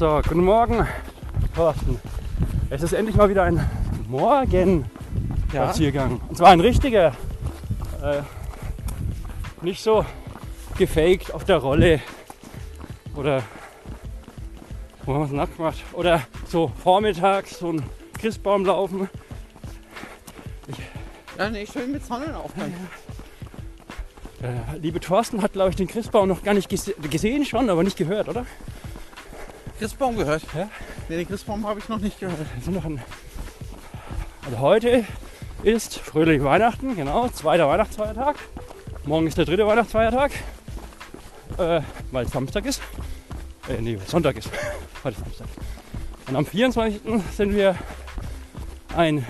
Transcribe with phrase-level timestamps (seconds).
[0.00, 0.88] So, guten Morgen,
[1.54, 2.00] Thorsten.
[2.70, 3.68] Es ist endlich mal wieder ein
[4.08, 6.18] Morgenspaziergang.
[6.26, 7.08] Und zwar ein richtiger.
[8.02, 8.22] Äh,
[9.60, 10.06] nicht so
[10.78, 12.00] gefaked auf der Rolle.
[13.14, 13.42] Oder
[15.04, 15.84] wo haben wir es nackt gemacht?
[15.92, 17.82] Oder so vormittags so ein
[18.18, 19.10] Christbaum laufen.
[21.36, 22.72] Ja, nee, schön mit Sonnenaufgang.
[24.40, 27.82] Der liebe Thorsten hat, glaube ich, den Christbaum noch gar nicht gese gesehen schon, aber
[27.82, 28.46] nicht gehört, oder?
[29.80, 30.42] Christbaum gehört?
[30.54, 30.68] Ja.
[31.08, 32.36] Nee, den Christbaum habe ich noch nicht gehört.
[34.44, 35.06] Also heute
[35.62, 38.36] ist fröhliche Weihnachten, genau, zweiter Weihnachtsfeiertag.
[39.06, 40.32] Morgen ist der dritte Weihnachtsfeiertag,
[41.56, 41.80] äh,
[42.10, 42.82] weil es Samstag ist.
[43.70, 44.50] Äh, nee, Sonntag ist.
[45.02, 45.46] Heute ist Samstag.
[46.28, 47.00] Und am 24.
[47.34, 47.74] sind wir
[48.94, 49.24] ein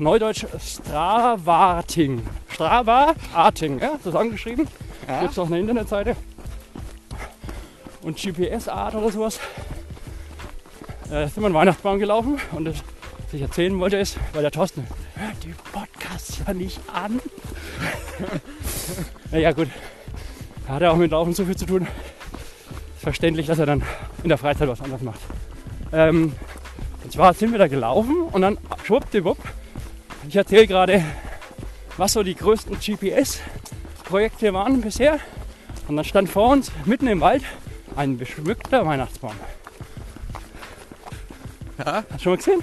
[0.00, 2.26] Neudeutsch Stravating.
[2.48, 4.66] Strava-Arting, ja, zusammengeschrieben.
[5.06, 5.20] Ja.
[5.20, 6.16] Gibt es auch eine Internetseite.
[8.06, 9.40] Und GPS-Art oder sowas.
[11.10, 12.76] Äh, sind wir einen Weihnachtsbaum gelaufen und das,
[13.24, 17.20] was ich erzählen wollte ist, weil der Thorsten hört die Podcasts ja nicht an.
[19.32, 19.66] naja gut,
[20.68, 21.82] da hat er auch mit Laufen so viel zu tun.
[22.94, 23.82] Ist verständlich, dass er dann
[24.22, 25.20] in der Freizeit was anderes macht.
[25.92, 26.32] Ähm,
[27.02, 29.38] und zwar sind wir da gelaufen und dann schwuppdiwupp.
[30.28, 31.04] Ich erzähle gerade,
[31.96, 35.18] was so die größten GPS-Projekte waren bisher.
[35.88, 37.42] Und dann stand vor uns mitten im Wald
[37.96, 39.32] ein beschmückter Weihnachtsbaum.
[41.78, 42.04] Ja.
[42.10, 42.62] Hast du schon mal gesehen?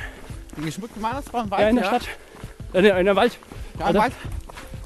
[0.57, 2.07] Den geschmückten Weihnachtsbaum Wald, ja, in der Stadt.
[2.73, 3.37] Äh, in der Wald.
[3.79, 3.95] Ja, im?
[3.97, 4.13] Wald.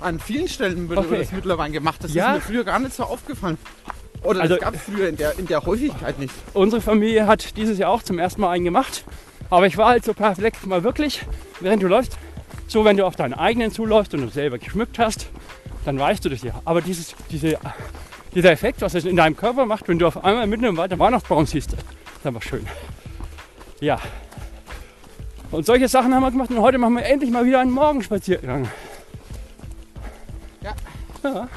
[0.01, 1.19] An vielen Stellen wird Okay.
[1.19, 2.03] das mittlerweile gemacht.
[2.03, 2.35] Das Ja.
[2.35, 3.57] ist mir früher gar nicht so aufgefallen.
[4.23, 6.33] Oder Also- das gab es früher in der, in der Häufigkeit nicht.
[6.53, 9.03] Unsere Familie hat dieses Jahr auch zum ersten Mal einen gemacht.
[9.49, 11.25] Aber ich war halt so perplex mal wirklich,
[11.61, 12.17] während du läufst,
[12.67, 15.27] so wenn du auf deinen eigenen zuläufst und du selber geschmückt hast,
[15.85, 16.51] dann weißt du das ja.
[16.65, 17.57] Aber dieses, diese,
[18.33, 20.91] dieser Effekt, was es in deinem Körper macht, wenn du auf einmal mitten im Wald
[20.91, 22.65] einen Weihnachtsbaum siehst, ist einfach schön.
[23.79, 23.99] Ja.
[25.51, 28.67] Und solche Sachen haben wir gemacht und heute machen wir endlich mal wieder einen Morgenspaziergang.
[30.61, 30.73] Ja.
[31.23, 31.47] Ja.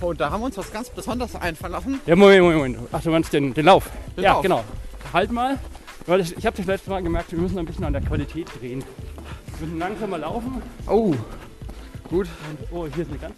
[0.00, 2.00] Und da haben wir uns was ganz Besonderes einfallen lassen.
[2.06, 2.88] Ja, Moment, Moment, Moment.
[2.92, 3.90] Ach, du meinst den, den Lauf?
[4.16, 4.42] Den ja, Lauf.
[4.42, 4.64] genau.
[5.12, 5.58] Halt mal.
[6.06, 8.48] Weil ich, ich habe das letzte Mal gemerkt, wir müssen ein bisschen an der Qualität
[8.58, 8.82] drehen.
[9.58, 10.62] Wir müssen langsamer laufen.
[10.86, 11.14] Oh,
[12.08, 12.28] gut.
[12.48, 13.34] Und, oh, hier ist eine ganz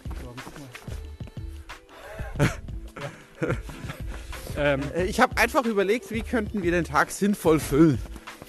[4.57, 7.99] ähm, Äh, Ich habe einfach überlegt, wie könnten wir den Tag sinnvoll füllen.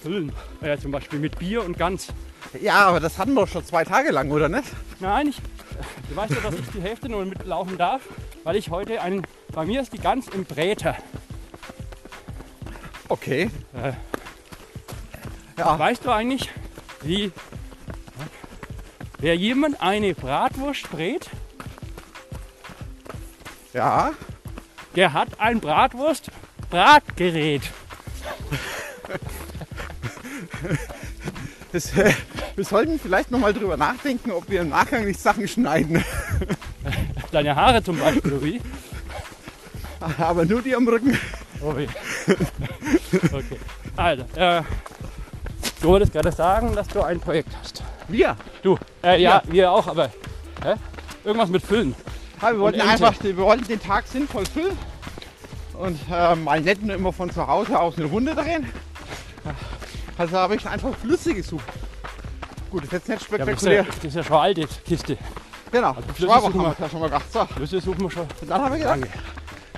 [0.01, 0.31] füllen.
[0.61, 2.07] Ja, zum Beispiel mit Bier und Gans.
[2.61, 4.67] Ja, aber das hatten wir doch schon zwei Tage lang, oder nicht?
[4.99, 5.37] Nein, ich,
[6.09, 8.01] du weißt ja, dass ich die Hälfte nur mitlaufen darf,
[8.43, 9.25] weil ich heute einen.
[9.51, 10.95] Bei mir ist die Gans im Bräter.
[13.09, 13.49] Okay.
[13.73, 13.93] Äh,
[15.57, 15.77] Ja.
[15.79, 16.49] Weißt du eigentlich,
[17.01, 17.31] wie.
[19.19, 21.29] Wer jemand eine Bratwurst brät,
[23.73, 24.11] Ja.
[24.95, 27.61] Der hat ein Bratwurst-Bratgerät.
[31.71, 32.13] Das, äh,
[32.55, 36.05] wir sollten vielleicht noch mal drüber nachdenken, ob wir im Nachgang nicht Sachen schneiden.
[37.33, 38.61] Deine Haare zum Beispiel, oder wie?
[40.17, 41.19] Aber nur die am Rücken.
[41.61, 41.87] Oh weh.
[43.25, 43.59] Okay.
[43.97, 44.61] Also, äh,
[45.81, 47.83] du wolltest gerade sagen, dass du ein Projekt hast.
[48.07, 48.37] Wir.
[48.63, 50.11] Du, äh, ja, wir auch, aber
[50.63, 50.75] hä?
[51.25, 51.93] irgendwas mit Füllen.
[52.41, 54.77] Ja, wir wollten einfach wir wollten den Tag sinnvoll füllen.
[55.73, 58.65] Und äh, mal nicht nur immer von zu Hause aus eine Runde drehen.
[60.17, 61.65] Also habe ich einfach Flüsse gesucht.
[62.71, 63.83] Gut, das ist jetzt nicht Ja, das, ist ja, spektakulär.
[63.83, 65.17] das ist ja schon eine alte Kiste.
[65.71, 66.85] genau, Flüsse Schwabach suchen haben wir.
[66.85, 67.31] ja schon mal gedacht.
[67.33, 68.27] So, Flüsse suchen wir schon.
[68.41, 69.11] und dann haben wir gedacht, Lange.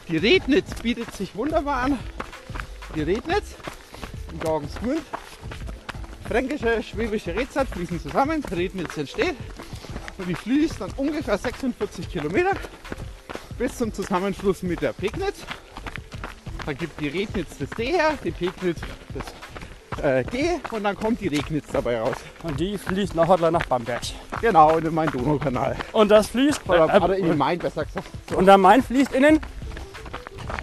[0.07, 1.99] die Rednitz bietet sich wunderbar an.
[2.95, 3.55] Die Rednitz
[4.31, 5.01] in Gorgensgmünd.
[6.27, 8.43] Fränkische, schwäbische Redzeit fließen zusammen.
[8.51, 9.35] Rednitz entsteht.
[10.17, 12.51] Und die fließt dann ungefähr 46 Kilometer
[13.57, 15.37] bis zum Zusammenfluss mit der Pegnitz.
[16.65, 18.79] Da gibt die Rednitz das D her, die Pegnitz
[19.13, 22.17] das äh, G und dann kommt die Regnitz dabei raus.
[22.43, 24.01] Und die fließt nachher nach Bamberg.
[24.41, 25.75] Genau, in meinen Donaukanal.
[25.93, 26.61] Und das fließt.
[26.67, 28.07] Oder, äh, oder in den Main besser gesagt.
[28.29, 29.39] So, und der Main fließt innen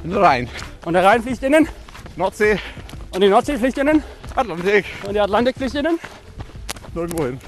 [0.04, 0.48] rein.
[0.84, 1.68] und der Rhein fließt innen
[2.16, 2.58] Nordsee,
[3.12, 4.02] und die Nordsee fließt innen
[4.36, 5.98] Atlantik, und der Atlantik fließt innen.
[6.94, 7.40] nirgendwo hin.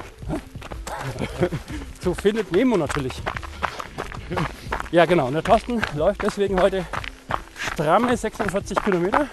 [2.01, 3.15] So findet Nemo natürlich.
[4.91, 6.85] Ja genau, und der Thorsten läuft deswegen heute
[7.73, 9.29] stramme 46 Kilometer.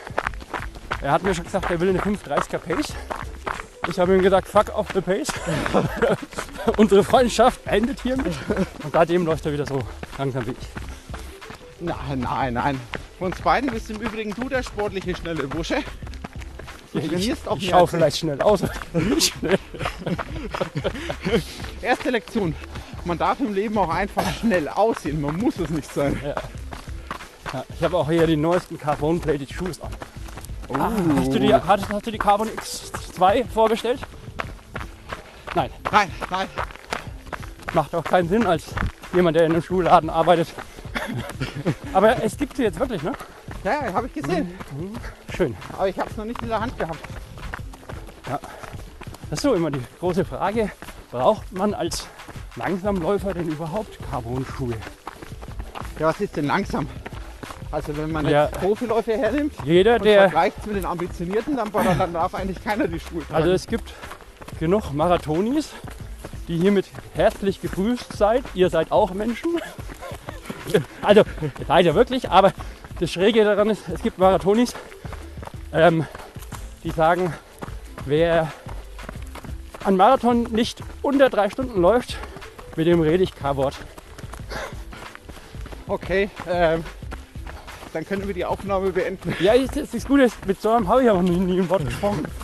[1.02, 2.94] Er hat mir schon gesagt, er will eine 5,30er Pace.
[3.90, 5.28] Ich habe ihm gesagt, fuck off the pace.
[6.78, 8.34] Unsere Freundschaft endet hiermit.
[8.84, 9.82] Und seitdem läuft er wieder so
[10.18, 10.68] langsam wie ich.
[11.80, 12.80] Nein, nein, nein.
[13.20, 15.84] Von uns beiden bist im Übrigen du der sportliche, schnelle Bursche.
[16.94, 18.62] Du Ich, trainierst auch ich mehr vielleicht schnell aus.
[21.82, 22.56] Erste Lektion.
[23.06, 25.20] Man darf im Leben auch einfach schnell aussehen.
[25.20, 26.20] Man muss es nicht sein.
[26.24, 29.90] Ja, ich habe auch hier die neuesten Carbon-Plated Shoes an.
[30.80, 34.00] Ah, Hast, du die, hast, hast du die Carbon X2 vorgestellt?
[35.56, 36.48] Nein, Nein, nein.
[37.74, 38.64] macht auch keinen Sinn als
[39.14, 40.48] jemand, der in einem Schuhladen arbeitet.
[41.94, 43.12] Aber es gibt sie jetzt wirklich, ne?
[43.64, 44.52] Ja, habe ich gesehen.
[45.36, 45.56] Schön.
[45.74, 47.00] Aber ich habe es noch nicht in der Hand gehabt.
[48.28, 50.72] Das ist so immer die große Frage.
[51.12, 52.08] Braucht man als
[52.56, 54.76] Langsamläufer denn überhaupt Carbon-Schuhe?
[56.00, 56.88] Ja, was ist denn langsam?
[57.72, 58.46] Also wenn man Ja.
[58.46, 60.22] jetzt Profiläufer hernimmt Jeder, und der.
[60.30, 63.34] vergleicht es mit den Ambitionierten, dann, dann darf eigentlich keiner die Schuhe tragen.
[63.36, 63.94] Also es gibt
[64.60, 65.70] genug Marathonis,
[66.48, 66.86] die hiermit
[67.16, 68.44] herzlich gegrüßt seid.
[68.54, 69.60] Ihr seid auch Menschen.
[71.02, 71.24] Also,
[71.68, 72.54] seid ja wirklich, aber
[73.00, 74.74] das Schräge daran ist, es gibt Marathonis,
[75.74, 76.06] ähm,
[76.84, 77.34] die sagen,
[78.06, 78.52] wer
[79.84, 82.18] einen Marathon nicht unter drei Stunden läuft,
[82.76, 83.76] mit dem rede ich kein Wort.
[85.88, 86.84] okay, ähm,
[87.92, 89.36] dann können wir die Aufnahme beenden.
[89.40, 91.86] Ja, das ist gut, ist, mit so einem habe ich aber nie, nie ein Wort
[91.86, 92.28] gesprochen.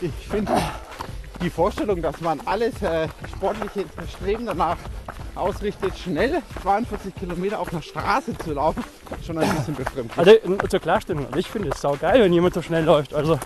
[0.00, 0.52] Ich finde
[1.40, 3.84] die Vorstellung, dass man alles äh, sportliche
[4.16, 4.76] Streben danach
[5.34, 8.82] ausrichtet, schnell 42 Kilometer auf einer Straße zu laufen,
[9.24, 10.18] schon ein bisschen befremdlich.
[10.18, 13.14] Also zur Klarstellung, also ich finde es saugeil, wenn jemand so schnell läuft.
[13.14, 13.38] Also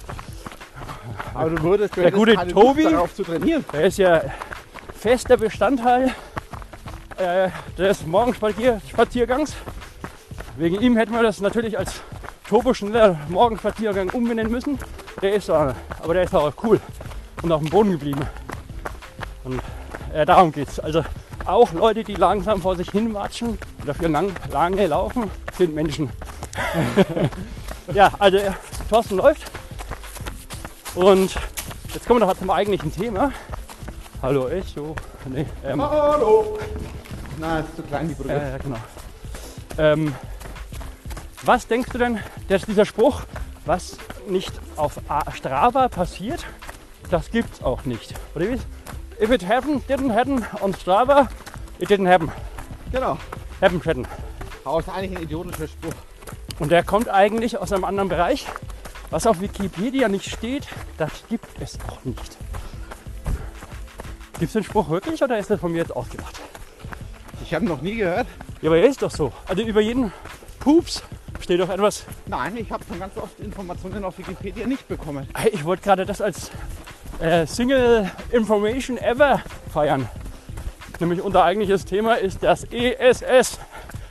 [1.34, 3.64] Aber du würdest, Der gute Tobi- darauf zu trainieren.
[3.72, 4.22] Er ist ja
[4.94, 6.14] fester Bestandteil
[7.16, 9.54] äh, des Morgenspaziergangs.
[10.56, 12.02] Wegen ihm hätten wir das natürlich als
[12.48, 14.78] turboschneller Morgenspaziergang umbenennen müssen.
[15.22, 15.74] Der ist so, einer.
[16.02, 16.80] aber der ist auch cool
[17.42, 18.20] und auf dem Boden geblieben.
[19.44, 19.60] Und
[20.12, 20.78] äh, darum geht's.
[20.78, 21.04] Also
[21.46, 26.10] auch Leute, die langsam vor sich hin watschen und dafür lang, lange laufen, sind Menschen.
[27.94, 28.52] ja, also äh,
[28.88, 29.50] Thorsten läuft.
[30.94, 31.34] Und
[31.94, 33.32] jetzt kommen wir doch zum eigentlichen Thema.
[34.22, 34.94] Hallo Echo.
[35.26, 36.58] Nee, ähm, Hallo!
[37.38, 38.34] Na, ist zu klein die Brücke.
[38.34, 38.76] äh, genau.
[39.78, 40.14] Ähm,
[41.42, 43.22] was denkst du denn, dass dieser Spruch,
[43.64, 43.96] was
[44.28, 45.00] nicht auf
[45.32, 46.44] Strava passiert,
[47.10, 48.14] das gibt's auch nicht.
[48.34, 48.58] Oder wie?
[49.22, 51.28] If it happened, didn't happen on Strava,
[51.78, 52.30] it didn't happen.
[52.92, 53.18] Genau.
[53.60, 54.06] Happen, happen.
[54.64, 55.94] Aber ist eigentlich ein idiotischer Spruch.
[56.58, 58.46] Und der kommt eigentlich aus einem anderen Bereich.
[59.10, 62.36] Was auf Wikipedia nicht steht, das gibt es auch nicht.
[64.38, 66.40] Gibt es den Spruch wirklich oder ist das von mir jetzt ausgedacht?
[67.42, 68.26] Ich habe noch nie gehört.
[68.62, 69.32] Ja, aber er ist doch so.
[69.48, 70.12] Also über jeden
[70.60, 71.02] Pups
[71.40, 72.04] steht doch etwas.
[72.26, 75.28] Nein, ich habe schon ganz oft Informationen auf Wikipedia nicht bekommen.
[75.52, 76.50] Ich wollte gerade das als
[77.20, 80.08] äh, Single Information Ever feiern.
[80.98, 83.58] Nämlich unser eigentliches Thema ist das ESS,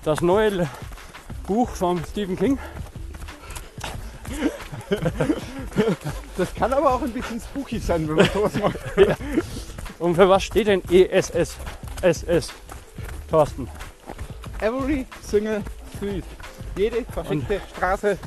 [0.04, 0.68] das neue
[1.46, 2.58] Buch von Stephen King.
[6.36, 8.78] Das kann aber auch ein bisschen spooky sein, wenn man sowas macht.
[10.00, 11.58] Und für was steht denn ESS?
[12.02, 12.54] SS.
[13.30, 13.68] Thorsten.
[14.62, 15.62] Every single
[15.96, 16.24] street.
[16.78, 18.18] Jede versteckte Straße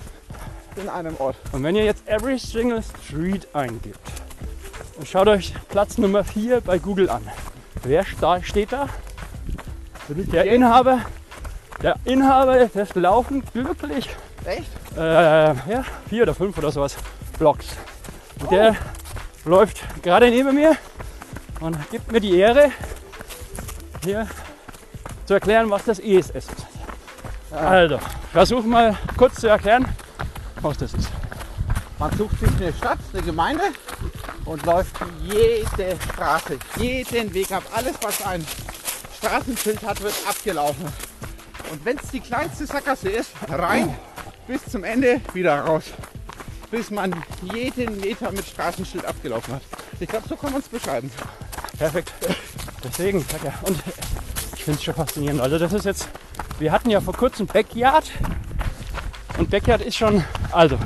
[0.76, 1.37] in einem Ort.
[1.52, 4.22] Und wenn ihr jetzt Every Single Street eingibt,
[5.03, 7.23] und schaut euch Platz Nummer 4 bei Google an.
[7.83, 8.05] Wer
[8.43, 8.89] steht da?
[10.09, 11.01] Der Inhaber,
[11.83, 14.09] der Inhaber des Laufen glücklich,
[14.45, 14.71] Echt?
[14.97, 16.95] äh, ja, vier oder fünf oder sowas,
[17.37, 17.67] Blocks.
[18.39, 18.77] Und der
[19.45, 20.77] läuft gerade neben mir
[21.59, 22.71] und gibt mir die Ehre,
[24.05, 24.29] hier
[25.25, 26.67] zu erklären, was das ESS ist.
[27.51, 27.99] Also,
[28.31, 29.85] versuch mal kurz zu erklären,
[30.61, 31.11] was das ist.
[31.99, 33.65] Man sucht sich eine Stadt, eine Gemeinde
[34.44, 37.63] und läuft jede Straße, jeden Weg ab.
[37.75, 38.44] Alles, was ein
[39.19, 40.87] Straßenschild hat, wird abgelaufen.
[41.70, 43.96] Und wenn es die kleinste Sackgasse ist, rein
[44.46, 45.84] bis zum Ende wieder raus.
[46.70, 47.15] Bis man
[47.53, 49.63] jeden Meter mit Straßenschild abgelaufen hat.
[50.01, 51.11] Ich glaube, so kann man es beschreiben.
[51.79, 52.13] Perfekt.
[52.82, 53.55] Deswegen, sag ja.
[53.63, 53.79] Und
[54.56, 55.41] ich finde es schon faszinierend.
[55.41, 56.08] Also das ist jetzt,
[56.58, 58.11] wir hatten ja vor kurzem Backyard.
[59.39, 60.79] Und Backyard ist schon, also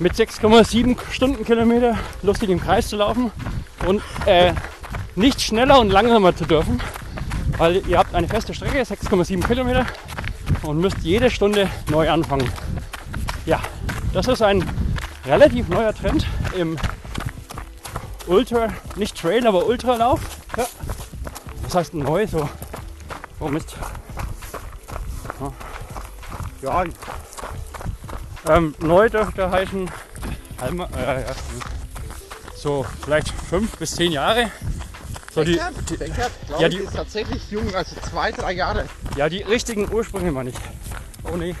[0.00, 3.30] mit 6,7 Stundenkilometer lustig im Kreis zu laufen
[3.86, 4.54] und äh,
[5.14, 6.80] nicht schneller und langsamer zu dürfen,
[7.58, 9.86] weil ihr habt eine feste Strecke, 6,7 Kilometer
[10.62, 12.50] und müsst jede Stunde neu anfangen.
[13.44, 13.60] Ja,
[14.14, 14.64] das ist ein
[15.26, 16.26] relativ neuer Trend
[16.56, 16.78] im
[18.26, 20.20] Ultra, nicht Trail, aber Ultralauf.
[20.56, 20.66] Ja.
[21.64, 22.48] Das heißt neu, so.
[23.38, 23.76] Oh Mist.
[26.62, 26.84] Ja,
[28.48, 29.90] Ähm, neu dürfte heißen,
[30.60, 31.26] Halma, äh, ja,
[32.56, 34.50] so vielleicht fünf bis zehn Jahre.
[35.34, 38.86] So die, Backyard, Backyard glaube ja, die- ist tatsächlich jung, also zwei, drei Jahre.
[39.16, 40.56] ja, die richtigen Ursprünge meine ich.
[41.30, 41.54] Oh nee.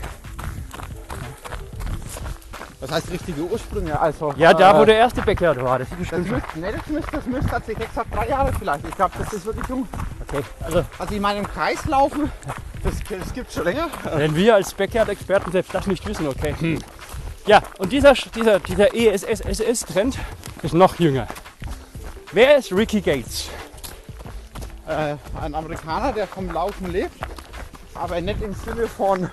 [2.80, 3.98] Das heißt richtige Ursprünge.
[4.00, 6.36] Also, Ja, da wo äh, der erste Backyard war, das ist Das bestimmt schon.
[6.36, 8.88] müsste, nee, das müsste, das müsste tatsächlich exakt drei Jahre vielleicht.
[8.88, 9.86] Ich glaube, das ist wirklich jung.
[10.28, 12.30] Okay, also Also ich meine, im Kreis laufen
[12.82, 13.88] Das, das gibt schon länger.
[14.14, 16.54] Wenn wir als Backyard-Experten selbst das nicht wissen, okay.
[16.58, 16.78] Hm.
[17.46, 20.18] Ja, und dieser, dieser, dieser ESS-SS-Trend
[20.62, 21.26] ist noch jünger.
[22.32, 23.48] Wer ist Ricky Gates?
[24.86, 27.14] Äh, ein Amerikaner, der vom Laufen lebt,
[27.94, 29.28] aber nicht im Sinne von,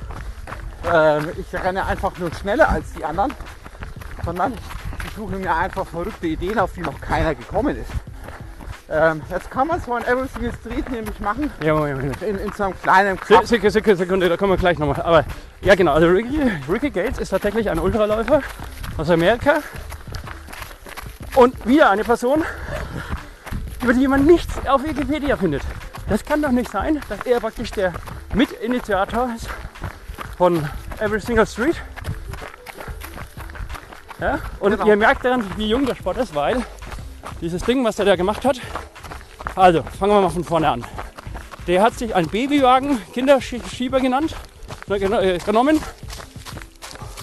[0.93, 3.33] ähm, ich renne einfach nur schneller als die anderen,
[4.23, 4.53] sondern
[5.05, 7.91] ich suche mir einfach verrückte Ideen, auf die noch keiner gekommen ist.
[8.89, 12.21] Ähm, jetzt kann man so ein Everything Street nämlich machen Ja, Moment, Moment.
[12.21, 13.47] in, in so einem kleinen Kraft.
[13.47, 15.01] Sekunde, Sekunde, Sekunde, da kommen wir gleich nochmal.
[15.01, 15.25] Aber
[15.61, 15.93] ja, genau.
[15.93, 16.39] Also Ricky,
[16.71, 18.41] Ricky Gates ist tatsächlich ein Ultraläufer
[18.97, 19.55] aus Amerika.
[21.35, 22.43] Und wieder eine Person,
[23.83, 25.63] über die man nichts auf Wikipedia findet.
[26.07, 27.91] Das kann doch nicht sein, dass er praktisch der
[28.33, 29.49] Mitinitiator ist
[30.37, 30.67] von
[30.99, 31.75] Every Single Street.
[34.19, 34.39] Ja?
[34.59, 34.85] Und Genau.
[34.87, 36.63] ihr merkt daran, wie jung der Sport ist, weil
[37.41, 38.59] dieses Ding, was er da gemacht hat.
[39.55, 40.85] Also, fangen wir mal von vorne an.
[41.67, 44.35] Der hat sich einen Babywagen, Kinderschieber genannt,
[44.89, 45.79] äh, geno- äh, genommen.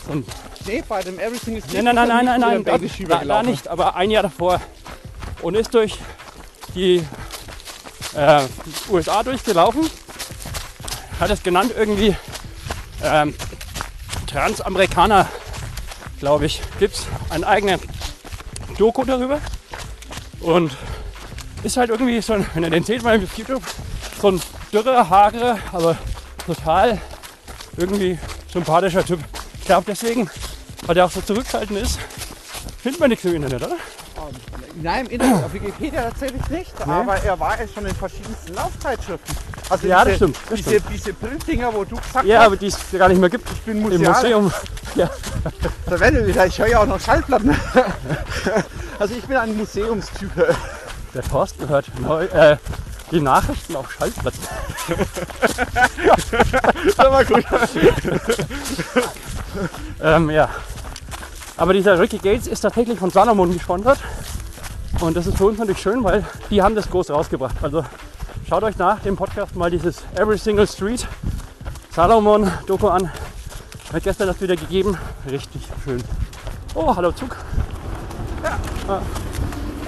[0.09, 0.27] Und,
[0.67, 3.69] Nee, bei dem Everything Street nein, nein, nein, nein, nein, nein, Babyschieber da, da nicht,
[3.69, 4.63] aber ein Jahr davor.
[5.43, 5.99] Und ist durch
[6.75, 7.05] die
[8.17, 8.41] äh,
[8.91, 9.91] USA durchgelaufen.
[11.21, 12.17] Hat es genannt irgendwie
[13.03, 13.35] ähm,
[14.27, 15.29] Transamerikaner,
[16.21, 16.61] glaube ich.
[16.79, 17.81] Gibt es einen eigenen
[18.79, 19.41] Doku darüber.
[20.41, 20.77] Und
[21.63, 23.63] ist halt irgendwie so ein, wenn ihr den seht mal auf YouTube,
[24.21, 24.41] so ein
[24.73, 25.97] dürrer, hagerer, aber
[26.45, 27.01] total
[27.77, 28.19] irgendwie
[28.53, 29.21] sympathischer Typ.
[29.59, 30.29] Ich glaube deswegen,
[30.85, 31.99] weil der auch so zurückhaltend ist,
[32.85, 33.77] findet man nichts im Internet, oder?
[34.75, 39.37] Nein, im Internet, auf Wikipedia tatsächlich nicht, aber er war ja schon in verschiedensten Laufzeitschriften.
[39.71, 42.57] Also Ja, diese, das stimmt, das diese, diese Printdinger, wo du gesagt Ja, hast, aber
[42.59, 43.51] die es gar nicht mehr gibt.
[43.51, 44.53] ich bin Im Museal, Museum.
[44.97, 45.11] Ja.
[45.87, 47.57] da werde wieder, ich höre ja auch noch Schallplatten.
[49.01, 50.31] Also ich bin ein Museumstyp.
[51.15, 52.59] Der Thorsten hört neu, äh,
[53.11, 54.41] die Nachrichten auf Schallplatten.
[56.87, 57.45] Das war gut.
[60.03, 60.49] Ähm, ja.
[61.57, 63.99] Aber dieser Ricky Gates ist tatsächlich von Salomon gesponsert.
[65.01, 67.57] Und das ist für uns natürlich schön, weil die haben das groß rausgebracht.
[67.63, 67.85] Also
[68.49, 71.07] schaut euch nach dem Podcast mal dieses Every Single Street
[71.91, 73.11] Salomon Doku an.
[73.93, 74.97] Hat gestern das wieder gegeben.
[75.31, 76.03] Richtig schön.
[76.75, 77.37] Oh, hallo Zug.
[78.43, 79.01] Ja.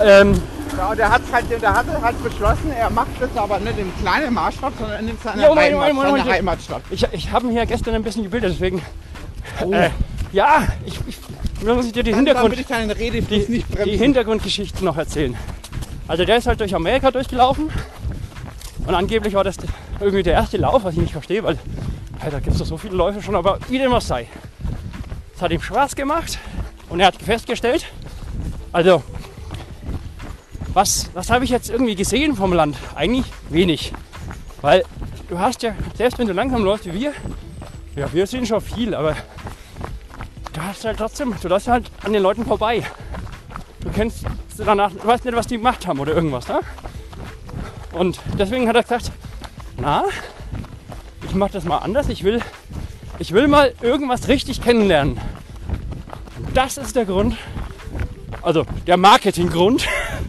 [0.01, 0.41] Ähm,
[0.77, 4.33] Ja, der hat halt, der hatte halt beschlossen, er macht das aber nicht im kleinen
[4.35, 6.31] Maßstab, sondern in seiner Ja, Moment, Heimat, Moment, Moment.
[6.31, 6.83] Heimatstadt.
[6.91, 8.83] ich ich habe ihn hier gestern ein bisschen gebildet, deswegen.
[9.65, 9.73] Oh.
[9.73, 9.91] Äh,
[10.33, 11.19] ja, ich, ich
[11.63, 12.99] muss ich dir die Dann, dann Hintergrund.
[12.99, 15.37] Redefluss die, die Hintergrundgeschichten noch erzählen.
[16.09, 17.71] Also der ist halt durch Amerika durchgelaufen
[18.87, 19.57] und angeblich war das
[20.01, 21.59] irgendwie der erste Lauf, was ich nicht verstehe, weil
[22.21, 24.29] hey, da gibt es doch so viele Läufe schon, aber wie dem auch sei.
[25.35, 26.39] Es hat ihm Spaß gemacht
[26.89, 27.87] und er hat festgestellt,
[28.73, 29.03] also
[30.73, 32.77] was, was habe ich jetzt irgendwie gesehen vom Land?
[32.95, 33.93] Eigentlich wenig.
[34.61, 34.85] Weil
[35.29, 37.13] du hast ja, selbst wenn du langsam läufst wie wir,
[37.97, 39.17] ja wir sehen schon viel, aber
[40.57, 42.83] du hast halt trotzdem, du läufst halt an den Leuten vorbei.
[43.81, 44.25] Du kennst
[44.57, 46.61] danach, du weißt nicht, was die gemacht haben oder irgendwas, ne?
[47.93, 49.13] Und deswegen hat er gesagt,
[49.77, 50.05] na,
[51.27, 52.09] ich mache das mal anders.
[52.09, 52.41] Ich will,
[53.19, 55.21] ich will mal irgendwas richtig kennenlernen.
[56.39, 57.37] Und das ist der Grund,
[58.43, 59.87] also der Marketinggrund.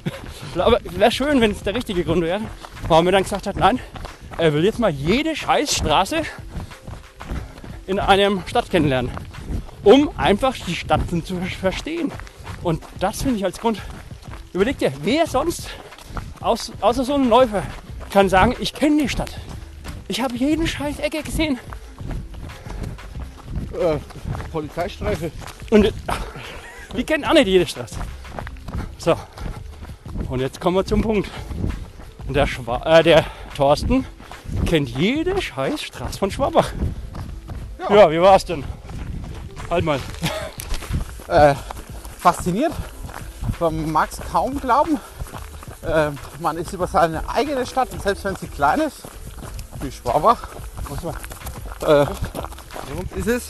[0.57, 2.41] Aber wäre schön, wenn es der richtige Grund wäre,
[2.87, 3.79] warum er dann gesagt hat, nein,
[4.37, 6.23] er will jetzt mal jede Scheißstraße
[7.85, 9.11] in einem Stadt kennenlernen,
[9.87, 12.11] um einfach die Stadt zu verstehen.
[12.61, 13.81] Und das finde ich als Grund.
[14.51, 15.69] Überleg dir, wer sonst
[16.41, 17.63] aus, außer so einem Läufer
[18.09, 19.39] kann sagen, ich kenne die Stadt.
[20.09, 21.57] Ich habe jeden scheiß Ecke gesehen.
[23.79, 23.95] Äh,
[24.51, 25.31] Polizeistreife.
[25.71, 25.93] Und
[26.97, 27.95] die kennen auch nicht jede Straße.
[28.97, 29.15] So,
[30.27, 31.29] und jetzt kommen wir zum Punkt.
[32.27, 33.25] Der, Schwa äh, der
[33.55, 34.05] Thorsten
[34.65, 36.73] kennt jede scheiß Straße von Schwabach.
[37.79, 37.95] Ja.
[37.95, 38.65] Ja, wie war's denn?
[39.69, 39.99] Halt mal.
[41.27, 41.55] Äh,
[42.19, 42.71] fasziniert.
[43.59, 44.99] Man mag es kaum glauben.
[45.81, 49.01] Äh, man ist über seine eigene Stadt, und selbst wenn sie klein ist,
[49.81, 50.47] wie Schwabach,
[50.89, 52.05] Was war?
[52.05, 53.49] äh, ist es,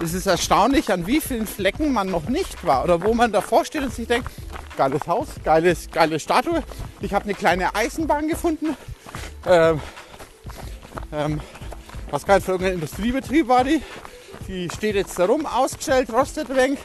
[0.00, 2.84] ist es erstaunlich, an wie vielen Flecken man noch nicht war.
[2.84, 4.30] Oder wo man davor steht und sich denkt,
[4.76, 6.62] geiles Haus, geiles, geile Statue.
[7.00, 8.76] Ich habe eine kleine Eisenbahn gefunden.
[9.46, 9.80] Ähm,
[11.12, 11.40] ähm,
[12.10, 13.80] was kein für irgendein Industriebetrieb war die.
[14.48, 16.78] Die steht jetzt da rum, ausgestellt, rostet ein wenig.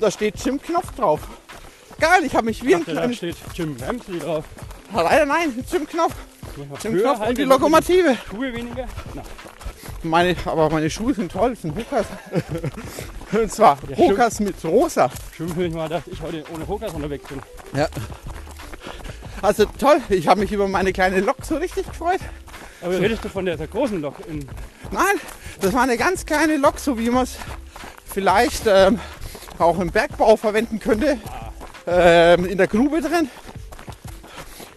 [0.00, 1.20] Da steht Jim-Knopf drauf.
[2.00, 3.18] Geil, ich habe mich wie ein Da kleines...
[3.18, 4.44] steht Jim Ramsey drauf.
[4.94, 6.14] Leider nein, Jim-Knopf.
[6.54, 8.16] Früher Jim-Knopf halt und die immer Lokomotive.
[8.28, 8.86] Schuhe weniger.
[9.14, 9.22] Na,
[10.02, 12.06] Meine, aber meine Schuhe sind toll, das sind Hokas.
[13.32, 15.08] Und zwar Ja, Hokas mit rosa.
[15.36, 17.40] schön finde ich mal, dass ich heute ohne Hokas unterwegs bin.
[17.76, 17.86] Ja.
[19.42, 22.18] Also toll, ich habe mich über meine kleine Lok so richtig gefreut.
[22.82, 24.16] Aber redest du von der, der großen Lok?
[24.28, 24.46] In,
[24.90, 25.20] Nein,
[25.60, 27.36] das war eine ganz kleine Lok, so wie man es
[28.06, 28.98] vielleicht ähm,
[29.58, 31.18] auch im Bergbau verwenden könnte.
[31.86, 33.28] Ähm, in der Grube drin.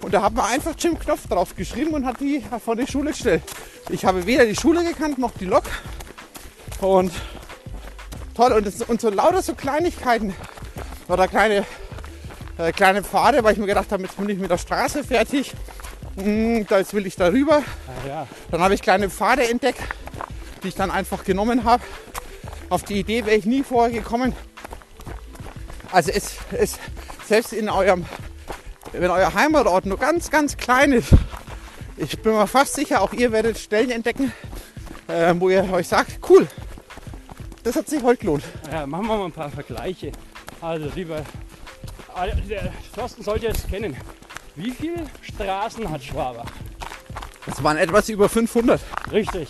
[0.02, 3.12] Und da hat man einfach Jim Knopf drauf geschrieben und hat die vor die Schule
[3.12, 3.44] gestellt.
[3.90, 5.64] Ich habe weder die Schule gekannt noch die Lok.
[6.82, 7.14] Und
[8.36, 8.52] toll.
[8.52, 10.34] Und, das, und so lauter so Kleinigkeiten
[11.08, 11.66] oder kleine,
[12.58, 15.54] äh, kleine Pfade, weil ich mir gedacht habe, jetzt bin ich mit der Straße fertig.
[16.16, 17.58] Hm, jetzt will ich darüber.
[17.58, 18.28] ah, ja.
[18.52, 19.82] Dann habe ich kleine Pfade entdeckt,
[20.64, 21.84] die ich dann einfach genommen habe.
[22.70, 24.34] Auf die Idee wäre ich nie vorher gekommen.
[25.92, 26.80] Also es, es
[27.28, 28.06] selbst in eurem,
[28.94, 31.10] wenn euer Heimatort nur ganz, ganz klein ist,
[31.98, 34.32] ich bin mir fast sicher, auch ihr werdet Stellen entdecken,
[35.08, 36.48] äh, wo ihr euch sagt, cool,
[37.64, 38.44] das hat sich heute gelohnt.
[38.72, 40.12] ja, machen wir mal ein paar Vergleiche.
[40.60, 41.22] Also, lieber.
[42.16, 43.96] Ah, Der Thorsten sollte es kennen.
[44.56, 46.46] Wie viele Straßen hat Schwabach?
[47.46, 48.80] Das waren etwas über 500.
[49.12, 49.50] Richtig.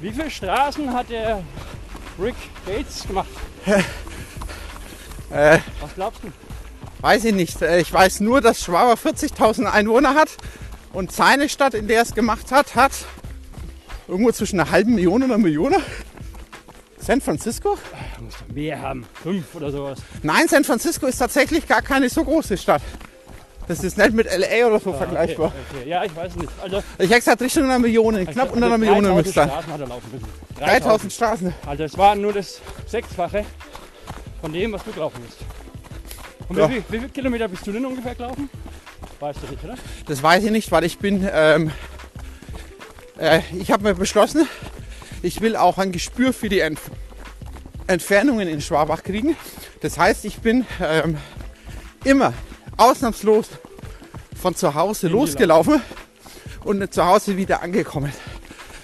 [0.00, 1.42] Wie viele Straßen hat der
[2.18, 2.34] Rick
[2.66, 3.28] Gates gemacht?
[5.30, 6.28] Äh, Was glaubst du?
[7.02, 7.62] weiß ich nicht.
[7.62, 10.30] Äh, Ich weiß nur, dass Schwaber 40.000 Einwohner hat
[10.92, 12.92] und seine Stadt, in der er es gemacht hat, hat
[14.08, 15.74] irgendwo zwischen einer halben Million und einer Million.
[16.98, 17.78] San Francisco?
[18.16, 19.06] Da muss mehr haben.
[19.22, 20.00] Fünf oder sowas.
[20.22, 22.82] Nein, San Francisco ist tatsächlich gar keine so große Stadt.
[23.68, 25.46] Das ist nicht mit LA oder so vergleichbar.
[25.48, 25.88] Okay, okay.
[25.88, 26.48] Ja, ich weiß nicht.
[26.62, 29.48] Also, Ich hätte gesagt Richtung einer Million, knapp unter einer Million 3000 müsste sein.
[29.48, 30.26] Straßen hat er laufen müssen.
[30.58, 31.54] 3000 Straßen.
[31.66, 33.44] Also es war nur das Sechsfache
[34.40, 35.38] von dem, was du gelaufen bist.
[36.48, 36.68] Und Ja.
[36.68, 38.50] wie, wie viele Kilometer bist du denn ungefähr gelaufen?
[39.20, 39.74] Weißt du nicht, oder?
[40.06, 41.28] Das weiß ich nicht, weil ich bin.
[41.32, 41.70] Ähm,
[43.18, 44.48] äh, ich habe mir beschlossen,
[45.22, 46.90] ich will auch ein Gespür für die Entf
[47.86, 49.36] Entfernungen in Schwabach kriegen.
[49.80, 51.18] Das heißt, ich bin ähm,
[52.04, 52.32] immer
[52.80, 53.46] ausnahmslos
[54.40, 55.82] von zu Hause losgelaufen
[56.64, 58.12] und zu Hause wieder angekommen.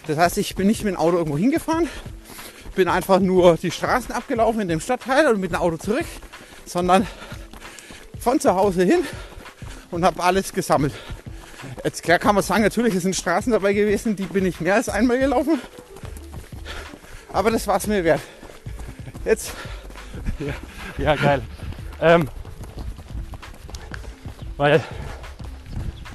[0.06, 1.88] Das heißt, ich bin nicht mit dem Auto irgendwo hingefahren,
[2.74, 6.04] bin einfach nur die Straßen abgelaufen in dem Stadtteil und mit dem Auto zurück,
[6.64, 7.06] sondern
[8.20, 9.00] von zu Hause hin
[9.90, 10.92] und habe alles gesammelt.
[11.82, 14.74] Jetzt klar kann man sagen, natürlich es sind Straßen dabei gewesen, die bin ich mehr
[14.74, 15.60] als einmal gelaufen.
[17.32, 18.20] Aber das war es mir wert.
[19.24, 19.52] Jetzt,
[20.98, 21.42] Ja, geil.
[22.00, 22.28] ähm,
[24.56, 24.82] weil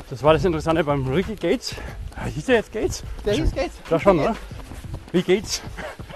[0.09, 1.75] das war das Interessante beim Ricky Gates.
[2.15, 3.03] Ah, Hieß der jetzt Gates?
[3.25, 3.73] der hieß Gates.
[3.89, 4.35] Ja, schon, oder?
[5.11, 5.61] Wie geht's?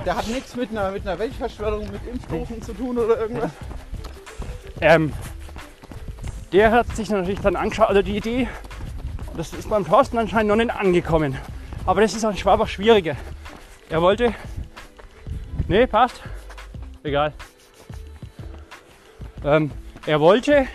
[0.05, 3.51] Der hat nichts mit einer, mit einer Weltverschwörung, mit Impfstoffen zu tun oder irgendwas.
[4.81, 5.11] Ähm,
[6.51, 8.47] der hat sich natürlich dann angeschaut, also die Idee,
[9.35, 11.37] das ist beim Thorsten anscheinend noch nicht angekommen.
[11.85, 13.15] Aber das ist in Schwabach schwieriger.
[13.89, 14.33] Er wollte.
[15.67, 16.21] Nee, passt.
[17.03, 17.33] Egal.
[19.43, 19.71] Ähm,
[20.05, 20.67] er wollte.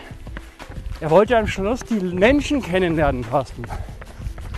[1.01, 3.65] Er wollte am Schluss die Menschen kennenlernen, Thorsten.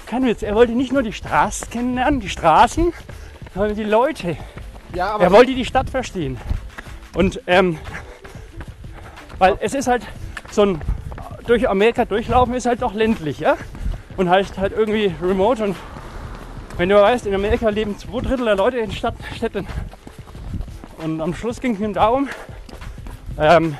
[0.06, 0.42] Kein Witz.
[0.42, 2.92] Er wollte nicht nur die Straßen kennenlernen, die Straßen,
[3.54, 4.36] sondern die Leute.
[4.94, 6.36] Ja, Er wollte die Stadt verstehen.
[7.14, 7.78] Und ähm,
[9.38, 10.02] weil es ist halt
[10.50, 10.80] so ein
[11.46, 13.56] durch Amerika durchlaufen ist halt doch ländlich, ja?
[14.16, 15.76] Und heißt halt irgendwie remote und
[16.76, 19.66] wenn du weißt, in Amerika leben zwei Drittel der Leute in Stadt, Städten.
[20.98, 22.28] Und am Schluss ging es ihm darum,
[23.38, 23.76] ähm,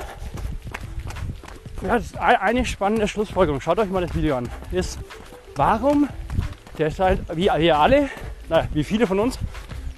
[1.85, 4.99] ja, das ist ein- eine spannende Schlussfolgerung, schaut euch mal das Video an, ist,
[5.55, 6.07] warum,
[6.77, 8.09] der ist halt, wie wir alle,
[8.49, 9.37] na, wie viele von uns,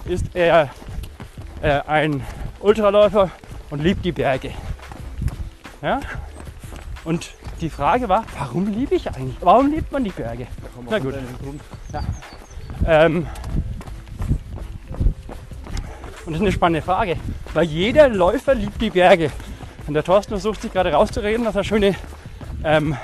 [0.05, 0.69] ist er
[1.61, 2.21] äh, ein
[2.59, 3.29] Ultraläufer
[3.69, 4.51] und liebt die Berge.
[5.81, 5.99] Ja?
[7.03, 9.37] Und die Frage war, warum liebe ich eigentlich?
[9.41, 10.47] Warum liebt man die Berge?
[10.89, 11.15] Na gut.
[11.93, 12.01] Ja.
[12.85, 13.27] Ähm,
[16.25, 17.17] und das ist eine spannende Frage,
[17.53, 19.31] weil jeder Läufer liebt die Berge.
[19.87, 21.95] Und der Thorsten versucht sich gerade rauszureden, dass er schöne,
[22.63, 22.97] ähm,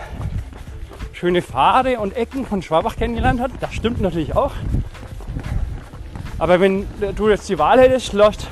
[1.13, 3.51] schöne Pfade und Ecken von Schwabach kennengelernt hat.
[3.59, 4.51] Das stimmt natürlich auch.
[6.39, 8.47] Aber wenn du jetzt die Wahl hättest, läufst,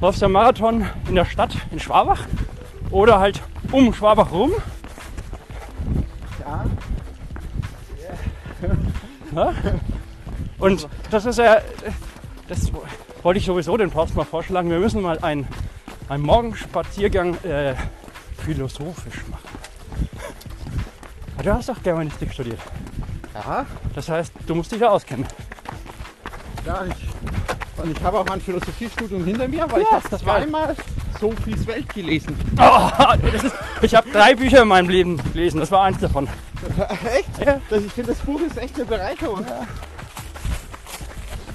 [0.00, 2.20] läufst du einen Marathon in der Stadt in Schwabach
[2.90, 4.52] oder halt um Schwabach rum.
[6.40, 6.64] Ja.
[9.34, 9.52] Ja?
[10.58, 11.58] Und das ist ja,
[12.48, 12.72] das
[13.22, 14.70] wollte ich sowieso den Post mal vorschlagen.
[14.70, 15.46] Wir müssen mal einen,
[16.08, 17.74] einen Morgenspaziergang äh,
[18.44, 19.48] philosophisch machen.
[21.42, 22.58] Du hast doch Germanistik studiert.
[23.34, 25.26] Ja, Das heißt, du musst dich da auskennen.
[26.64, 30.24] ja ich, und ich habe auch ein Philosophiestudium hinter mir, weil ich Ja, habe das
[30.24, 30.74] war- zweimal
[31.20, 32.36] Sophies Welt gelesen.
[32.58, 32.90] Oh,
[33.34, 35.60] ist, ich habe drei Bücher in meinem Leben gelesen.
[35.60, 36.28] Das war eins davon.
[37.16, 37.46] Echt?
[37.46, 37.60] Ja.
[37.70, 39.44] Das, ich finde, das Buch ist echt eine Bereicherung.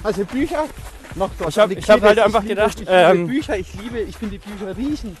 [0.02, 0.64] Also Bücher,
[1.16, 3.56] noch so Ich hab- die ich hab halt Klippe, einfach gedacht, ich liebe ähm, Bücher,
[3.58, 5.16] ich liebe, ich finde die Bücher riechen.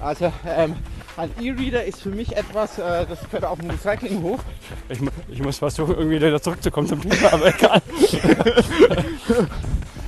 [0.00, 0.76] Also ähm,
[1.16, 4.40] Ein E-Reader ist für mich etwas, äh, das gehört auf den Recyclinghof.
[4.88, 7.80] Ich, ich muss versuchen, irgendwie wieder zurückzukommen zum Thema, aber egal.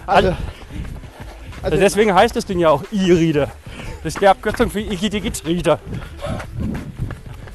[0.06, 0.36] Also, Also
[1.62, 3.50] also deswegen heißt das Ding ja auch E-Reader.
[4.04, 5.80] Das ist die Abkürzung für Igidegit-Reader.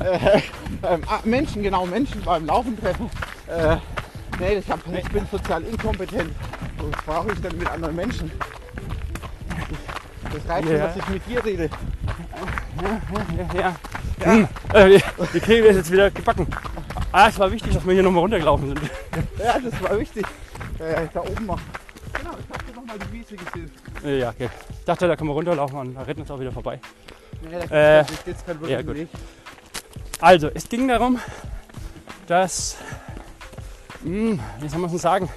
[0.84, 3.10] ähm, ah, Menschen, genau, Menschen beim Laufen treffen.
[3.48, 3.78] Äh,
[4.40, 6.32] nee, ich, hab, ich bin sozial inkompetent.
[6.78, 8.32] Was brauche ich denn mit anderen Menschen?
[10.34, 10.88] Das reicht schon, Ja.
[10.88, 11.70] dass ich mit dir rede.
[13.54, 13.76] Ja.
[14.24, 14.48] Hm.
[14.74, 15.02] Äh, wir,
[15.34, 16.48] wir kriegen das jetzt wieder gebacken.
[17.12, 18.80] Ah, es war wichtig, dass wir hier nochmal runtergelaufen sind.
[19.38, 20.26] Ja, das war wichtig.
[20.80, 21.60] Äh, da oben noch.
[22.14, 23.72] Genau, ich habe hier nochmal die Wiese gesehen.
[24.20, 24.50] Ja, okay.
[24.80, 26.80] Ich dachte, da können wir runterlaufen und da retten wir uns auch wieder vorbei.
[27.42, 28.96] Nee, da Äh, jetzt keinen ja, gut.
[28.96, 29.08] Weg.
[30.20, 31.20] Also, es ging darum,
[32.28, 32.78] dass,
[34.04, 35.30] hm, wie soll man es sagen,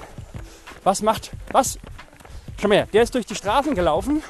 [0.82, 1.78] was macht, was,
[2.60, 4.22] schau mal her, der ist durch die Straßen gelaufen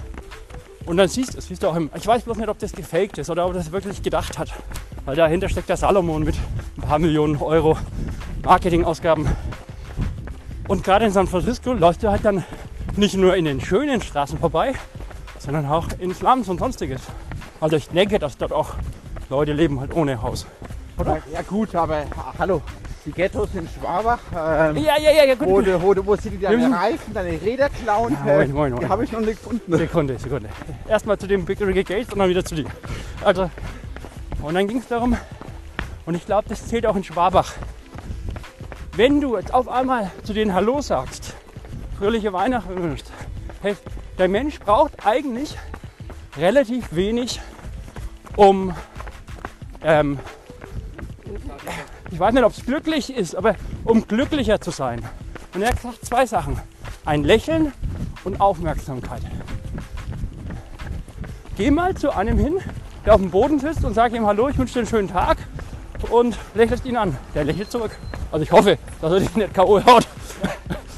[0.86, 2.72] und dann siehst du, das siehst du auch im, ich weiß bloß nicht, ob das
[2.72, 4.52] gefaked ist oder ob er das wirklich gedacht hat,
[5.04, 6.36] weil dahinter steckt der Salomon mit
[6.76, 7.78] ein paar Millionen Euro
[8.44, 9.28] Marketingausgaben.
[10.68, 12.44] Und gerade in San Francisco läufst du halt dann
[12.96, 14.72] nicht nur in den schönen Straßen vorbei,
[15.38, 17.02] sondern auch in Slums und sonstiges.
[17.60, 18.74] Also ich denke, dass dort auch
[19.30, 20.46] Leute leben halt ohne Haus.
[20.98, 22.62] Ja, ja gut, aber ach, hallo,
[23.04, 25.48] die Ghettos in Schwabach, ähm, Ja, ja, ja, ja, gut.
[25.48, 25.66] wo, gut.
[25.82, 28.88] wo, du- wo sie dir deine Reifen, deine Räder klauen, Ja, äh, moin, moin, moin.
[28.88, 29.76] habe ich noch nicht gefunden.
[29.76, 30.48] Sekunde, Sekunde.
[30.88, 32.66] Erstmal zu dem Big Ricky Gates und dann wieder zu dir.
[33.24, 33.50] Also,
[34.42, 35.16] und dann ging es darum,
[36.06, 37.52] und ich glaube, das zählt auch in Schwabach.
[38.96, 41.34] Wenn du jetzt auf einmal zu denen Hallo sagst,
[41.98, 43.10] fröhliche Weihnachten wünschst,
[43.62, 43.74] hey,
[44.18, 45.56] der Mensch braucht eigentlich
[46.38, 47.40] relativ wenig,
[48.36, 48.72] um,
[49.82, 50.18] ähm,
[52.14, 55.02] ich weiß nicht, ob es glücklich ist, aber um glücklicher zu sein.
[55.52, 56.60] Und er hat gesagt zwei Sachen.
[57.04, 57.72] Ein Lächeln
[58.22, 59.22] und Aufmerksamkeit.
[61.56, 62.58] Geh mal zu einem hin,
[63.04, 65.38] der auf dem Boden sitzt und sag ihm Hallo, ich wünsche dir einen schönen Tag
[66.08, 67.18] und lächelst ihn an.
[67.34, 67.90] Der lächelt zurück.
[68.30, 69.84] Also ich hoffe, dass er dich nicht K.O.
[69.84, 70.06] haut.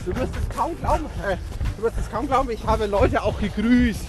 [0.04, 1.36] Du wirst es kaum glauben, äh,
[1.78, 4.04] du wirst es kaum glauben, ich habe Leute auch gegrüßt.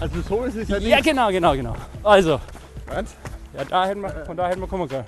[0.00, 0.88] Also so ist es ja nicht.
[0.88, 1.74] Ja, genau, genau, genau.
[2.02, 2.38] Also,
[2.86, 3.16] Was?
[3.56, 5.06] ja, da hätten wir, von da hätten wir kommen können.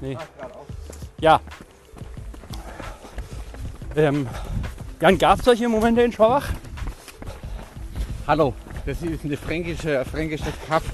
[0.00, 0.16] Nee.
[1.20, 1.40] Ja.
[3.96, 4.26] Ähm,
[5.00, 6.48] Jan, gab es solche Momente in Schwabach?
[8.26, 8.54] Hallo,
[8.86, 10.84] das ist eine fränkische, fränkisches Kaff.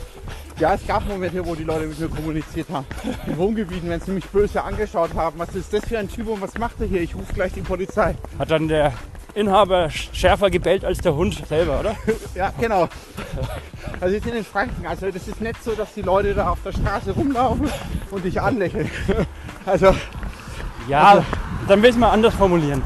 [0.58, 2.86] Ja, es gab Momente, wo die Leute mit mir kommuniziert haben.
[3.26, 5.38] In Wohngebieten, wenn sie mich böse angeschaut haben.
[5.38, 7.02] Was ist das für ein Typ und was macht er hier?
[7.02, 8.14] Ich rufe gleich die Polizei.
[8.38, 8.94] Hat dann der
[9.36, 11.94] Inhaber schärfer gebellt als der Hund selber, oder?
[12.34, 12.88] Ja, genau.
[14.00, 14.86] Also wir sind in Franken.
[14.86, 17.70] Also das ist nicht so, dass die Leute da auf der Straße rumlaufen
[18.10, 18.90] und dich anlächeln.
[19.66, 19.94] Also
[20.88, 21.24] Ja,
[21.66, 22.82] dann will ich es mal anders formulieren.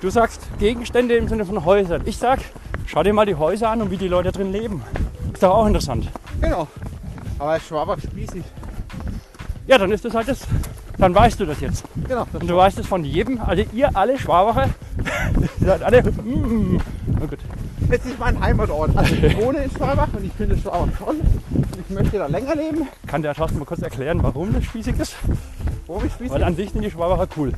[0.00, 2.02] Du sagst Gegenstände im Sinne von Häusern.
[2.06, 2.40] Ich sag,
[2.86, 4.82] schau dir mal die Häuser an und wie die Leute drin leben.
[5.32, 6.08] Ist doch auch interessant.
[6.40, 6.66] genau.
[7.38, 8.42] Aber Schwabach spießig.
[9.66, 10.40] Ja, dann ist das halt das.
[10.98, 11.84] Dann weißt du das jetzt.
[12.08, 12.26] Genau.
[12.32, 14.68] Das Und du weißt es von jedem, also ihr alle Schwabacher,
[15.60, 16.02] seid alle.
[16.02, 17.38] Mm, na gut.
[17.90, 18.96] Jetzt ist mein Heimatort.
[18.96, 21.16] Also ich wohne in Schwabach und ich finde Schwabach toll.
[21.88, 22.88] Ich möchte da länger leben.
[23.06, 25.16] Kann der Thorsten mal kurz erklären, warum das spießig ist?
[25.86, 26.32] Warum ich spießig?
[26.32, 27.52] Weil an sich sind die Schwabacher cool.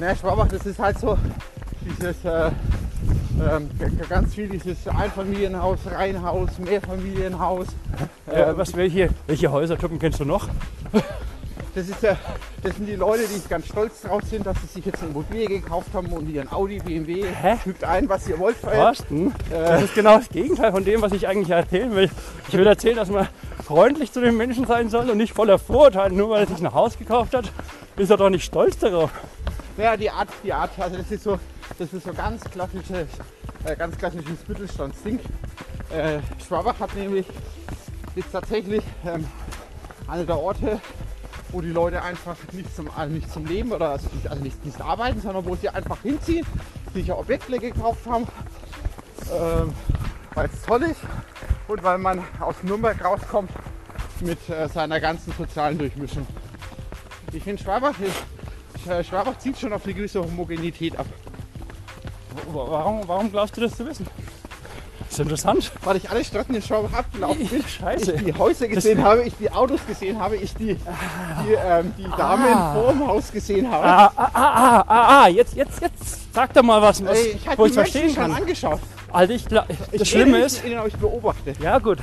[0.00, 1.18] Na, Schwabach, das ist halt so
[1.84, 2.50] dieses äh,
[3.40, 3.68] ähm,
[4.08, 7.66] ganz viel dieses Einfamilienhaus, Reihenhaus, Mehrfamilienhaus.
[8.26, 10.48] Äh, Ähm, was, welche, welche Häusertypen kennst du noch?
[11.74, 12.16] Das, ist, äh,
[12.62, 15.46] das sind die Leute, die ganz stolz drauf sind, dass sie sich jetzt eine Immobilie
[15.46, 17.24] gekauft haben und ihren Audi, BMW.
[17.24, 17.56] Hä?
[17.62, 18.60] Fügt ein, was ihr wollt.
[18.60, 22.10] Thorsten, das ist genau das Gegenteil von dem, was ich eigentlich erzählen will.
[22.48, 23.28] Ich will erzählen, dass man
[23.64, 26.14] freundlich zu den Menschen sein soll und nicht voller Vorurteile.
[26.14, 27.52] Nur weil er sich ein Haus gekauft hat,
[27.96, 29.10] ist er doch nicht stolz darauf.
[29.76, 31.38] Ja, die Art, die Art, also das ist so,
[31.78, 33.06] das ist so ganz klassisches,
[33.64, 35.20] äh, ganz klassisches Mittelstandsding.
[35.90, 37.26] Äh, Schwabach hat nämlich
[38.16, 39.26] jetzt tatsächlich ähm,
[40.08, 40.80] eine der Orte,
[41.50, 44.64] wo die Leute einfach nicht zum, also nicht zum Leben oder also nicht, also nicht,
[44.64, 46.46] nicht arbeiten, sondern wo sie einfach hinziehen,
[46.92, 48.26] sich Objekte gekauft haben,
[49.32, 49.72] ähm,
[50.34, 51.00] weil es toll ist
[51.68, 53.50] und weil man aus Nürnberg rauskommt
[54.20, 56.26] mit äh, seiner ganzen sozialen Durchmischung.
[57.32, 57.94] Ich finde Schwabach
[58.88, 61.06] äh, Schwabach zieht schon auf eine gewisse Homogenität ab.
[62.52, 64.06] Warum, warum glaubst du das zu wissen?
[65.18, 65.72] Das ist interessant.
[65.84, 68.12] Weil ich alle Straßen in Schwabach abgelaufen bin, Scheiße.
[68.12, 72.04] ich die Häuser gesehen habe, ich die Autos gesehen habe, ich die, die, ähm, die
[72.16, 72.74] Damen Ah.
[72.74, 73.84] vor dem Haus gesehen habe.
[73.84, 76.34] Ah, ah, ah, ah, ah, ah, jetzt, jetzt, jetzt.
[76.34, 78.32] Sag doch mal was, was ich wo habe ich verstehen schon kann.
[78.34, 78.80] angeschaut.
[79.12, 81.54] Also ich, gla- Ich das Schlimme ist, ihnen, aber ich beobachte.
[81.60, 81.98] Ja, gut.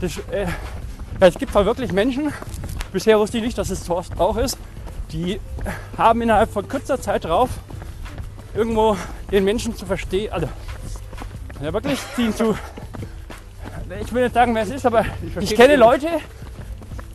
[0.00, 2.32] Das, äh, ja, es gibt zwar wirklich Menschen,
[2.92, 4.58] bisher wusste ich nicht, dass es Thorsten auch ist,
[5.12, 5.38] die
[5.96, 7.50] haben innerhalb von kurzer Zeit drauf,
[8.54, 8.96] irgendwo
[9.30, 10.48] den Menschen zu verstehen, also
[11.62, 12.56] ja, wirklich ziehen zu
[14.00, 15.76] ich will nicht sagen, wer es ist, aber ich, verstehe kenne.
[15.76, 16.08] Leute,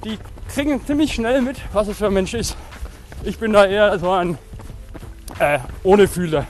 [0.03, 0.17] die
[0.53, 2.55] kriegen ziemlich schnell mit, was es für ein Mensch ist.
[3.23, 4.37] Ich bin da eher so ein
[5.39, 6.45] äh, ohne Fühler.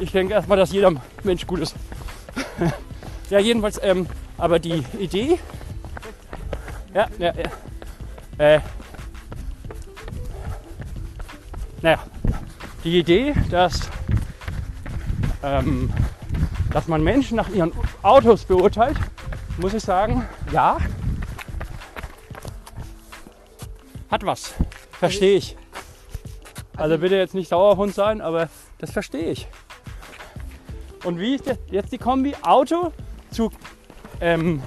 [0.00, 1.76] Ich denke erstmal, dass jeder Mensch gut ist.
[3.30, 5.38] ja, jedenfalls, ähm, aber die Idee.
[6.92, 8.54] Ja, ja, ja.
[8.56, 8.60] Äh,
[11.80, 11.98] naja,
[12.82, 13.88] die Idee, dass,
[15.44, 15.92] ähm,
[16.72, 18.96] dass man Menschen nach ihren Autos beurteilt,
[19.58, 20.78] muss ich sagen, ja,
[24.10, 24.54] hat was.
[24.92, 25.56] Verstehe ich.
[26.76, 29.46] Also bitte jetzt nicht Dauerhund sein, aber das verstehe ich.
[31.04, 32.92] Und wie ist jetzt die Kombi Auto
[33.30, 33.50] zu
[34.20, 34.62] ähm,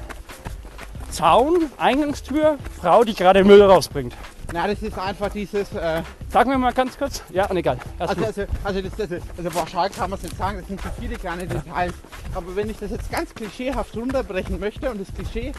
[1.10, 4.13] Zaun, Eingangstür, Frau, die gerade Müll rausbringt?
[4.54, 5.74] Na, das ist einfach dieses.
[5.74, 7.22] Äh, Sag mir mal ganz kurz.
[7.30, 7.78] Ja, und egal.
[8.00, 10.82] Erst also, also, also, das, also, also pauschal kann man es nicht sagen, das sind
[10.82, 11.94] so viele kleine Details.
[12.34, 15.52] Aber wenn ich das jetzt ganz klischeehaft runterbrechen möchte und das Klischee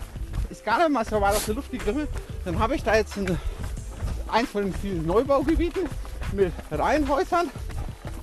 [0.51, 2.09] ist gar nicht mal so weit aus der Luft gegriffen,
[2.44, 3.38] dann habe ich da jetzt ein,
[4.29, 5.83] eins von den vielen Neubaugebieten
[6.33, 7.51] mit Reihenhäusern,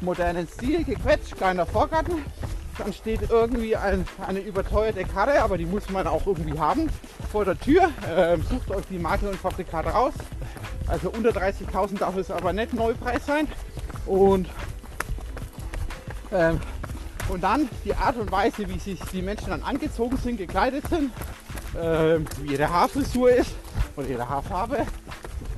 [0.01, 2.23] modernen Stil, gequetscht, kleiner Vorgarten.
[2.77, 6.89] Dann steht irgendwie ein, eine überteuerte Karre, aber die muss man auch irgendwie haben,
[7.31, 7.89] vor der Tür.
[8.13, 10.13] Ähm, sucht euch die Marke und Fabrikat raus.
[10.88, 13.47] Also unter 30.000 darf es aber nicht Neupreis sein.
[14.05, 14.47] Und,
[16.31, 16.59] ähm,
[17.29, 21.11] und dann die Art und Weise, wie sich die Menschen dann angezogen sind, gekleidet sind,
[21.79, 23.55] ähm, wie ihre Haarfrisur ist
[23.95, 24.85] oder ihre Haarfarbe.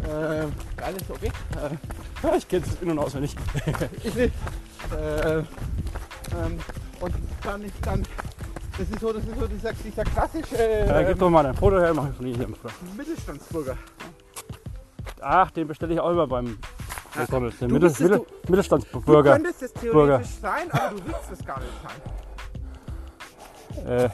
[0.07, 1.31] Ähm, alles okay.
[2.23, 3.35] Äh, ich kenne es in- und auswendig.
[4.03, 4.31] ich will,
[4.91, 6.59] äh, ähm,
[7.01, 8.03] und dann ist dann,
[8.77, 11.53] das ist so, das ist so dieser, dieser klassische Äh, äh, gib doch mal ein
[11.55, 12.47] Foto her, mach ich von hier.
[12.97, 13.77] Mittelstandsbürger.
[15.21, 16.57] Ach, den bestelle ich auch immer beim
[17.15, 17.57] McDonalds.
[17.59, 18.25] Den Du Mittel, bist es, Mittel,
[18.93, 20.23] du- könntest es theoretisch Bürger.
[20.41, 21.71] sein, aber du willst es gar nicht
[23.75, 23.87] sein.
[23.87, 24.09] Äh,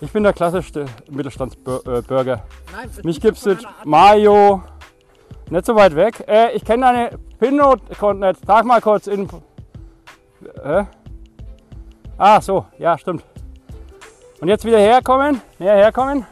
[0.00, 2.44] ich bin der klassischste Mittelstandsbürger.
[2.72, 4.62] Nein, es Mich ist gibt's Art- Mayo.
[5.50, 6.24] Nicht so weit weg.
[6.28, 8.40] Äh, ich kenne deine PIN-Code nicht.
[8.46, 9.28] Sag mal kurz in.
[10.62, 10.84] Äh?
[12.22, 12.66] Ah, so.
[12.78, 13.24] Ja, stimmt.
[14.42, 15.40] Und jetzt wieder herkommen.
[15.58, 16.26] Näher herkommen.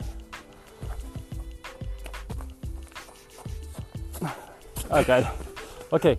[4.90, 5.26] Ah, geil.
[5.90, 6.18] Okay.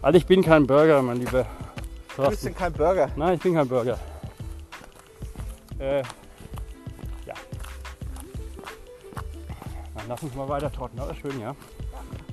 [0.00, 1.44] Also ich bin kein Burger, mein lieber
[2.16, 3.10] Du bist denn kein Burger.
[3.16, 3.98] Nein, ich bin kein Burger.
[5.80, 6.02] Äh,
[7.26, 7.34] ja.
[9.96, 10.98] Dann lass uns mal weiter trotten.
[10.98, 11.56] Ist schön, ja.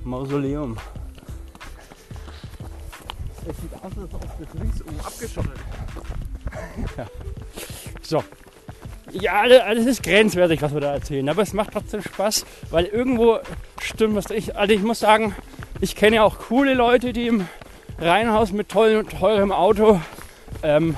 [0.04, 0.76] Mausoleum.
[3.46, 5.60] Es sieht aus, als ob das ringsum abgeschottet
[8.02, 8.24] So.
[9.12, 11.28] Ja, also also es ist grenzwertig, was wir da erzählen.
[11.28, 13.38] Aber es macht trotzdem Spaß, weil irgendwo
[13.80, 14.30] stimmt was.
[14.30, 15.34] Ich, also ich muss sagen,
[15.80, 17.46] ich kenne ja auch coole Leute, die im
[17.98, 20.00] Reihenhaus mit tollem, teurem Auto
[20.62, 20.96] ähm,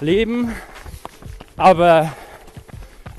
[0.00, 0.52] leben.
[1.56, 2.12] Aber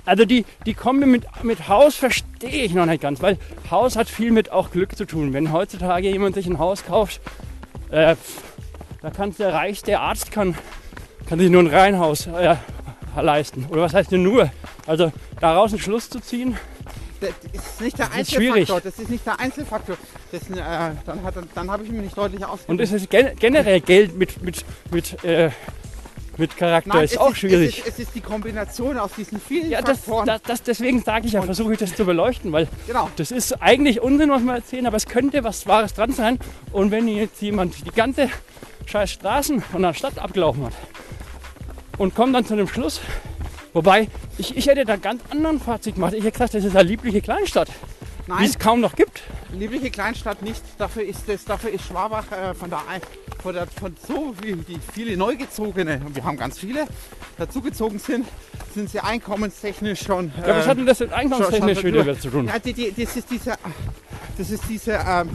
[0.06, 3.38] also die, die Kombi mit, mit Haus verstehe ich noch nicht ganz, weil
[3.72, 5.34] Haus hat viel mit auch Glück zu tun.
[5.34, 7.22] Wenn heutzutage jemand sich ein Haus kauft,
[7.92, 8.16] äh,
[9.02, 10.56] da kann der reichste Arzt kann,
[11.28, 12.56] kann sich nur ein Reihenhaus äh,
[13.22, 13.66] leisten.
[13.70, 14.50] Oder was heißt denn nur?
[14.88, 16.58] Also daraus einen Schluss zu ziehen,
[17.22, 18.70] Das ist nicht der schwierig.
[18.70, 18.82] Einzelfaktor.
[18.82, 19.98] Das ist nicht der Einzelfaktor.
[20.32, 22.70] Das, äh, dann hat, dann habe ich mich nicht deutlich ausgedrückt.
[22.70, 25.50] und es ist gen generell Geld mit, mit, mit, äh,
[26.38, 27.80] mit Charakter ist es auch schwierig.
[27.80, 30.28] Es ist, es ist die Kombination aus diesen vielen ja, das, Faktoren.
[30.28, 33.10] das, das, deswegen sage ich ja, versuche ich das zu beleuchten, weil genau.
[33.16, 36.40] das ist eigentlich Unsinn, was wir erzählen, aber es könnte was Wahres dran sein.
[36.72, 38.30] Und wenn jetzt jemand die ganze
[38.86, 40.74] scheiß Straßen von der Stadt abgelaufen hat
[41.98, 43.02] und kommt dann zu dem Schluss,
[43.74, 46.14] wobei ich, ich hätte da einen ganz anderen Fazit gemacht.
[46.14, 47.70] Ich hätte gesagt, das ist eine liebliche Kleinstadt,
[48.28, 49.22] die es kaum noch gibt.
[49.54, 50.62] liebliche Kleinstadt nicht.
[50.78, 53.02] Dafür ist, das, dafür ist Schwabach äh, von, der, Ein-
[53.42, 56.88] von, der, von so wie die viele Neugezogene, und wir haben ganz viele,
[57.38, 58.26] dazugezogen sind,
[58.74, 60.32] sind sie einkommenstechnisch schon.
[60.46, 62.48] Ja, was äh, hat denn das mit einkommenstechnisch schon- wieder zu tun?
[62.48, 63.54] Ja, die, die, das ist diese,
[64.38, 65.30] das ist diese, ähm,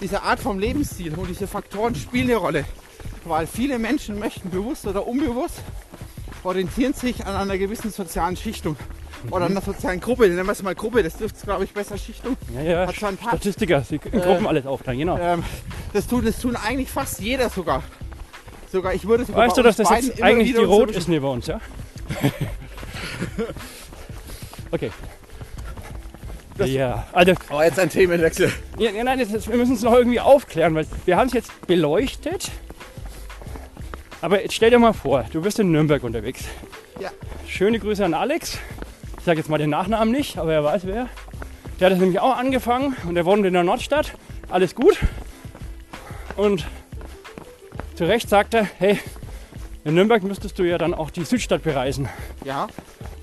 [0.00, 2.64] diese Art vom Lebensstil und diese Faktoren spielen eine Rolle.
[3.26, 5.60] Weil viele Menschen möchten bewusst oder unbewusst
[6.42, 8.76] orientieren sich an einer gewissen sozialen Schichtung
[9.30, 10.28] oder einer sozialen Gruppe.
[10.28, 12.36] Nennen wir es mal Gruppe, das dürfte glaube ich besser Schichtung.
[12.54, 13.28] Ja, ja, Hat Touch.
[13.28, 15.18] Statistiker, sie in Gruppen alles aufteilen, genau.
[15.18, 15.42] Ähm,
[15.92, 17.82] das, tun, das tun eigentlich fast jeder sogar.
[18.70, 21.46] Sogar ich würde sogar Weißt du, dass das jetzt eigentlich die Rot ist neben uns,
[21.46, 21.60] ja?
[24.70, 24.90] okay.
[26.56, 28.52] Das- ja, also Oh, jetzt ein Themenwechsel.
[28.78, 31.66] Ja, ja, nein, ist, wir müssen es noch irgendwie aufklären, weil wir haben es jetzt
[31.66, 32.50] beleuchtet.
[34.20, 36.44] Aber jetzt stell dir mal vor, du bist in Nürnberg unterwegs.
[37.00, 37.10] Ja.
[37.46, 38.58] Schöne Grüße an Alex.
[39.24, 41.08] Ich sage jetzt mal den Nachnamen nicht, aber er weiß wer.
[41.80, 44.12] Der hat es nämlich auch angefangen und er wohnt in der Nordstadt.
[44.50, 44.98] Alles gut.
[46.36, 46.66] Und
[47.94, 48.98] zu Recht sagt er, hey,
[49.82, 52.10] In Nürnberg müsstest du ja dann auch die Südstadt bereisen.
[52.44, 52.66] Ja,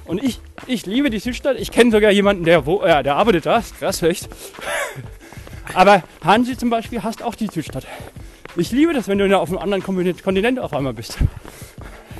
[0.05, 1.59] Und ich, ich liebe die Südstadt.
[1.59, 3.57] Ich kenne sogar jemanden, der, wo, äh, der arbeitet da.
[3.59, 4.27] Ist Krass, echt.
[5.75, 7.85] Aber Hansi zum Beispiel hasst auch die Südstadt.
[8.55, 11.19] Ich liebe das, wenn du auf einem anderen Kontinent auf einmal bist.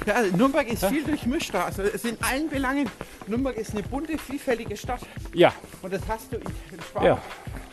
[0.06, 1.66] Ja Nürnberg ist viel durchmischter.
[1.66, 2.90] Also es in allen Belangen.
[3.28, 5.02] Nürnberg ist eine bunte, vielfältige Stadt.
[5.34, 6.44] Ja, Und das hast du in,
[6.92, 7.06] Schwabach.
[7.06, 7.22] Ja.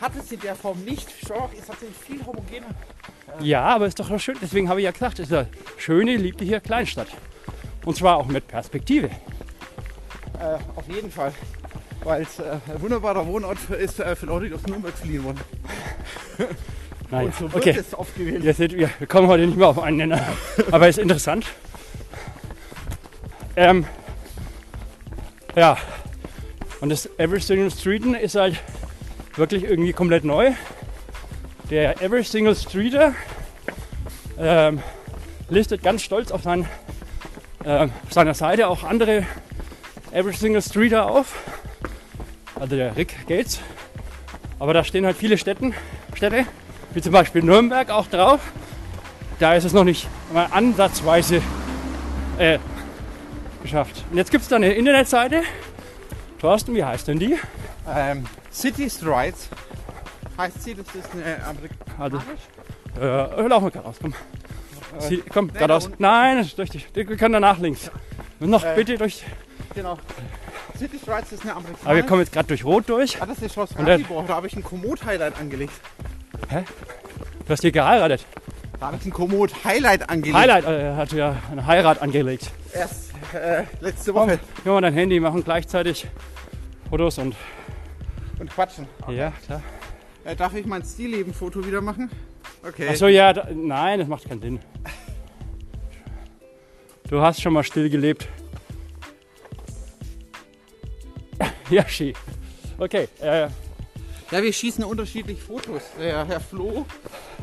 [0.01, 1.09] Hat es in der Form nicht.
[1.25, 2.67] Schwabach ist tatsächlich viel homogener.
[3.41, 4.37] ja, aber ist doch schön.
[4.41, 7.07] Deswegen habe ich ja gesagt, es ist eine schöne, liebliche Kleinstadt.
[7.85, 9.07] Und zwar auch mit Perspektive.
[10.39, 11.33] Äh, auf jeden Fall.
[12.03, 15.39] Weil es äh, ein wunderbarer Wohnort ist äh, für Leute, die aus Nürnberg fliehen wollen.
[17.11, 17.75] Naja, Und so wird okay.
[17.79, 18.43] es oft gewählt.
[18.43, 20.21] Ihr seht, wir wir kommen heute nicht mehr auf einen Nenner.
[20.69, 21.47] Aber ist interessant.
[23.59, 23.85] Ähm,
[25.53, 25.77] ja,
[26.79, 28.57] und das Every Single Streeten ist halt
[29.35, 30.53] wirklich irgendwie komplett neu.
[31.69, 33.13] Der Every Single Streeter
[34.39, 34.81] ähm,
[35.49, 36.69] listet ganz stolz auf sein,
[37.65, 39.25] ähm, seiner Seite auch andere
[40.13, 41.35] Every Single Streeter auf.
[42.55, 43.59] Also der Rick Gates.
[44.57, 45.73] Aber da stehen halt viele Städten,
[46.15, 46.45] Städte,
[46.93, 48.39] wie zum Beispiel Nürnberg auch drauf.
[49.37, 51.41] Da ist es noch nicht mal ansatzweise
[52.37, 52.57] äh,
[53.61, 54.03] geschafft.
[54.11, 55.43] Und jetzt gibt es da eine Internetseite.
[56.39, 57.37] Thorsten, wie heißt denn die?
[57.87, 59.49] Ähm, City Strides
[60.37, 61.35] heißt sie, das ist eine
[61.97, 63.41] Also, amerikanische.
[63.41, 64.13] äh, laufen wir geradeaus, komm.
[64.99, 65.89] Sie, komm, nee, geradeaus.
[65.97, 67.91] Nein, das ist durch die, wir können danach links.
[68.39, 69.23] Und noch Äh, bitte durch.
[69.75, 69.97] Genau.
[70.77, 71.85] City Strides ist eine amerikanische.
[71.85, 73.21] Aber wir kommen jetzt gerade durch Rot durch.
[73.21, 74.23] Ah, das ist Schloss Ratibor.
[74.27, 75.73] Da habe ich ein Komoot-Highlight angelegt.
[76.49, 78.25] Du hast hier geheiratet.
[78.79, 80.37] Da ich ein Komoot-Highlight angelegt.
[80.37, 82.49] Highlight, äh, hat ja eine Heirat angelegt.
[82.73, 84.39] Erst äh, letzte Komm, Woche.
[84.63, 86.07] nimm mal dein Handy, machen gleichzeitig
[86.89, 87.35] Fotos und.
[88.39, 88.87] Und quatschen.
[89.09, 89.61] Ja, klar.
[90.23, 92.09] Äh, darf ich mein Stillleben-Foto wieder machen?
[92.65, 92.87] Okay.
[92.87, 94.59] Achso, ja, da, nein, das macht keinen Sinn.
[97.09, 98.27] Du hast schon mal still gelebt.
[101.69, 102.13] Ja, schön.
[102.79, 103.47] Okay, äh,
[104.31, 105.81] Ja, wir schießen unterschiedlich Fotos.
[105.99, 106.85] Der Herr Flo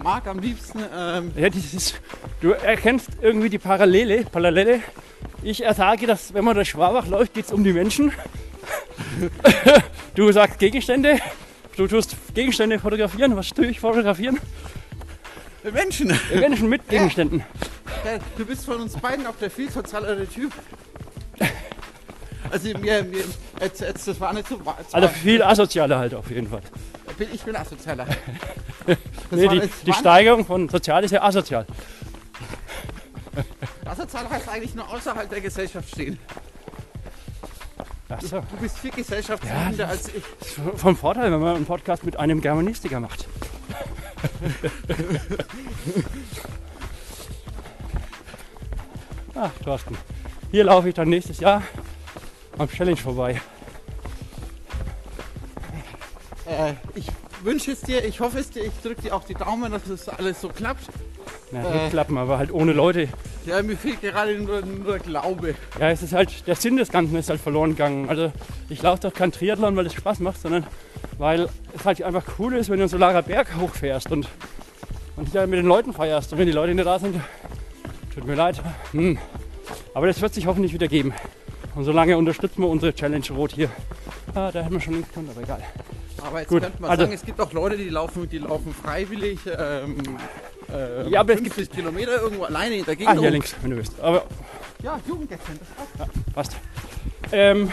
[0.04, 0.78] mag am liebsten.
[0.96, 1.94] Ähm, ja, dieses,
[2.40, 4.82] du erkennst irgendwie die Parallele, Parallele.
[5.42, 8.12] Ich sage, dass wenn man durch Schwabach läuft, geht es um die Menschen.
[10.14, 11.18] du sagst Gegenstände.
[11.76, 13.34] Du tust Gegenstände fotografieren.
[13.36, 14.38] Was tue ich fotografieren?
[15.64, 16.16] Menschen.
[16.32, 17.44] Menschen mit Gegenständen.
[18.04, 20.52] Ja, du bist von uns beiden auch der viel sozialere Typ.
[22.50, 23.24] Also mir, mir
[23.60, 24.60] jetzt, jetzt, das war nicht so.
[24.92, 26.62] Also viel asozialer halt auf jeden Fall.
[27.18, 28.06] bin, ich bin asozialer.
[29.32, 29.92] Nee, die, die.
[29.92, 31.66] Steigerung von sozial ist ja asozial.
[33.84, 36.16] Asozial heißt eigentlich nur außerhalb der Gesellschaft stehen.
[38.08, 38.38] Ach so.
[38.38, 40.22] Du bist viel gesellschaftsliebender Ja, als ich.
[40.38, 43.26] Das ist von Vorteil, wenn man einen Podcast mit einem Germanistiker macht.
[49.34, 49.98] Ach, Thorsten.
[50.50, 51.62] Hier laufe ich dann nächstes Jahr
[52.58, 53.40] am Challenge vorbei.
[56.46, 57.06] Äh, ich
[57.42, 60.08] wünsche es dir, ich hoffe es dir, ich drücke dir auch die Daumen, dass das
[60.08, 60.84] alles so klappt.
[61.52, 61.72] Na, Äh.
[61.74, 63.08] wird klappen, aber halt ohne Leute.
[63.44, 65.54] Ja, mir fehlt gerade nur, nur Glaube.
[65.78, 68.08] Ja, es ist halt, der Sinn des Ganzen ist halt verloren gegangen.
[68.08, 68.32] Also
[68.68, 70.66] ich laufe doch kein Triathlon, weil es Spaß macht, sondern
[71.18, 74.28] weil es halt einfach cool ist, wenn du einen Solarer Berg hochfährst und,
[75.16, 76.32] und dich mit den Leuten feierst.
[76.32, 77.20] Und wenn die Leute nicht da sind,
[78.14, 78.60] tut mir leid.
[78.92, 79.18] Hm.
[79.94, 81.12] Aber das wird sich hoffentlich wieder geben.
[81.76, 83.68] Und solange unterstützen wir unsere Challenge Rot hier.
[84.34, 85.62] Ah, da hätten wir schon links können, aber egal.
[86.26, 88.74] Aber jetzt Gut, könnte man also- sagen, es gibt auch Leute, die laufen, die laufen
[88.74, 89.96] freiwillig ähm,
[90.72, 93.14] äh, Ja, aber es 50 Kilometer irgendwo alleine in der Gegend.
[93.16, 93.92] Ah, hier links, wenn du willst.
[94.00, 94.24] Aber
[94.82, 95.58] Ja, Jugendgästchen,
[95.98, 96.34] das passt.
[96.34, 96.56] passt.
[97.32, 97.70] Ähm,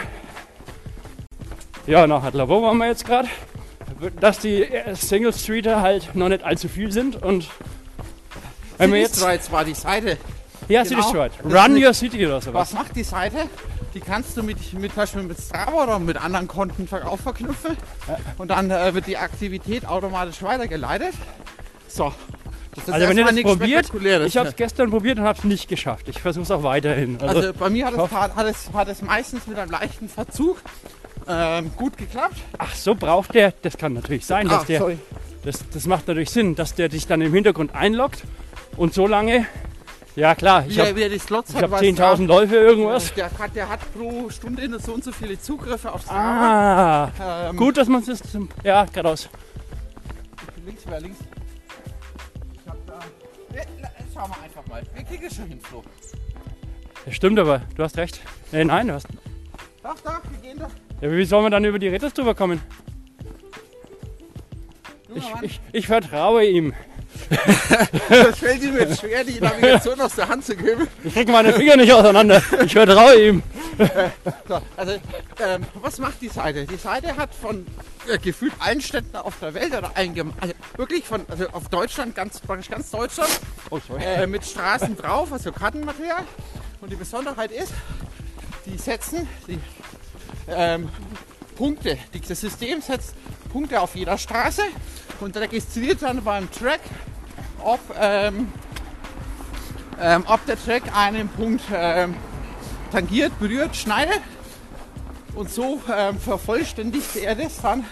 [1.86, 3.28] ja, nach Adlerwo waren wir jetzt gerade.
[4.20, 7.48] Dass die äh, Single Streeter halt noch nicht allzu viel sind und
[8.76, 9.16] wenn wir jetzt.
[9.16, 10.18] Strides war die Seite.
[10.68, 11.02] Ja, Genau.
[11.02, 11.32] City Stride.
[11.44, 12.72] Run Your City oder sowas.
[12.72, 13.48] Was macht die Seite?
[13.94, 17.76] Die kannst du mit, mit, zum Beispiel mit Strava oder mit anderen Konten auch verknüpfen.
[18.38, 21.14] Und dann äh, wird die Aktivität automatisch weitergeleitet.
[21.86, 22.12] So.
[22.90, 23.92] Also wenn ihr das nichts probiert,
[24.26, 26.08] ich habe es gestern probiert und habe es nicht geschafft.
[26.08, 27.20] Ich versuche es auch weiterhin.
[27.20, 30.60] Also, Also bei mir hat es, hat, es, hat es meistens mit einem leichten Verzug
[31.28, 32.36] ähm, gut geklappt.
[32.58, 34.98] ach so, braucht der, das kann natürlich sein, dass Ah, der, sorry.
[35.44, 38.24] das, das macht natürlich Sinn, dass der dich dann im Hintergrund einloggt
[38.76, 39.46] und so lange,
[40.16, 43.12] ja klar, ich habe hab weiß 10.000 Läufe irgendwas.
[43.14, 47.10] der, hat, der hat pro Stunde so und so viele Zugriffe auf Strava.
[47.20, 49.28] Ah, Ähm, gut, dass man es zum, ja, geradeaus.
[50.64, 51.18] Links, wer links?
[52.54, 52.98] Ich hab da.
[53.54, 54.82] Ja, na, Schauen wir einfach mal.
[54.94, 55.82] Wir kriegen es schon hin, Flo.
[57.04, 58.20] Das stimmt aber, du hast recht.
[58.52, 59.08] Nee, nein, du hast.
[59.82, 60.70] Doch, doch, wir gehen doch.
[61.00, 62.60] Ja, wie soll man dann über die Retters drüber kommen?
[65.14, 66.72] Ich, ich, ich vertraue ihm.
[68.08, 70.86] Das fällt ihm jetzt schwer, die Navigation aus der Hand zu geben.
[71.02, 72.42] Ich kriege meine Finger nicht auseinander.
[72.64, 73.42] Ich vertraue ihm.
[74.46, 74.92] So, also,
[75.44, 76.64] ähm, was macht die Seite?
[76.64, 77.66] Die Seite hat von
[78.08, 82.14] äh, gefühlt allen Städten auf der Welt oder Gem- also wirklich von, also auf Deutschland,
[82.14, 83.30] ganz, praktisch ganz Deutschland,
[83.70, 84.02] Oh, sorry.
[84.04, 86.22] äh, mit Straßen drauf, also Kartenmaterial.
[86.80, 87.72] Und die Besonderheit ist,
[88.66, 89.58] die setzen die
[90.48, 90.88] ähm,
[91.56, 91.98] Punkte,
[92.28, 93.14] das System setzt
[93.52, 94.62] Punkte auf jeder Straße
[95.20, 96.80] und registriert dann beim Track,
[97.62, 98.52] ob, ähm,
[100.00, 102.14] ähm, ob der Track einen Punkt ähm,
[102.92, 104.20] tangiert, berührt, schneidet.
[105.34, 107.84] Und so ähm, vervollständigt er das dann,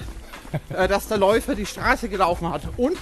[0.71, 2.63] äh, dass der Läufer die Straße gelaufen hat.
[2.77, 2.97] Und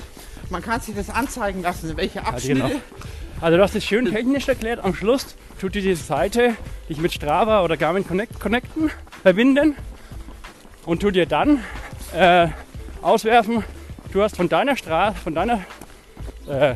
[0.49, 2.55] man kann sich das anzeigen lassen, welche Abschnitte.
[2.55, 2.81] genau.
[3.41, 4.85] Also du hast es schön technisch erklärt.
[4.85, 6.57] Am Schluss tut dir die Seite
[6.89, 8.91] dich mit Strava oder Garmin Connect connecten,
[9.23, 9.77] verbinden
[10.85, 11.63] und tut dir dann
[12.15, 12.49] äh,
[13.01, 13.65] auswerfen,
[14.13, 15.65] du hast von deiner Straße, von deiner
[16.49, 16.75] äh,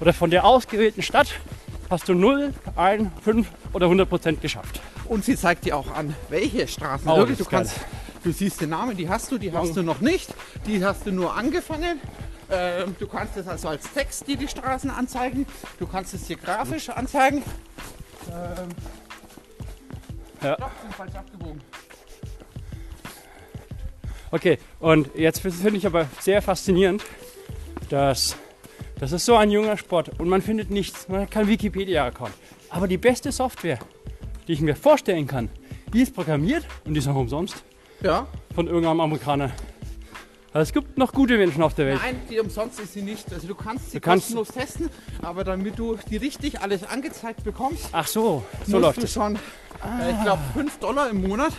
[0.00, 1.28] oder von der ausgewählten Stadt
[1.90, 4.80] hast du 0, 1, 5 oder 100 Prozent geschafft.
[5.06, 7.08] Und sie zeigt dir auch an, welche Straßen.
[7.08, 7.76] Oh, Wirklich, du, kannst,
[8.24, 10.34] du siehst den Namen, die hast du, die hast du noch nicht.
[10.66, 12.00] Die hast du nur angefangen.
[12.50, 15.46] Ähm, du kannst es also als Text dir die Straßen anzeigen.
[15.78, 17.42] Du kannst es dir grafisch anzeigen.
[18.30, 18.68] Ähm,
[20.42, 20.56] Ja.
[20.56, 21.60] Doch, bin falsch abgebogen.
[24.30, 27.02] Okay, und jetzt finde ich aber sehr faszinierend,
[27.88, 28.36] dass
[28.98, 32.32] das ist so ein junger Sport und man findet nichts, man hat keinen Wikipedia-Account.
[32.70, 33.78] Aber die beste Software,
[34.48, 35.48] die ich mir vorstellen kann,
[35.92, 37.62] die ist programmiert und die ist auch umsonst
[38.02, 38.26] Ja.
[38.54, 39.52] von irgendeinem Amerikaner.
[40.52, 42.00] Also es gibt noch gute Menschen auf der Welt.
[42.02, 43.30] Nein, die umsonst ist sie nicht.
[43.32, 44.88] Also du kannst sie Du kannst- kostenlos testen,
[45.22, 49.12] aber damit du die richtig alles angezeigt bekommst, Ach so, so läuft du es.
[49.12, 51.52] schon, äh, ich glaube, 5 Dollar im Monat.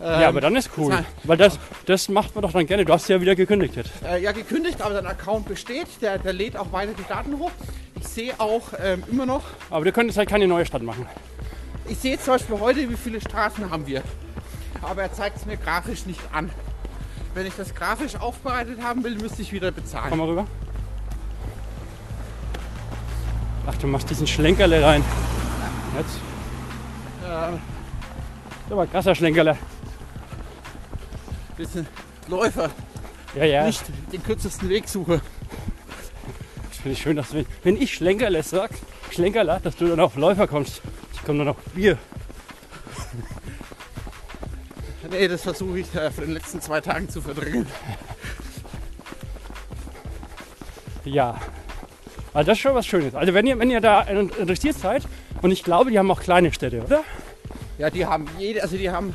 [0.00, 1.04] Ähm, Ja, aber dann ist cool.
[1.24, 2.84] Weil das, das macht man doch dann gerne.
[2.84, 3.90] Du hast ja wieder gekündigt jetzt.
[4.04, 5.86] äh, ja, gekündigt, aber dein Account besteht.
[6.00, 7.50] Der, der lädt auch weiter die Daten hoch.
[8.00, 11.06] Ich sehe auch ähm, immer noch, Aber du könntest halt keine neue Stadt machen.
[11.88, 14.02] ich sehe zum Beispiel heute, wie viele Straßen haben wir.
[14.82, 16.50] Aber er zeigt es mir grafisch nicht an.
[17.34, 20.06] Wenn ich das grafisch aufbereitet haben will, müsste ich wieder bezahlen.
[20.10, 20.46] Komm mal rüber.
[23.66, 25.04] Ach, du machst diesen Schlenkerle rein.
[25.98, 26.18] Jetzt.
[27.26, 27.58] Ähm,
[28.68, 29.56] Das war ein krasser Schlenkerle.
[31.58, 31.86] Bisschen
[32.28, 32.70] Läufer,
[33.34, 33.66] Ja, ja.
[33.66, 33.82] nicht
[34.12, 35.20] den kürzesten Weg suche.
[36.68, 38.70] Das finde ich schön, dass du, wenn ich Schlenkerle sag,
[39.10, 40.80] Schlenkerle, dass du dann auf Läufer kommst.
[41.14, 41.98] Ich komme dann auf Bier.
[45.10, 47.66] Nee, das versuche ich äh, von den letzten zwei Tagen zu verdrängen.
[51.04, 51.40] Ja.
[52.34, 53.14] Also das ist schon was Schönes.
[53.14, 55.04] Also wenn ihr, wenn ihr da interessiert seid,
[55.40, 57.02] und ich glaube, die haben auch kleine Städte, oder?
[57.78, 59.14] Ja, die haben jede, also die haben,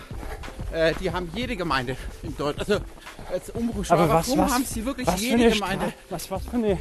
[0.71, 2.69] äh, die haben jede Gemeinde in Deutschland.
[2.69, 2.83] Also
[3.31, 5.85] als Umbruch Aber was- warum was- haben sie wirklich jede Gemeinde?
[5.87, 6.79] Stra- was, was für eine.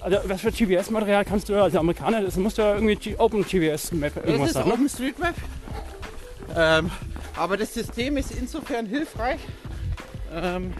[0.00, 4.14] Also, was für GPS-Material kannst du als Amerikaner, das musst du ja irgendwie Open GPS-Map
[4.14, 4.68] Das irgendwas ist sagen.
[4.68, 4.74] Ne?
[4.74, 5.34] OpenStreetMap.
[6.56, 6.90] Ähm,
[7.36, 9.38] aber das System ist insofern hilfreich,
[10.34, 10.72] ähm,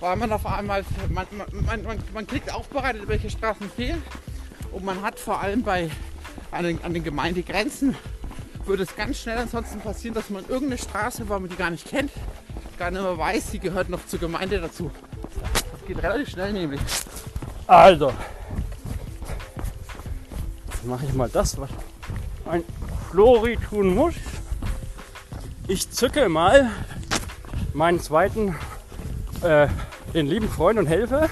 [0.00, 4.02] weil man auf einmal, man, man, man, man, man kriegt aufbereitet, welche Straßen fehlen.
[4.72, 5.90] Und man hat vor allem bei
[6.50, 7.96] an den, an den Gemeindegrenzen
[8.66, 11.88] würde es ganz schnell ansonsten passieren, dass man irgendeine Straße, weil man die gar nicht
[11.88, 12.10] kennt,
[12.78, 14.90] gar nicht mehr weiß, die gehört noch zur Gemeinde dazu.
[15.72, 16.80] Das geht relativ schnell nämlich.
[17.66, 18.12] Also.
[20.68, 21.70] Jetzt mache ich mal das, was
[22.48, 22.64] ein
[23.10, 24.14] Flori tun muss.
[25.68, 26.70] Ich zücke mal
[27.72, 28.54] meinen zweiten,
[29.42, 29.68] äh,
[30.14, 31.28] den lieben Freund und Helfer.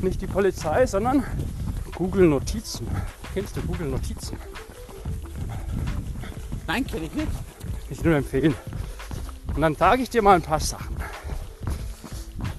[0.00, 1.24] Nicht die Polizei, sondern
[1.94, 2.86] Google Notizen.
[3.34, 4.36] Kennst du Google Notizen?
[6.72, 7.28] Nein, kenne ich nicht.
[7.90, 8.54] Ich nur empfehlen.
[9.54, 10.96] Und dann sage ich dir mal ein paar Sachen.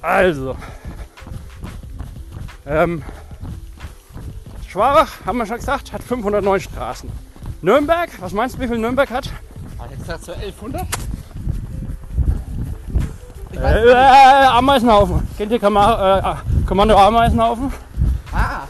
[0.04, 0.56] Also,
[2.68, 3.02] ähm,
[4.68, 7.10] Schwabach, haben wir schon gesagt, hat 509 Straßen.
[7.64, 9.32] Nürnberg, was meinst du, wie viel Nürnberg hat?
[9.80, 10.86] Ah, Jetzt sagst du 1100?
[13.52, 15.28] Ich Äh, weiß äh, Ameisenhaufen.
[15.40, 17.74] Kennt ihr Kama äh, Kommando Ameisenhaufen?
[18.32, 18.68] Ah,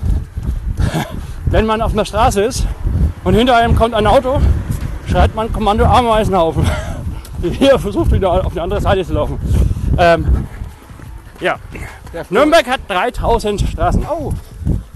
[1.48, 2.66] Wenn man auf einer Straße ist
[3.26, 4.40] und hinter einem kommt ein Auto,
[5.14, 6.66] schreit man Kommando Ameisenhaufen.
[7.44, 9.40] Hier versucht wieder auf die andere Seite zu laufen.
[9.96, 10.48] Ähm,
[11.40, 11.60] ja,
[12.32, 14.08] Nürnberg hat 3000 Straßen.
[14.10, 14.34] Oh,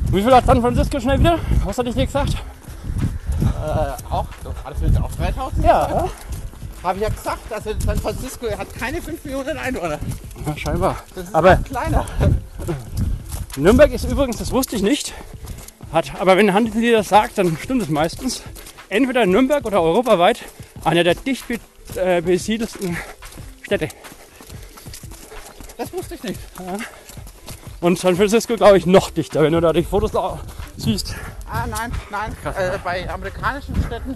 [0.09, 1.37] wie viel hat San Francisco schnell wieder?
[1.65, 2.33] Was hatte ich dir gesagt?
[2.33, 4.25] Äh, auch,
[4.63, 5.63] alles sind auch 3000?
[5.63, 6.05] Ja,
[6.81, 9.99] Habe ich ja gesagt, also San Francisco hat keine 5 Millionen Einwohner.
[10.47, 10.95] ja scheinbar.
[11.13, 12.05] Das ist Aber noch kleiner.
[13.55, 15.13] Nürnberg ist übrigens, das wusste ich nicht,
[15.93, 18.41] hat, aber wenn Handel dir das sagt, dann stimmt es meistens.
[18.89, 20.39] Entweder Nürnberg oder europaweit
[20.83, 21.45] einer der dicht
[21.95, 22.97] äh, besiedelsten
[23.63, 23.89] Städte.
[25.77, 26.39] Das wusste ich nicht.
[27.81, 30.39] Und San Francisco, glaube ich, noch dichter, wenn du da die Fotos da
[30.77, 31.13] siehst.
[31.49, 32.35] Ah, nein, nein.
[32.55, 34.15] Äh, bei amerikanischen Städten,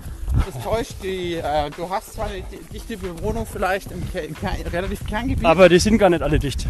[0.52, 1.36] das täuscht die.
[1.36, 5.46] Äh, du hast zwar eine di- dichte Bewohnung vielleicht im, Ke- im Ker relativ Kerngebiet,
[5.46, 6.66] Aber die sind gar nicht alle dicht.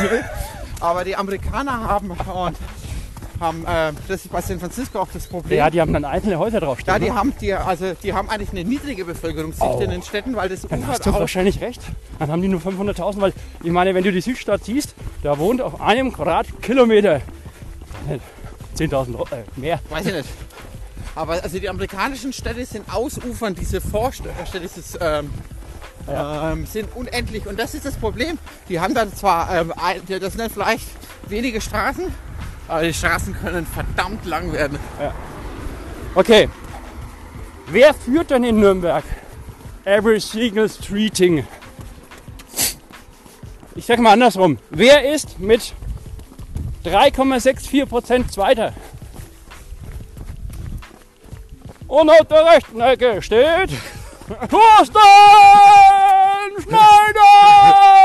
[0.80, 2.56] aber die Amerikaner haben und
[3.40, 5.58] haben, äh, das ist bei San Francisco auch das Problem.
[5.58, 6.94] Ja, die haben dann einzelne Häuser draufstehen.
[6.94, 7.14] Ja, die ne?
[7.16, 9.80] haben die, also die haben eigentlich eine niedrige Bevölkerungsdichte Oh.
[9.80, 11.20] in den Städten, weil das Dann hast du auch.
[11.20, 11.80] wahrscheinlich recht.
[12.18, 13.32] Dann haben die nur 500.000, weil
[13.62, 18.18] ich meine, wenn du die Südstadt siehst, da wohnt auf einem Quadratkilometer äh,
[18.76, 19.80] 10.000 Euro, äh, mehr.
[19.88, 20.28] Weiß ich nicht.
[21.14, 25.30] Aber also die amerikanischen Städte sind ausufern, diese Vorstädte, dieses, ähm,
[26.08, 27.46] ähm, sind unendlich.
[27.46, 28.38] Und das ist das Problem.
[28.68, 29.72] Die haben dann zwar, ähm,
[30.08, 30.86] das sind dann vielleicht
[31.28, 32.04] wenige Straßen,
[32.68, 34.78] aber die Straßen können verdammt lang werden.
[36.14, 36.48] Okay.
[37.66, 39.04] Wer führt denn in Nürnberg?
[39.84, 41.46] Every single streeting.
[43.74, 44.58] Ich sag mal andersrum.
[44.70, 45.74] Wer ist mit
[46.84, 48.72] 3,64% Zweiter?
[51.86, 53.70] Und auf der rechten Ecke steht
[54.50, 54.98] Thorsten
[56.62, 57.97] Schneider!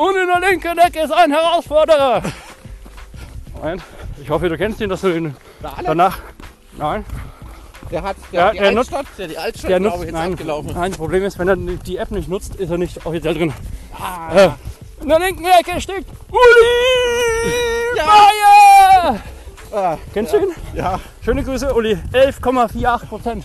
[0.00, 2.22] Und in der linken Ecke ist ein Herausforderer.
[3.54, 3.82] Moment,
[4.22, 6.18] ich hoffe, du kennst ihn, dass du ihn Der, danach.
[6.78, 7.04] Nein,
[7.90, 10.00] der hat der, Ja, hat die der nutzt- Altstadt, der die Altstadt, der glaube nutzt.
[10.04, 10.72] ich, jetzt Nein, abgelaufen.
[10.74, 13.52] nein, das Problem ist, wenn er die App nicht nutzt, ist er nicht offiziell drin.
[13.98, 14.50] Ah, Äh,
[15.02, 18.04] in der linken Ecke steht Uli Ja.
[18.06, 19.20] Meier!
[19.74, 20.54] ah, Kennst du ihn?
[20.74, 20.98] ja.
[21.22, 21.98] Schöne Grüße, Uli.
[22.12, 23.44] 11,48 Prozent.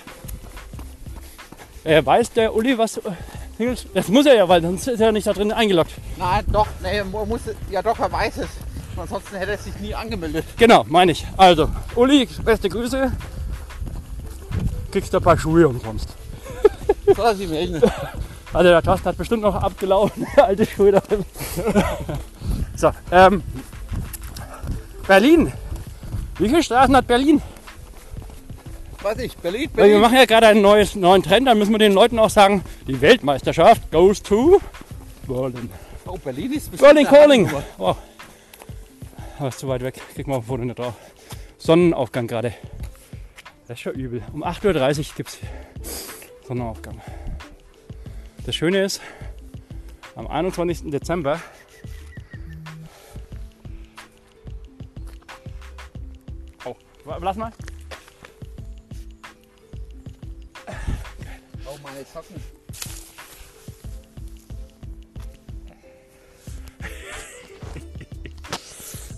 [1.83, 3.01] Er weiß der Uli, was.
[3.93, 5.91] Das muss er ja, weil sonst ist er nicht da drin eingeloggt.
[6.17, 8.49] Nein, doch, nee, muss, ja doch, er weiß es.
[8.97, 10.45] Ansonsten hätte er sich nie angemeldet.
[10.57, 11.25] Genau, meine ich.
[11.37, 13.11] Also, Uli, beste Grüße.
[14.91, 16.09] Kriegst du ein paar Schuhe umsonst.
[17.15, 17.81] Soll er sich melden?
[18.53, 21.25] Also der Thorsten hat bestimmt noch abgelaufen, alte Schuhe da drin.
[22.73, 23.43] so, ähm,
[25.05, 25.51] Berlin.
[26.37, 27.41] Wie viele Straßen hat Berlin?
[29.05, 30.01] Weiß ich, Berlin, Weil wir Berlin.
[30.01, 32.99] machen ja gerade einen neues, neuen Trend, dann müssen wir den Leuten auch sagen, die
[32.99, 34.59] Weltmeisterschaft goes to
[35.27, 35.69] Berlin.
[36.07, 37.51] Oh, Berlin ist bestimmt Berlin Calling.
[37.77, 37.95] Oh.
[39.37, 40.95] Aber ist zu weit weg, krieg mal auf dem Foto nicht drauf.
[41.59, 42.55] Sonnenaufgang gerade.
[43.67, 44.23] Das ist schon übel.
[44.33, 45.37] Um 8.30 Uhr gibt es
[46.47, 46.99] Sonnenaufgang.
[48.43, 49.01] Das Schöne ist,
[50.15, 50.89] am 21.
[50.89, 51.39] Dezember
[56.65, 56.75] Oh,
[57.21, 57.51] lass mal.
[61.85, 62.41] Meine Socken.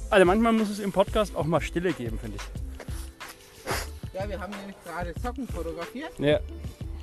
[0.10, 4.14] Also manchmal muss es im Podcast auch mal Stille geben, finde ich.
[4.14, 6.40] Ja, wir haben nämlich gerade Socken fotografiert, Ja.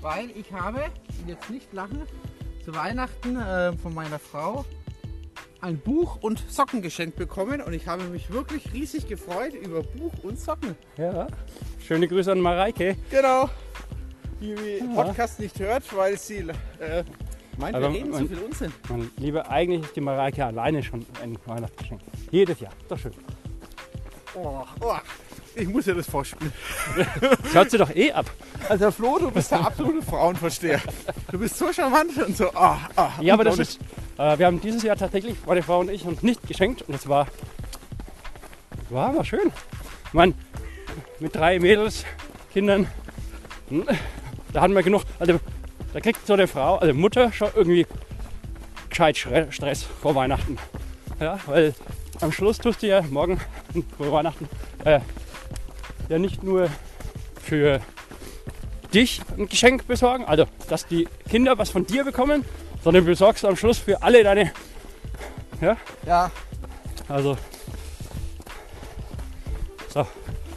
[0.00, 0.84] weil ich habe,
[1.20, 2.02] und jetzt nicht lachen,
[2.64, 4.64] zu Weihnachten äh, von meiner Frau
[5.60, 10.12] ein Buch und Socken geschenkt bekommen und ich habe mich wirklich riesig gefreut über Buch
[10.22, 10.74] und Socken.
[10.96, 11.26] ja.
[11.86, 12.96] Schöne Grüße an Mareike.
[13.10, 13.50] Genau.
[14.44, 16.38] Die Podcast nicht hört, weil sie
[16.80, 17.02] äh,
[17.56, 18.72] meint, Aber wir reden zu viel Unsinn.
[18.90, 22.02] Man liebe, eigentlich ist die Mareike alleine schon ein Weihnachtsgeschenk.
[22.30, 22.72] Jedes Jahr.
[22.88, 23.12] Doch schön.
[24.34, 24.96] Oh, oh.
[25.56, 26.52] Ich muss ja das vorspielen.
[27.52, 28.26] Hört sie doch eh ab.
[28.68, 30.80] Also Flo, du bist der absolute Frauenversteher.
[31.30, 32.50] Du bist so charmant und so.
[32.54, 33.80] Ah, ah, Ja, aber das ist.
[34.18, 36.82] Äh, wir haben dieses Jahr tatsächlich, meine Frau und ich, uns nicht geschenkt.
[36.82, 37.28] Und es war.
[38.90, 39.52] War, war schön.
[40.06, 40.34] Ich meine,
[41.20, 42.04] mit drei Mädels,
[42.52, 42.86] Kindern,
[43.68, 43.86] hm,
[44.54, 45.02] da hatten wir genug.
[45.18, 45.38] Also,
[45.92, 47.86] da kriegt so eine Frau, also Mutter, schon irgendwie
[48.88, 49.18] gescheit
[49.50, 50.56] Stress vor Weihnachten.
[51.20, 51.74] Ja, weil
[52.20, 53.40] am Schluss tust du ja morgen
[53.98, 54.48] vor Weihnachten
[54.84, 55.00] äh,
[56.08, 56.68] ja nicht nur
[57.42, 57.80] für
[58.92, 62.44] dich ein Geschenk besorgen, also dass die Kinder was von dir bekommen,
[62.82, 64.52] sondern besorgst am Schluss für alle deine.
[65.60, 65.76] Ja,
[66.06, 66.30] Ja,
[67.08, 67.36] also.
[69.92, 70.06] So.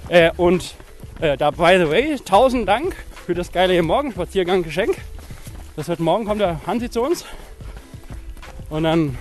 [0.09, 0.75] Äh, und
[1.19, 2.95] äh, da, by the way, tausend Dank
[3.27, 4.95] für das geile Morgenspaziergang-Geschenk.
[5.75, 7.25] Das wird morgen kommt der Hansi zu uns.
[8.69, 9.17] Und dann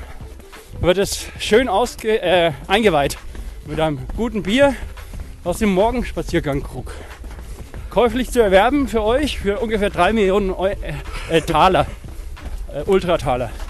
[0.80, 3.18] wird es schön ausge, äh, eingeweiht
[3.66, 4.76] mit einem guten Bier
[5.42, 6.92] aus dem Morgenspaziergang-Krug.
[7.90, 10.76] Käuflich zu erwerben für euch für ungefähr 3 Millionen Eu äh,
[11.28, 11.88] äh, Taler.
[12.72, 13.50] Äh, Ultrataler.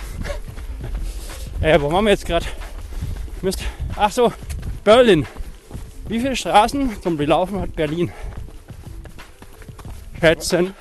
[1.63, 2.45] Äh, wo waren wir jetzt gerade?
[3.41, 3.61] Mist.
[3.97, 4.31] Ach so,
[4.85, 5.27] Berlin.
[6.07, 8.13] Wie viele Straßen zum Belaufen hat Berlin?
[10.21, 10.75] Schätzen.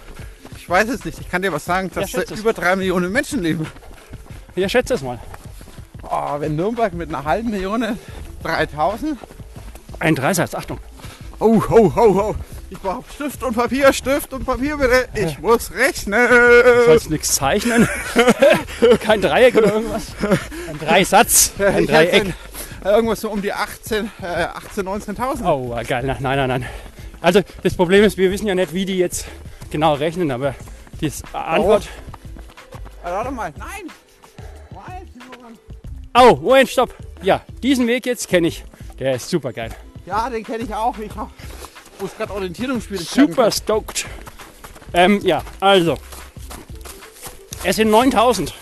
[0.58, 1.20] ich weiß es nicht.
[1.20, 3.68] Ich kann dir was sagen, dass Ja, über drei Millionen Menschen leben.
[4.56, 5.20] Ja, schätze es mal.
[6.04, 7.84] Oh, wenn Nürnberg mit einer halben Million
[8.44, 9.18] 3000.
[10.00, 10.80] Ein Dreisatz, Achtung.
[11.40, 12.36] Oh, oh, oh, oh.
[12.70, 15.08] Ich brauche Stift und Papier, Stift und Papier bitte.
[15.14, 16.28] Ich muss rechnen.
[16.30, 17.88] Du sollst nichts zeichnen.
[19.02, 20.08] Kein Dreieck oder irgendwas.
[20.70, 21.52] Ein Dreisatz.
[21.60, 22.12] Ein Ich Dreieck.
[22.12, 22.34] hätte
[22.84, 25.44] Irgendwas so um die 18, äh, 18 19.000.
[25.46, 26.04] Oh, geil.
[26.06, 26.66] Nein, nein, nein.
[27.26, 29.26] Also das Problem ist, wir wissen ja nicht, wie die jetzt
[29.72, 30.54] genau rechnen, aber
[31.02, 31.90] die Antwort.
[33.04, 33.52] Äh, Warte mal.
[33.58, 33.90] Nein.
[35.12, 35.58] Simon.
[36.16, 36.94] Oh, Moment, stopp.
[37.24, 38.64] Ja, diesen Weg jetzt kenne ich.
[39.00, 39.72] Der ist super geil.
[40.06, 40.96] Ja, den kenne ich auch.
[41.00, 41.10] Ich
[42.04, 44.06] es gerade Orientierungsschwierigkeiten Super stoked.
[44.94, 45.98] Ähm, ja, also.
[47.64, 48.54] Es sind 9000.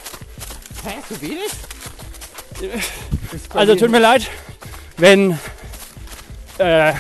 [0.86, 1.51] Hä, so wenig?
[3.49, 4.30] Bei Also tut mir leid,
[4.95, 5.38] wenn
[6.59, 6.93] äh,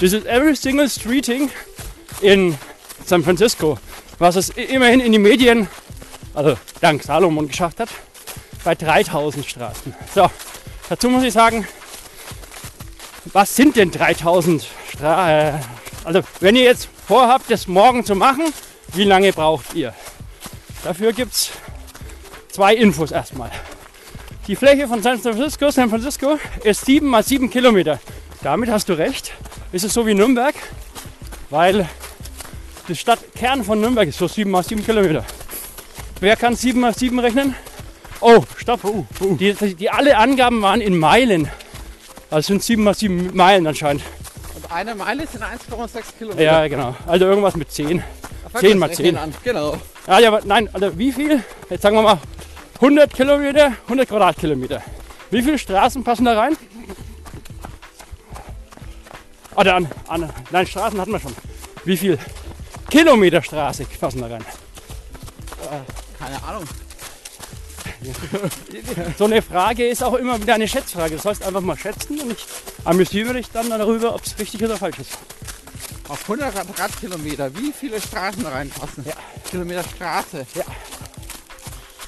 [0.00, 1.50] this is every single streeting
[2.22, 2.56] in
[3.04, 3.78] San Francisco,
[4.18, 5.68] was es immerhin in die Medien,
[6.34, 7.90] also dank Salomon geschafft hat,
[8.64, 9.94] bei 3000 Straßen.
[10.14, 10.30] So,
[10.88, 11.66] dazu muss ich sagen,
[13.32, 15.28] was sind denn 3000 Straßen?
[15.28, 15.60] Äh,
[16.04, 18.54] also wenn ihr jetzt vorhabt, das morgen zu machen,
[18.94, 19.92] wie lange braucht ihr?
[20.82, 21.50] Dafür gibt es
[22.48, 23.50] zwei Infos erstmal.
[24.46, 28.00] Die Fläche von San Francisco, San Francisco ist 7 mal 7 Kilometer.
[28.42, 29.32] Damit hast du recht.
[29.72, 30.54] Ist es so wie Nürnberg,
[31.48, 31.88] weil
[32.88, 35.24] der Stadtkern von Nürnberg ist so 7 mal 7 Kilometer.
[36.18, 37.54] Wer kann 7 mal 7 rechnen?
[38.20, 38.80] Oh, stopp.
[39.38, 41.48] Die, die, die alle Angaben waren in Meilen.
[42.30, 44.02] Also sind 7 mal 7 Meilen anscheinend.
[44.56, 46.42] Und eine Meile sind 1,6 Kilometer.
[46.42, 46.96] Ja, genau.
[47.06, 48.02] Also irgendwas mit 10.
[48.50, 49.16] Fang 10 das mal Rechnen 10.
[49.18, 49.34] An.
[49.44, 49.76] Genau.
[50.08, 51.44] Ah, ja, aber nein, also wie viel?
[51.68, 52.18] Jetzt sagen wir mal
[52.74, 54.82] 100 Kilometer, 100 Quadratkilometer.
[55.30, 56.56] Wie viele Straßen passen da rein?
[59.60, 61.34] Oder an, an, nein, Straßen hatten wir schon.
[61.84, 62.18] Wie viel
[62.88, 64.44] Kilometer Straße passen da rein?
[66.18, 66.64] Keine Ahnung.
[69.18, 71.16] So eine Frage ist auch immer wieder eine Schätzfrage.
[71.16, 72.46] Das heißt einfach mal schätzen und ich
[72.84, 75.18] amüsiere mich dann darüber, ob es richtig oder falsch ist.
[76.08, 79.04] Auf 100 Quadratkilometer, wie viele Straßen reinpassen?
[79.04, 79.12] Ja.
[79.50, 80.46] Kilometer Straße.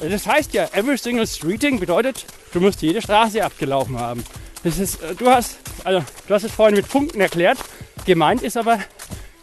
[0.01, 2.25] Das heißt ja, every single streeting bedeutet,
[2.55, 4.25] du musst jede Straße abgelaufen haben.
[4.65, 7.59] Das ist, äh, du hast, also du hast es vorhin mit Punkten erklärt.
[8.05, 8.79] Gemeint ist aber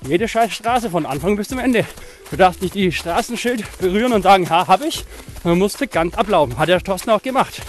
[0.01, 1.86] jede scheiß Straße von Anfang bis zum Ende.
[2.30, 5.05] Du darfst nicht die Straßenschild berühren und sagen, ha, hab ich.
[5.43, 6.57] Man musste ganz ablaufen.
[6.57, 7.61] Hat der Thorsten auch gemacht.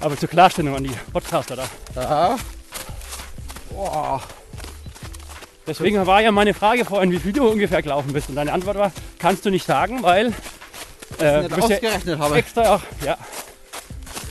[0.00, 1.64] Aber zur Klarstellung an die Podcaster da.
[2.00, 2.36] Ja.
[3.70, 4.22] Boah.
[5.66, 8.28] Deswegen war ja meine Frage vorhin, wie viel du ungefähr gelaufen bist.
[8.30, 10.32] Und deine Antwort war, kannst du nicht sagen, weil
[11.20, 12.36] äh, Nicht du bist ja ausgerechnet habe.
[12.36, 13.18] extra auch, ja.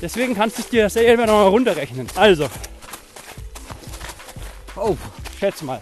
[0.01, 2.07] Deswegen kannst du es dir selber noch mal runterrechnen.
[2.15, 2.47] Also,
[4.75, 4.95] Oh.
[5.39, 5.81] schätz mal.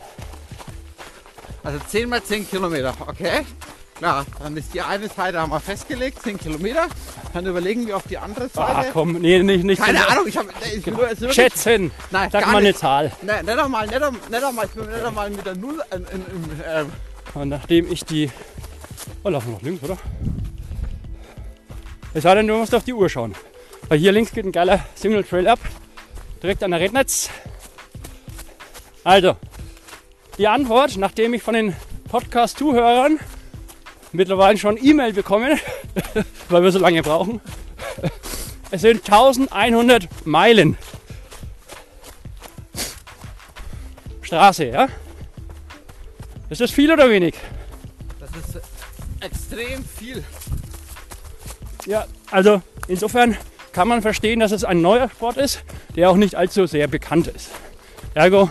[1.63, 3.45] Also 10 mal 10 Kilometer, okay?
[3.95, 6.88] Klar, dann ist die eine Seite haben wir festgelegt, 10 Kilometer.
[7.34, 8.89] Dann überlegen wir auf die andere Ah, Seite.
[8.93, 9.82] komm, nee, nicht, nicht.
[9.82, 11.91] Keine Ahnung, ich habe ich es wirklich- Schätzen.
[12.11, 12.80] Nein, Sag mal eine nicht.
[12.80, 13.11] Zahl.
[13.22, 15.97] Ne, nicht einmal, nicht einmal, nicht einmal, ich bin nicht einmal mit der Null in,
[16.05, 16.91] in, in, ähm,
[17.34, 18.32] Und nachdem ich die.
[19.24, 19.97] Oh, laufen wir noch links, oder?
[22.13, 23.34] Es sei denn, du musst auf die Uhr schauen.
[23.88, 25.60] Weil hier links geht ein geiler Single Trail ab.
[26.42, 27.30] Direkt an der Rednetz.
[29.04, 29.36] Also,
[30.38, 31.76] die Antwort, nachdem ich von den
[32.10, 33.20] Podcast-Zuhörern
[34.12, 35.60] mittlerweile schon E-Mail bekommen,
[36.50, 37.42] weil wir so lange brauchen.
[38.72, 40.76] Es sind 1100 Meilen.
[44.24, 44.88] Straße, ja?
[46.50, 47.36] Ist das viel oder wenig?
[48.20, 48.62] das ist
[49.22, 50.24] extrem viel.
[51.86, 53.38] Ja, also insofern
[53.76, 55.61] kann man verstehen, dass es ein neuer Sport ist,
[55.97, 57.51] der auch nicht allzu sehr bekannt ist.
[58.13, 58.49] Ergo,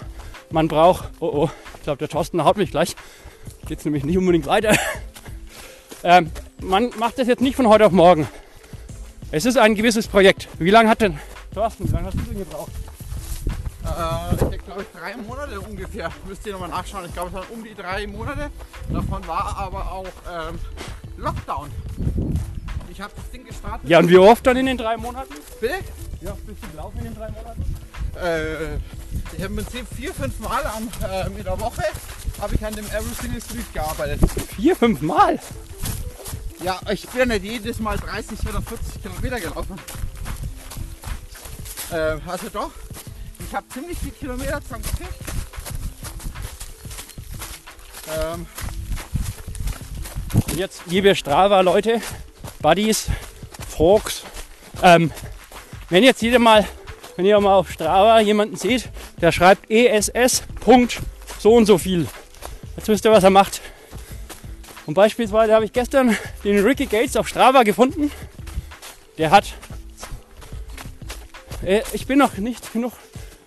[0.50, 2.94] man braucht, oh oh, ich glaube der Thorsten haut mich gleich,
[3.66, 4.76] geht's nämlich nicht unbedingt weiter.
[6.04, 8.28] ähm, man macht das jetzt nicht von heute auf morgen.
[9.30, 10.46] Es ist ein gewisses Projekt.
[10.58, 11.18] Wie lange hat denn,
[11.54, 12.72] Thorsten, wie lange hast du denn gebraucht?
[13.82, 16.10] Äh, ich glaube drei Monate ungefähr.
[16.28, 17.06] Müsst ihr nochmal nachschauen.
[17.06, 18.50] Ich glaube es waren um die drei Monate.
[18.92, 20.58] Davon war aber auch ähm,
[21.16, 21.70] Lockdown.
[22.94, 23.90] Ich habe das Ding gestartet.
[23.90, 25.34] Ja, und wie oft dann in den drei Monaten?
[25.60, 25.74] Bitte?
[26.20, 27.64] Wie oft bist du gelaufen in den drei Monaten?
[28.22, 31.82] Äh, ich habe im Prinzip vier, fünf Mal am, äh, in der Woche
[32.40, 34.20] habe ich an dem Every Single Street gearbeitet.
[34.54, 35.40] Vier, fünf Mal?
[36.62, 39.76] Ja, ich bin nicht jedes Mal 30 oder 40 Kilometer gelaufen.
[41.90, 42.70] Äh, also doch.
[43.40, 45.14] Ich habe ziemlich viele Kilometer zusammengekriegt.
[48.16, 48.46] Ähm,
[50.32, 52.00] Und jetzt, liebe Strava-Leute,
[52.60, 53.06] Buddies,
[53.68, 54.24] Folks,
[54.82, 55.10] ähm,
[55.90, 56.66] wenn jetzt jeder mal,
[57.16, 58.88] wenn ihr mal auf Strava jemanden seht,
[59.20, 60.42] der schreibt ESS.
[60.60, 61.00] Punkt
[61.38, 62.06] so und so viel.
[62.76, 63.60] Jetzt wisst ihr, was er macht.
[64.86, 68.10] Und beispielsweise habe ich gestern den Ricky Gates auf Strava gefunden.
[69.18, 69.54] Der hat,
[71.64, 72.92] äh, ich bin noch nicht genug,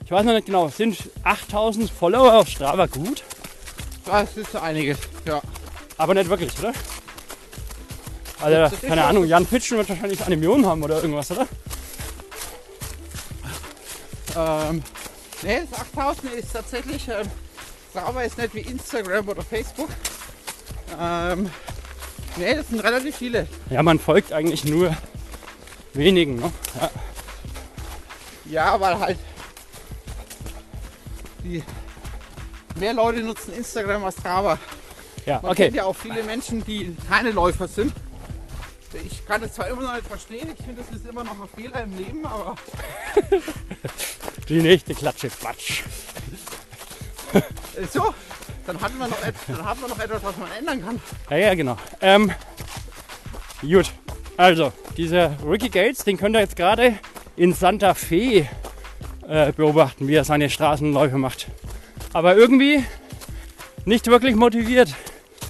[0.05, 3.23] ich weiß noch nicht genau, sind 8000 Follower auf Strava gut?
[4.05, 5.41] Das ist einiges, ja.
[5.97, 6.73] Aber nicht wirklich, oder?
[8.39, 11.47] Also, keine Ahnung, Jan Fitschen wird wahrscheinlich eine Million haben oder irgendwas, oder?
[14.35, 14.83] Ähm,
[15.41, 17.27] nee, das 8000 ist tatsächlich, ähm,
[18.23, 19.89] ist nicht wie Instagram oder Facebook.
[20.99, 21.49] Ähm,
[22.35, 23.47] nee, das sind relativ viele.
[23.69, 24.95] Ja, man folgt eigentlich nur
[25.93, 26.51] wenigen, ne?
[26.79, 26.89] Ja.
[28.49, 29.17] Ja, weil halt
[31.43, 31.63] die
[32.75, 34.57] mehr Leute nutzen Instagram als Strava.
[35.25, 35.63] Ja, Man okay.
[35.63, 37.93] kennt ja auch viele Menschen, die keine Läufer sind.
[38.93, 41.49] Ich kann es zwar immer noch nicht verstehen, ich finde, das ist immer noch ein
[41.55, 42.55] Fehler im Leben, aber
[44.49, 45.83] Die nächste Klatsche, Quatsch.
[47.33, 47.41] äh,
[47.91, 48.13] so,
[48.65, 49.17] dann hat man noch,
[49.47, 51.01] dann hat man noch etwas, was man ändern kann.
[51.29, 51.77] Ja, ja, genau.
[52.01, 52.31] Ähm,
[53.61, 53.91] gut,
[54.37, 56.97] also, dieser Ricky Gates, den könnt ihr jetzt gerade
[57.35, 58.47] in Santa Fe
[59.27, 61.47] äh, beobachten, wie er seine Straßenläufe macht.
[62.13, 62.83] Aber irgendwie
[63.85, 64.93] nicht wirklich motiviert.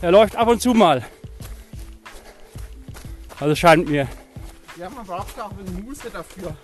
[0.02, 1.06] Er läuft ab und zu mal.
[3.40, 4.08] Also scheint mir.
[4.78, 6.56] Ja, man braucht ja auch ein bisschen Muße dafür.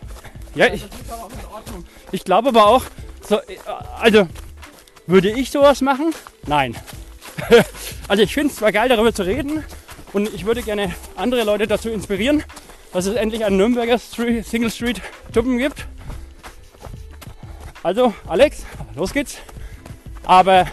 [0.56, 0.86] Ja, ich,
[2.12, 2.84] ich glaube aber auch,
[3.28, 3.58] so, äh,
[4.00, 4.28] also
[5.08, 6.14] würde ich sowas machen?
[6.46, 6.76] Nein.
[8.08, 9.64] also ich finde es zwar geil, darüber zu reden
[10.14, 12.44] und ich würde gerne andere Leute dazu inspirieren,
[12.92, 15.02] dass es endlich einen Nürnberger Street, Single Street
[15.34, 15.88] Tuppen gibt.
[17.82, 18.66] Also, Alex,
[18.96, 19.38] los geht's.
[20.26, 20.68] Aber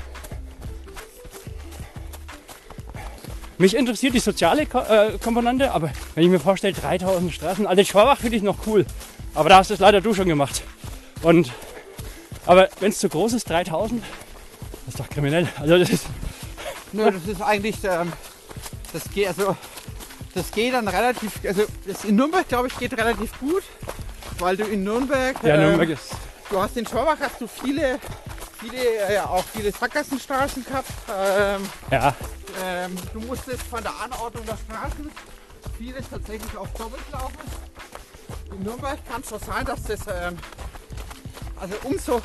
[3.60, 7.84] mich interessiert die soziale Ko äh, Komponente, aber wenn ich mir vorstelle, 3000 Straßen, also
[7.84, 8.86] Schwabach finde ich noch cool.
[9.34, 10.62] Aber da hast es leider du schon gemacht.
[11.22, 11.52] Und,
[12.46, 14.02] aber wenn es zu groß ist, 3000,
[14.86, 15.46] das ist doch kriminell.
[15.58, 16.06] Also das ist,
[16.92, 18.12] Nö, das ist eigentlich, ähm,
[18.92, 19.56] das geht, also,
[20.34, 23.62] das geht dann relativ, also, das in Nürnberg, glaube ich, geht relativ gut,
[24.38, 26.12] weil du in Nürnberg, ja, ähm, Nürnberg ist,
[26.48, 28.00] du hast in Schwabach hast du viele,
[28.60, 28.76] viele,
[29.08, 30.90] äh, ja, auch viele Sackgassenstraßen gehabt.
[31.08, 32.14] Ähm, ja,
[32.62, 35.10] ähm, du musstest von der Anordnung der Straßen
[35.78, 37.38] vieles tatsächlich auch doppelt laufen.
[38.52, 40.36] In Nürnberg kann es schon sein, dass das, ähm,
[41.60, 42.20] also umso,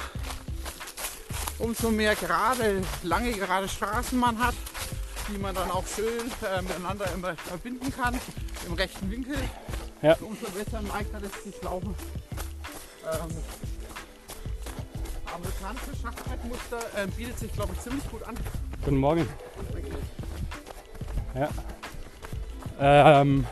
[1.60, 4.56] umso mehr gerade, lange gerade Straßen man hat,
[5.30, 8.20] die man dann auch schön äh, miteinander immer verbinden kann,
[8.68, 9.38] im rechten Winkel,
[10.02, 10.16] Ja.
[10.22, 11.96] umso besser und leichter lässt sich laufen.
[13.06, 13.30] Ähm,
[15.36, 18.36] amerikanische Schachbrettmuster ähm, bietet sich, glaube ich, ziemlich gut an.
[18.84, 19.28] guten Morgen.
[21.36, 21.50] Ja.
[22.80, 23.46] Ähm,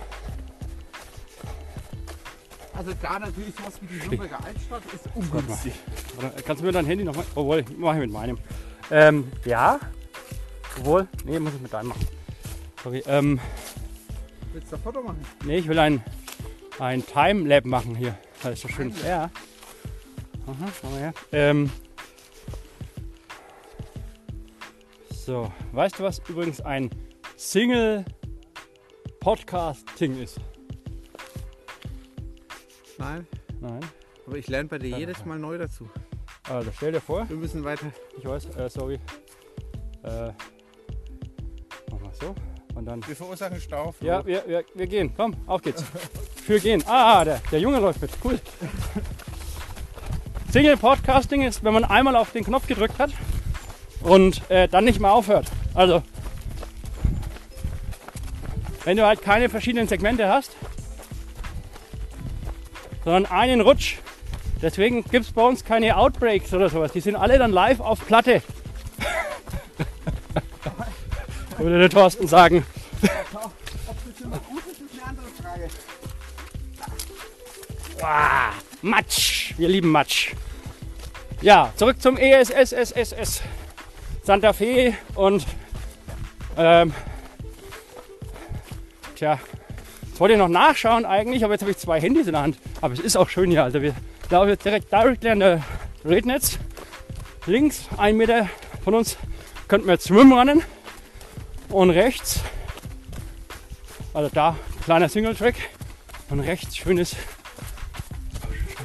[2.75, 5.73] Also da natürlich sowas wie die Nürnberger Altstadt ist ungünstig.
[6.15, 8.37] warte, kannst du mir dein Handy nochmal, obwohl, mache ich mit meinem.
[8.89, 9.79] Ähm, ja,
[10.79, 12.07] obwohl, nee, muss ich mit deinem machen.
[12.83, 13.39] Sorry, ähm,
[14.53, 15.23] Willst du ein Foto machen?
[15.45, 16.03] nee, ich will ein,
[16.79, 18.17] ein Timelab machen hier.
[18.41, 18.93] Das ist so schön.
[19.05, 19.29] Ja.
[20.47, 21.13] Aha, schau mal her.
[21.31, 21.69] Ähm,
[25.09, 26.89] so, weißt du, was übrigens ein
[27.37, 28.03] Single
[29.19, 30.37] Podcasting ist?
[32.97, 33.25] Nein,
[33.61, 33.79] Nein.
[34.27, 35.89] aber ich lerne bei dir jedes Mal neu dazu.
[36.49, 37.87] Also stell dir vor, Wir müssen weiter.
[38.17, 38.95] ich weiß, äh, sorry.
[40.03, 40.31] Äh,
[41.89, 42.35] mach mal so.
[42.75, 43.05] Und dann.
[43.07, 43.93] Wir verursachen Stau.
[43.93, 44.05] Flo.
[44.07, 45.13] Ja, wir, wir, wir gehen.
[45.15, 45.83] Komm, auf geht's.
[46.43, 46.83] Für gehen.
[46.85, 48.11] Ah, der, der Junge läuft mit.
[48.23, 48.39] Cool.
[50.53, 53.09] Single Podcasting ist, wenn man einmal auf den Knopf gedrückt hat
[54.01, 55.47] und äh, dann nicht mehr aufhört.
[55.73, 56.03] Also,
[58.83, 60.55] wenn du halt keine verschiedenen Segmente hast,
[63.03, 63.95] sondern einen Rutsch.
[64.61, 66.91] Deswegen gibt es bei uns keine Outbreaks oder sowas.
[66.91, 68.43] Die sind alle dann live auf Platte.
[71.57, 72.63] Würde der Thorsten sagen.
[73.01, 73.09] Ob
[74.05, 75.67] das immer gut ist, ist eine andere Frage.
[78.03, 78.51] Ah,
[78.83, 79.32] Matsch.
[79.57, 80.33] Wir lieben Matsch.
[81.41, 83.43] Ja, zurück zum ESSSSS.
[84.23, 85.45] Santa Fe und
[86.57, 86.93] ähm,
[89.15, 89.39] tja,
[90.07, 92.57] jetzt wollte ich noch nachschauen eigentlich, aber jetzt habe ich zwei Handys in der Hand.
[92.81, 93.63] Aber es ist auch schön hier.
[93.63, 93.93] Also wir
[94.29, 95.63] laufen jetzt direkt directly an der
[96.03, 96.57] Rednetz.
[97.45, 98.49] Links, ein Meter
[98.83, 99.17] von uns,
[99.67, 100.63] könnten wir jetzt schwimmen rennen.
[101.69, 102.39] Und rechts,
[104.13, 105.55] also da, kleiner Single-Track.
[106.29, 107.15] Und rechts schönes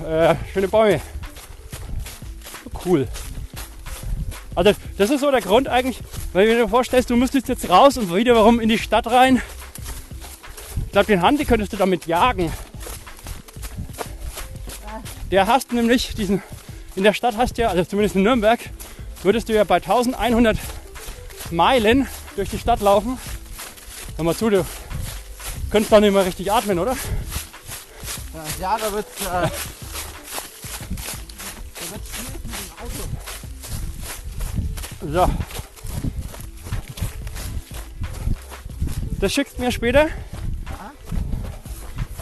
[0.07, 1.01] äh, schöne Bäume.
[2.85, 3.09] Cool.
[4.55, 6.01] Also das ist so der Grund eigentlich,
[6.33, 9.41] weil du dir vorstellst, du müsstest jetzt raus und wieder warum in die Stadt rein.
[10.87, 12.53] Ich glaube, den Handy könntest du damit jagen.
[15.31, 16.43] Der hast nämlich diesen,
[16.97, 18.59] in der Stadt hast du ja, also zumindest in Nürnberg,
[19.23, 20.57] würdest du ja bei 1100
[21.51, 23.19] Meilen durch die Stadt laufen.
[24.17, 24.65] Hör mal zu, du
[25.71, 26.97] könntest doch nicht mehr richtig atmen, oder?
[28.61, 29.49] Ja, da wird äh,
[35.01, 35.29] So.
[39.21, 40.09] Das schickst du mir später?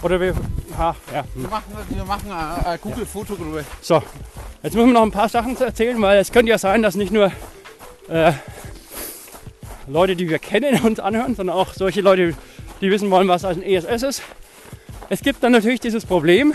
[0.03, 0.35] Oder wir.
[0.79, 1.25] Ah, ja.
[1.35, 3.65] Wir machen, wir machen eine, eine Google-Fotogruppe.
[3.81, 4.03] So,
[4.63, 7.13] jetzt müssen wir noch ein paar Sachen erzählen, weil es könnte ja sein, dass nicht
[7.13, 7.33] nur
[8.09, 8.33] äh,
[9.87, 12.35] Leute, die wir kennen, uns anhören, sondern auch solche Leute,
[12.83, 14.23] die wissen wollen, was ein ESS ist.
[15.09, 16.53] Es gibt dann natürlich dieses Problem,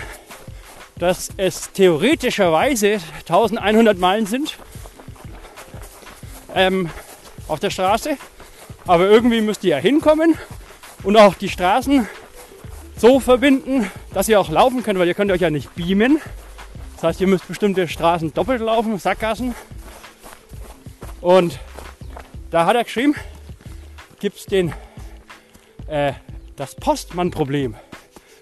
[0.97, 4.57] dass es theoretischerweise 1100 Meilen sind
[6.55, 6.89] ähm,
[7.47, 8.17] auf der Straße.
[8.87, 10.37] Aber irgendwie müsst ihr ja hinkommen
[11.03, 12.07] und auch die Straßen
[12.97, 16.21] so verbinden, dass ihr auch laufen könnt, weil ihr könnt euch ja nicht beamen.
[16.95, 19.55] Das heißt, ihr müsst bestimmte Straßen doppelt laufen, Sackgassen.
[21.19, 21.59] Und
[22.51, 23.15] da hat er geschrieben,
[24.19, 24.45] gibt es
[25.87, 26.13] äh,
[26.55, 27.75] das Postmann-Problem.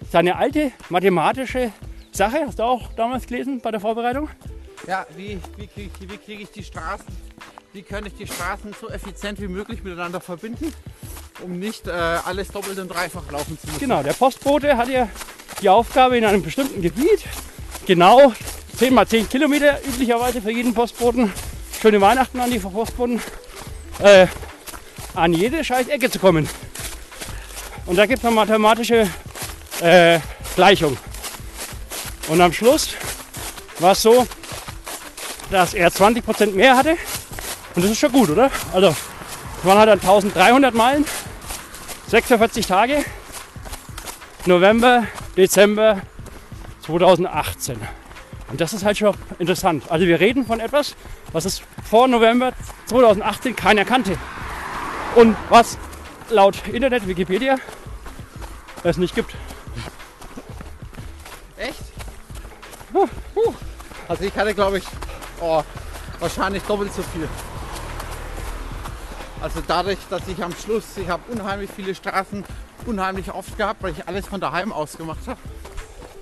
[0.00, 1.72] Das ist eine alte mathematische
[2.12, 4.28] Sache, hast du auch damals gelesen bei der Vorbereitung?
[4.86, 7.06] Ja, wie, wie kriege krieg ich die Straßen,
[7.72, 10.72] wie kann ich die Straßen so effizient wie möglich miteinander verbinden,
[11.42, 13.78] um nicht äh, alles doppelt und dreifach laufen zu müssen.
[13.78, 15.08] Genau, der Postbote hat ja
[15.62, 17.24] die Aufgabe in einem bestimmten Gebiet,
[17.86, 18.32] genau
[18.76, 21.32] 10 mal 10 Kilometer üblicherweise für jeden Postboten,
[21.80, 23.20] schöne Weihnachten an die Postboten,
[24.00, 24.26] äh,
[25.14, 26.48] an jede scheiß Ecke zu kommen.
[27.86, 29.08] Und da gibt es eine mathematische
[29.80, 30.18] äh,
[30.56, 30.96] Gleichung.
[32.28, 32.94] Und am Schluss
[33.78, 34.26] war es so,
[35.50, 36.96] dass er 20% mehr hatte.
[37.74, 38.50] Und das ist schon gut, oder?
[38.72, 41.04] Also, es waren halt dann 1300 Meilen,
[42.08, 43.04] 46 Tage,
[44.46, 45.04] November,
[45.36, 46.00] Dezember
[46.84, 47.78] 2018.
[48.50, 49.84] Und das ist halt schon interessant.
[49.88, 50.96] Also wir reden von etwas,
[51.32, 52.52] was es vor November
[52.86, 54.18] 2018 keiner kannte.
[55.14, 55.78] Und was
[56.30, 57.56] laut Internet, Wikipedia,
[58.82, 59.34] es nicht gibt.
[61.56, 61.80] Echt?
[64.08, 64.84] Also ich hatte glaube ich
[65.40, 65.62] oh,
[66.18, 67.28] wahrscheinlich doppelt so viel.
[69.40, 72.44] Also dadurch, dass ich am Schluss, ich habe unheimlich viele Straßen
[72.84, 75.40] unheimlich oft gehabt, weil ich alles von daheim aus gemacht habe.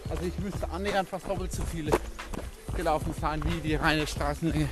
[0.09, 1.91] Also ich müsste annähernd fast doppelt so viele
[2.77, 4.69] gelaufen sein wie die reine Straßenlänge.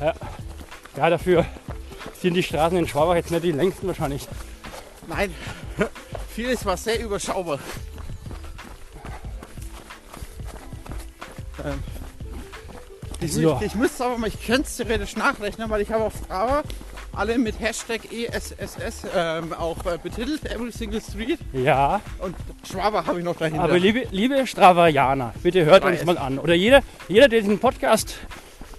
[0.00, 0.14] Ja,
[0.96, 1.44] ja dafür
[2.20, 4.26] sind die Straßen in Schwabach jetzt nicht die längsten wahrscheinlich.
[5.06, 5.34] Nein,
[6.30, 7.58] vieles war sehr überschaubar.
[11.64, 11.82] Ähm,
[13.20, 13.40] ich, So.
[13.50, 16.62] müsste, ich müsste aber mal, ich könnte es theoretisch nachrechnen, weil ich habe auf Strava
[17.16, 21.38] alle mit Hashtag ESSS ähm, auch äh, betitelt, Every Single Street.
[21.52, 22.36] Ja, Und
[22.70, 23.62] Schwaber habe ich noch dahinter.
[23.64, 26.38] aber liebe, liebe Stravarianer, bitte hört uns mal an.
[26.38, 28.18] Oder jeder, jeder der diesen Podcast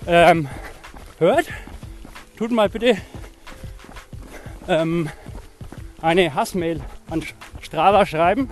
[0.05, 0.47] ähm,
[1.19, 1.45] hört,
[2.37, 2.97] tut mal bitte
[4.67, 5.09] ähm,
[6.01, 7.23] eine Hassmail an
[7.61, 8.49] Strava schreiben.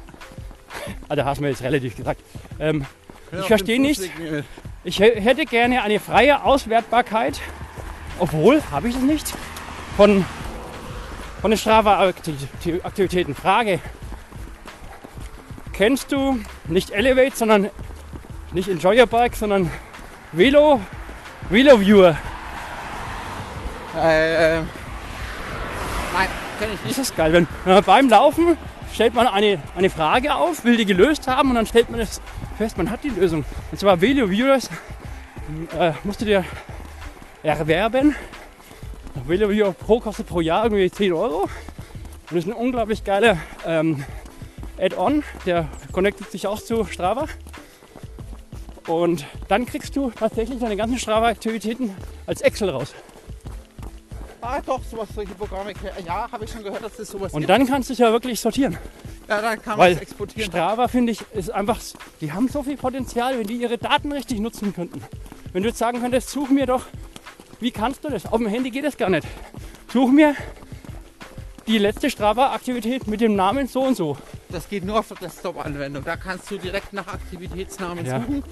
[1.07, 2.21] Also Hassmail ist relativ gesagt.
[2.59, 2.85] Ähm,
[3.31, 4.01] ich verstehe nicht.
[4.83, 7.39] Ich hä- hätte gerne eine freie Auswertbarkeit,
[8.19, 9.33] obwohl, habe ich das nicht,
[9.95, 10.25] von,
[11.41, 13.35] von den Strava-Aktivitäten.
[13.35, 13.79] Frage,
[15.73, 17.69] kennst du nicht Elevate, sondern
[18.51, 19.71] nicht Enjoy Your Bike, sondern
[20.31, 20.81] Velo,
[21.49, 22.17] Velo Viewer?
[23.97, 24.61] Äh, äh,
[26.13, 26.27] nein,
[26.59, 26.97] kenne ich nicht.
[26.97, 27.31] Das ist geil.
[27.31, 28.57] Wenn, wenn beim Laufen
[28.93, 32.21] stellt man eine, eine Frage auf, will die gelöst haben und dann stellt man es
[32.57, 33.45] fest, man hat die Lösung.
[33.71, 34.69] Und zwar Velo Viewers
[35.77, 36.45] äh, musst du dir
[37.43, 38.15] erwerben.
[39.25, 41.49] Velo Viewer Pro kostet pro Jahr irgendwie 10 Euro.
[42.29, 44.03] Und ist ein unglaublich geiler ähm,
[44.79, 47.27] Add-on, der connectet sich auch zu Strava.
[48.87, 51.95] Und dann kriegst du tatsächlich deine ganzen Strava-Aktivitäten
[52.27, 52.93] als Excel raus.
[54.41, 55.73] Ah, doch, sowas, solche Programme.
[56.05, 57.49] Ja, habe ich schon gehört, dass es sowas Und gibt.
[57.49, 58.77] dann kannst du es ja wirklich sortieren.
[59.27, 60.51] Ja, dann kann man es exportieren.
[60.51, 61.79] Strava, finde ich, ist einfach,
[62.21, 65.01] die haben so viel Potenzial, wenn die ihre Daten richtig nutzen könnten.
[65.51, 66.85] Wenn du jetzt sagen könntest, such mir doch,
[67.65, 68.27] wie kannst du das?
[68.27, 69.25] Auf dem Handy geht das gar nicht.
[69.91, 70.35] Such mir
[71.65, 74.15] die letzte Strava-Aktivität mit dem Namen so und so.
[74.49, 76.03] Das geht nur auf der Desktop-Anwendung.
[76.03, 78.19] Da kannst du direkt nach Aktivitätsnamen Ja.
[78.19, 78.43] suchen.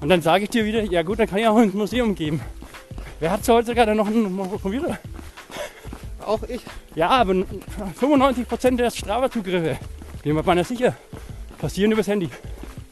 [0.00, 2.40] Und dann sage ich dir wieder, ja gut, dann kann ich auch ins Museum geben.
[3.20, 4.98] Wer hat so heutzutage noch einen Computer?
[6.26, 6.62] Auch ich.
[6.96, 7.34] Ja, aber
[8.00, 9.78] 95% der Strava-Zugriffe,
[10.24, 10.96] bin mir beinahe sicher,
[11.60, 12.28] passieren übers Handy.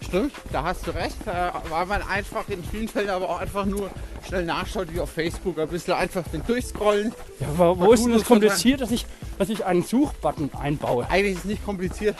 [0.04, 1.16] Stimmt, da hast du recht.
[1.24, 3.90] Da war man einfach in vielen Fällen aber auch einfach nur
[4.26, 5.58] schnell nachschaut wie auf Facebook.
[5.58, 7.12] Ein bisschen einfach den durchscrollen.
[7.40, 9.06] Ja, aber wo ist denn das kompliziert, dass ich,
[9.38, 11.08] dass ich einen Suchbutton einbaue?
[11.08, 12.16] Eigentlich ist es nicht kompliziert.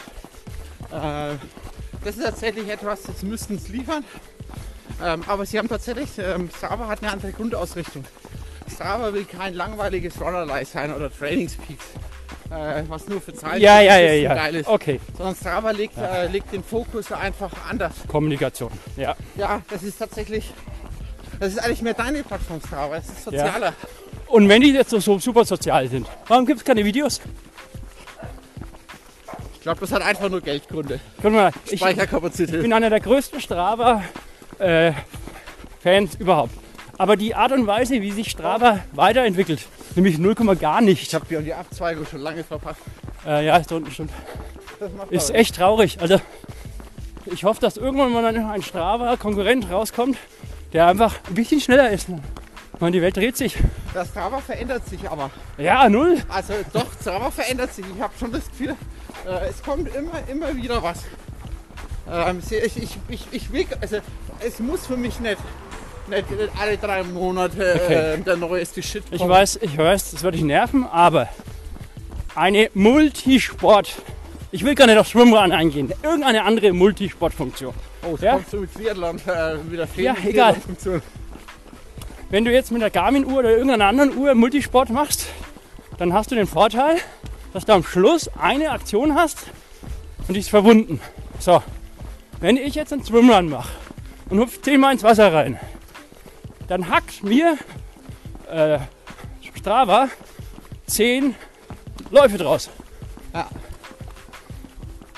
[0.90, 1.34] Äh,
[2.04, 4.04] das ist tatsächlich etwas, das müssten es liefern.
[5.02, 8.04] Ähm, aber sie haben tatsächlich, ähm, Strava hat eine andere Grundausrichtung.
[8.72, 11.84] Strava will kein langweiliges Runnerlei sein oder Trainingspeaks,
[12.50, 14.34] äh, was nur für Zahlen Ja, ja, ja, ja.
[14.34, 14.68] geil ist.
[14.68, 17.92] Okay, Sondern Strava legt, äh, legt den Fokus einfach anders.
[18.08, 18.70] Kommunikation.
[18.96, 19.16] Ja.
[19.36, 20.52] Ja, das ist tatsächlich,
[21.40, 23.72] das ist eigentlich mehr deine Plattform Strava, das ist sozialer.
[24.26, 27.20] Und wenn die jetzt so, super sozial sind, warum gibt es keine Videos?
[29.64, 31.00] glaube, das hat einfach nur Geldgründe.
[31.22, 32.54] Mal, ich, Speicherkapazität.
[32.54, 34.04] Ich bin einer der größten Strava-Fans
[36.18, 36.52] überhaupt.
[36.98, 39.66] Aber die Art und Weise, wie sich Strava weiterentwickelt,
[39.96, 41.02] nämlich 0, gar nicht.
[41.02, 42.80] Ich habe die Abzweigung schon lange verpasst.
[43.26, 44.08] Äh, ja, ist da unten schon.
[45.10, 46.00] Ist echt traurig.
[46.00, 46.20] Also
[47.26, 50.18] ich hoffe, dass irgendwann mal ein- Strava-Konkurrent rauskommt,
[50.72, 52.08] der einfach ein bisschen schneller ist.
[52.80, 53.56] Man, die Welt dreht sich.
[53.92, 55.30] Das Strava verändert sich aber.
[55.58, 56.18] Ja, null.
[56.28, 57.84] Also doch, Strava verändert sich.
[57.94, 58.74] Ich habe schon das Gefühl,
[59.26, 61.02] äh, es kommt immer, immer wieder was.
[62.10, 63.98] Ähm, ich, ich, ich, ich will, also
[64.40, 65.38] es muss für mich nicht,
[66.08, 68.14] nicht, nicht alle drei Monate Okay.
[68.14, 69.20] äh, der neueste Shit kommen.
[69.20, 71.28] Ich weiß, ich weiß, das wird dich nerven, aber
[72.34, 73.94] eine Multisport.
[74.50, 75.92] Ich will gar nicht auf Swimrun eingehen.
[76.02, 77.74] Irgendeine andere Multisportfunktion.
[78.08, 78.34] Oh, es Ja.
[78.34, 80.16] kommt so mit Triathlon äh, wieder fehlen.
[80.22, 80.56] Ja, egal.
[82.30, 85.26] Wenn du jetzt mit der Garmin-Uhr oder irgendeiner anderen Uhr Multisport machst,
[85.98, 86.96] dann hast du den Vorteil,
[87.52, 89.38] dass du am Schluss eine Aktion hast
[90.26, 91.00] und die ist verbunden.
[91.38, 91.62] So,
[92.40, 93.70] wenn ich jetzt einen Swimrun mache
[94.30, 95.58] und hupf zehnmal ins Wasser rein,
[96.68, 97.58] dann hackt mir
[98.50, 98.78] äh,
[99.56, 100.08] Strava
[100.86, 101.34] zehn
[102.10, 102.70] Läufe draus.
[103.32, 103.48] Ja.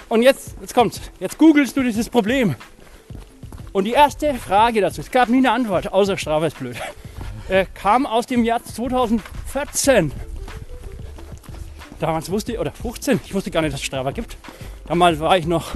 [0.09, 1.01] Und jetzt, jetzt kommt's.
[1.19, 2.55] Jetzt googelst du dieses Problem.
[3.73, 6.77] Und die erste Frage dazu, es gab nie eine Antwort, außer Strava ist blöd,
[7.49, 10.13] äh, kam aus dem Jahr 2014.
[11.99, 14.37] Damals wusste ich, oder 15, ich wusste gar nicht, dass es Strava gibt.
[14.87, 15.73] Damals war ich noch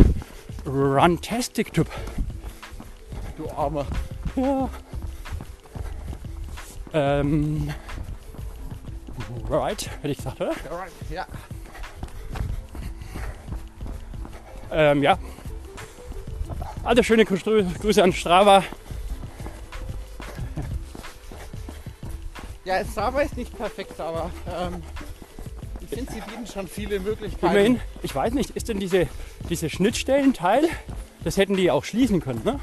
[0.64, 1.88] Runtastic-Typ.
[3.36, 3.86] Du Armer.
[4.36, 4.68] Ja.
[6.92, 7.72] Ähm,
[9.48, 10.50] right, hätte ich gesagt, oder?
[10.70, 11.26] Alright, Ja.
[14.72, 15.18] Ähm, ja.
[16.84, 18.62] Also schöne Grü- Grüße an Strava.
[22.64, 24.82] ja, Strava ist nicht perfekt, aber ähm,
[25.80, 27.46] ich finde, sie bieten schon viele Möglichkeiten.
[27.46, 29.08] Immerhin, ich weiß nicht, ist denn diese,
[29.48, 30.68] diese Schnittstellenteil,
[31.24, 32.60] das hätten die auch schließen können, ne?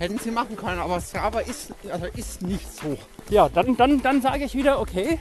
[0.00, 2.96] Hätten sie machen können, aber Strava ist, also ist nicht so.
[3.28, 5.20] Ja, dann, dann, dann sage ich wieder, okay,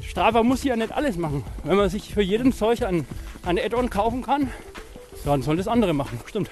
[0.00, 1.42] Strava muss ja nicht alles machen.
[1.64, 3.04] Wenn man sich für jeden Zeug ein,
[3.44, 4.48] ein Add-on kaufen kann,
[5.24, 6.20] dann soll das andere machen.
[6.24, 6.48] Stimmt.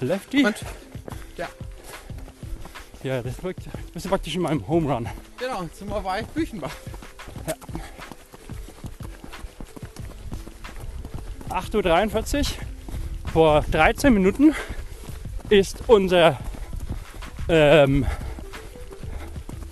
[0.00, 0.46] Lefty?
[0.46, 0.56] Und,
[1.36, 1.48] ja,
[3.02, 5.06] Ja, das wirkt, bist du praktisch in meinem Home Run.
[5.38, 6.74] genau, jetzt sind wir bei Büchenbach.
[11.50, 12.44] 8.43 Uhr.
[13.32, 14.54] Vor 13 Minuten
[15.50, 16.38] ist unser,
[17.50, 18.06] ähm,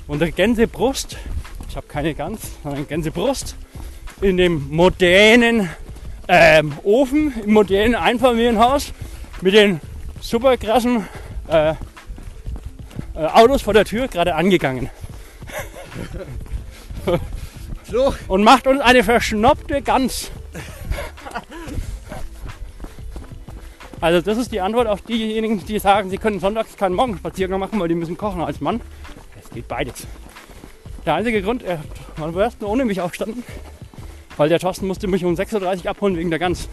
[0.09, 1.17] unsere Gänsebrust,
[1.69, 3.55] ich habe keine Gans, sondern Gänsebrust,
[4.21, 5.71] in dem modernen
[6.27, 8.93] ähm, Ofen, im modernen Einfamilienhaus
[9.41, 9.81] mit den
[10.21, 11.07] super krassen
[11.49, 11.75] äh, äh,
[13.15, 14.91] Autos vor der Tür gerade angegangen.
[17.91, 20.31] So, und macht uns eine verschnoppte Gans.
[24.01, 27.81] Also das ist die Antwort auf diejenigen, die sagen, sie können sonntags keinen Morgenspaziergang machen,
[27.81, 28.81] weil die müssen kochen als Mann.
[29.43, 30.07] Es geht beides.
[31.05, 31.83] Der einzige Grund, er
[32.17, 33.43] war am ersten ohne mich aufgestanden,
[34.37, 36.69] weil der Thorsten musste mich um 6.30 Uhr abholen wegen der Gans.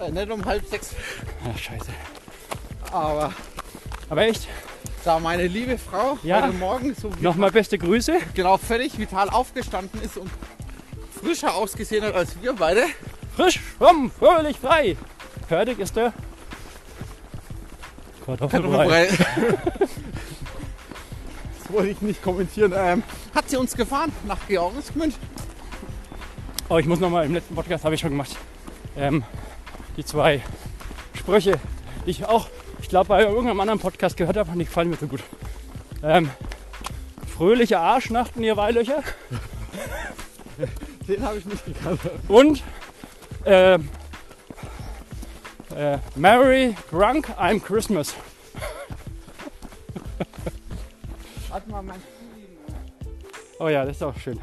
[0.00, 0.94] äh, nicht um halb sechs,
[1.52, 1.86] Ach, scheiße.
[2.92, 3.32] aber
[4.08, 4.46] Aber echt,
[5.04, 6.42] da meine liebe Frau Ja.
[6.42, 8.18] heute Morgen so nochmal beste Grüße.
[8.34, 10.30] genau völlig vital aufgestanden ist und
[11.20, 12.82] frischer ausgesehen hat als wir beide.
[13.34, 14.96] Frisch, fromm, fröhlich, frei.
[15.48, 16.12] Fertig ist der
[18.26, 19.08] Kartoffelbrei.
[21.66, 22.72] Das wollte ich nicht kommentieren.
[22.76, 23.02] Ähm,
[23.34, 25.16] hat sie uns gefahren nach Georgensgmünd?
[26.68, 28.36] Aber ich muss nochmal, im letzten Podcast habe ich schon gemacht,
[28.96, 29.24] ähm,
[29.96, 30.42] die zwei
[31.14, 31.58] Sprüche,
[32.06, 32.48] die ich auch,
[32.80, 35.24] ich glaube, bei irgendeinem anderen Podcast gehört habe und die gefallen mir so gut.
[36.04, 36.30] Ähm,
[37.36, 39.02] fröhliche Arschnachten, ihr Weilöcher.
[41.08, 42.00] Den habe ich nicht gekannt.
[42.28, 42.62] Und
[43.44, 43.88] ähm,
[45.74, 48.14] äh, Merry Drunk, I'm Christmas.
[51.48, 52.00] Warte mal, mein
[53.58, 54.38] Oh ja, das ist auch schön.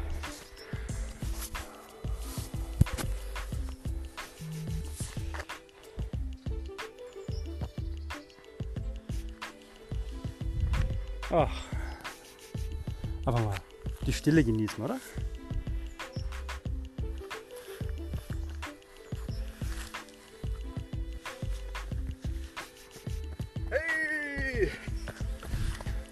[11.30, 11.50] Ach.
[13.24, 13.54] Aber mal
[14.06, 14.98] die Stille genießen, oder?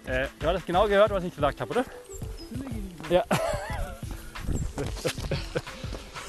[0.05, 1.85] Äh, du hattest genau gehört, was ich gesagt habe, oder?
[3.09, 3.23] Ja.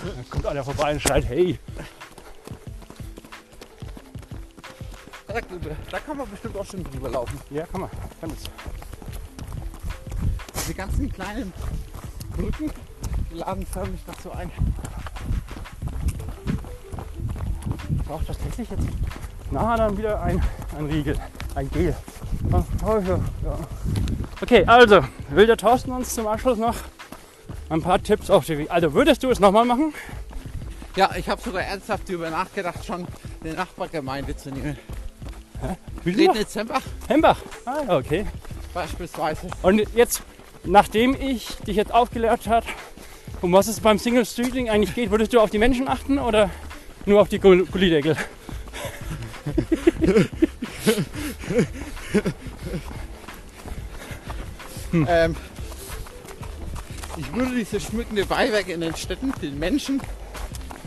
[0.04, 1.58] Da kommt einer vorbei und schreit, hey.
[5.26, 5.40] Da,
[5.90, 7.40] da kann man bestimmt auch schon drüber laufen.
[7.50, 7.90] Ja, kann man.
[8.20, 8.44] Kann das.
[10.68, 11.52] Die ganzen kleinen
[12.36, 12.70] Brücken
[13.32, 14.50] laden förmlich dazu ein.
[17.96, 18.86] Ich brauche tatsächlich jetzt
[19.50, 20.42] nachher dann wieder ein,
[20.78, 21.18] ein Riegel,
[21.54, 21.94] ein Gel.
[22.52, 22.64] Ah.
[24.40, 25.00] Okay, also
[25.30, 26.76] will der Thorsten uns zum Abschluss noch
[27.68, 28.70] ein paar Tipps auf die Weg.
[28.70, 29.94] Also würdest du es nochmal machen?
[30.96, 33.06] Ja, ich habe sogar ernsthaft darüber nachgedacht, schon
[33.42, 34.76] eine Nachbargemeinde zu nehmen.
[36.04, 37.38] Wie Rednitz-Hembach Hembach.
[37.64, 38.26] Ah, okay.
[38.74, 39.48] beispielsweise.
[39.62, 40.22] Und jetzt,
[40.64, 42.66] nachdem ich dich jetzt aufgeklärt habe,
[43.40, 46.50] um was es beim Single Streeting eigentlich geht, würdest du auf die Menschen achten oder
[47.06, 47.66] nur auf die Gul-
[51.44, 51.66] Gullideckel?
[55.08, 55.34] Ähm,
[57.16, 60.00] ich würde diese schmückende Beiwerk in den Städten, den Menschen,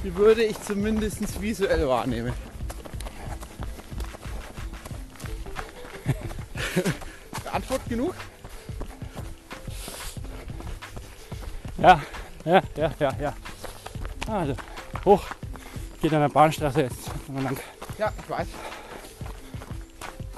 [0.04, 2.32] die würde ich zumindest visuell wahrnehmen.
[7.52, 8.16] Antwort genug?
[11.78, 12.02] Ja,
[12.46, 13.34] ja, ja, ja, ja.
[14.30, 14.56] Also,
[15.06, 15.24] hoch
[16.02, 17.58] geht an der Bahnstraße jetzt lang.
[17.98, 18.48] Ja, ich weiß.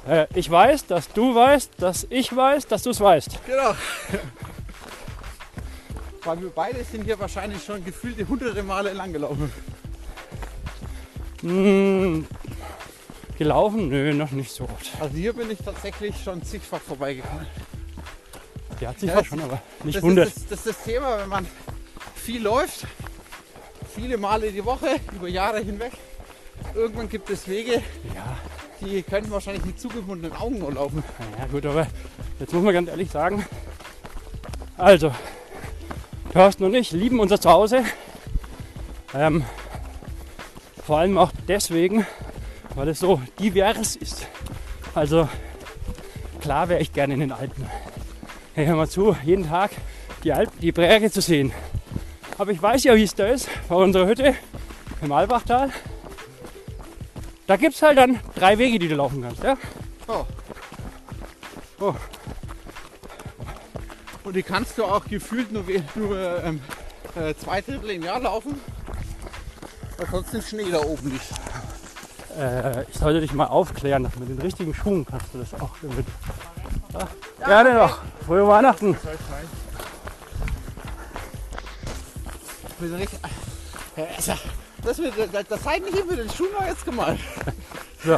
[0.10, 3.40] Äh, ich weiß, dass du weißt, dass ich weiß, dass du es weißt.
[3.46, 3.74] Genau.
[6.24, 9.52] Weil wir beide sind hier wahrscheinlich schon gefühlte hunderte Male lang gelaufen.
[11.42, 12.26] Hm,
[13.38, 13.90] gelaufen?
[13.90, 14.90] Nö, noch nicht so oft.
[15.00, 17.46] Also hier bin ich tatsächlich schon zigfach vorbeigekommen.
[18.82, 20.28] Die hat sich Ja, schon, aber nicht Das 100.
[20.28, 21.46] ist das, das ist das Thema, wenn man
[22.16, 22.88] viel läuft,
[23.96, 25.92] viele Male die Woche, über Jahre hinweg.
[26.74, 27.84] Irgendwann gibt es Wege,
[28.16, 28.38] Ja,
[28.82, 31.04] die könnten wahrscheinlich mit zugebundenen Augen laufen.
[31.40, 31.88] ja, gut, aber
[32.40, 33.46] jetzt muss man ganz ehrlich sagen,
[34.78, 35.14] also,
[36.32, 37.84] Thorsten und ich lieben unser Zuhause.
[39.14, 39.44] Ähm,
[40.86, 42.06] vor allem auch deswegen,
[42.76, 44.26] weil es so divers ist.
[44.96, 45.28] Also,
[46.40, 47.70] klar wäre ich gerne in den Alpen.
[48.54, 49.72] Hey, hör mal zu, jeden Tag
[50.24, 51.52] die Alpen, die Berge zu sehen.
[52.38, 54.36] Aber ich weiß ja, wie es da ist, bei unserer Hütte
[55.02, 55.72] im Albachtal.
[57.50, 59.42] Da gibt es halt dann drei Wege, die du laufen kannst.
[59.42, 59.58] Ja?
[60.08, 60.24] Oh.
[61.80, 61.96] Oh.
[64.24, 65.64] Und die kannst du auch gefühlt nur,
[65.96, 66.62] nur ähm,
[67.16, 68.62] äh, zwei Drittel im Jahr laufen,
[69.98, 71.26] weil sonst im Schnee da oben liegt.
[72.40, 75.72] Äh, ich sollte dich mal aufklären, dass mit den richtigen Schuhen kannst du das auch
[75.82, 76.06] mit.
[76.94, 77.08] Ja,
[77.48, 77.98] gerne noch.
[78.28, 78.96] Frohe Weihnachten.
[82.80, 83.20] Mit den richt-
[83.98, 84.34] Ja, also,
[84.84, 87.20] Das, wird, das, das zeigt nicht immer den Schuh noch jetzt gemalt.
[88.06, 88.18] So.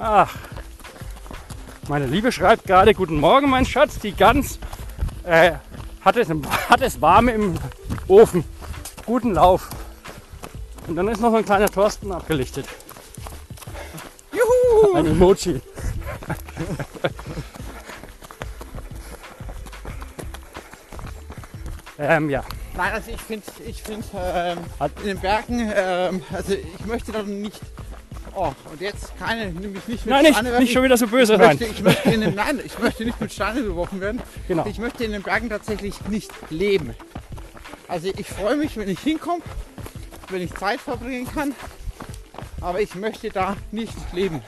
[0.00, 0.34] Ach.
[1.88, 4.00] Meine Liebe schreibt gerade, guten Morgen, mein Schatz.
[4.00, 4.58] Die Gans
[5.22, 5.52] äh,
[6.04, 6.28] hat, es,
[6.68, 7.54] hat es warm im
[8.08, 8.42] Ofen.
[9.06, 9.70] Guten Lauf.
[10.88, 12.66] Und dann ist noch so ein kleiner Thorsten abgelichtet.
[14.32, 14.94] Juhu!
[14.96, 15.60] Ein Emoji.
[21.98, 22.42] ähm, ja.
[22.76, 24.58] Nein, also ich finde, ich find, ähm,
[25.02, 27.60] in den Bergen, ähm, also ich möchte da nicht.
[28.36, 31.34] Oh, und jetzt keine, nämlich nicht mit Nein, nicht, Steine nicht schon wieder so böse
[31.34, 31.48] ich sein.
[31.56, 34.20] möchte, ich möchte in den, nein, ich möchte nicht mit Steine beworfen werden.
[34.48, 34.66] Genau.
[34.66, 36.94] Ich möchte in den Bergen tatsächlich nicht leben.
[37.86, 39.42] Also ich freue mich, wenn ich hinkomme,
[40.30, 41.54] wenn ich Zeit verbringen kann,
[42.60, 44.42] aber ich möchte da nicht leben.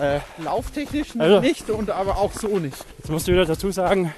[0.00, 2.78] Äh, lauftechnisch Also- nicht und aber auch so nicht.
[2.98, 4.14] Jetzt musst du wieder dazu sagen,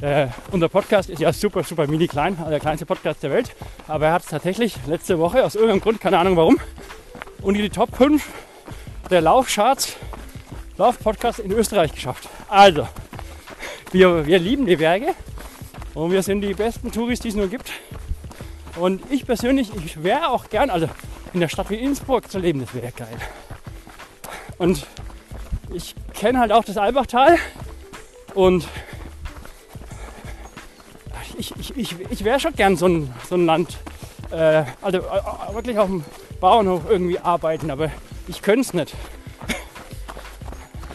[0.00, 3.54] äh, unser Podcast ist ja super, super mini klein, also der kleinste Podcast der Welt.
[3.88, 6.60] Aber er hat es tatsächlich letzte Woche aus irgendeinem Grund, keine Ahnung warum,
[7.42, 8.26] unter die Top 5
[9.10, 9.96] der Laufcharts,
[10.76, 12.28] Laufpodcasts in Österreich geschafft.
[12.48, 12.86] Also,
[13.92, 15.14] wir, wir lieben die Berge
[15.94, 17.70] und wir sind die besten Touris, die es nur gibt.
[18.76, 20.88] Und ich persönlich, ich wäre auch gern, also
[21.32, 23.16] in der Stadt wie Innsbruck zu leben, das wäre geil.
[24.58, 24.86] Und
[25.72, 27.38] ich kenne halt auch das Albachtal
[28.34, 28.68] und
[31.38, 33.76] ich, ich, ich, ich wäre schon gern so ein, so ein Land,
[34.30, 36.04] äh, also äh, wirklich auf dem
[36.40, 37.90] Bauernhof irgendwie arbeiten, aber
[38.28, 38.94] ich könnte es nicht.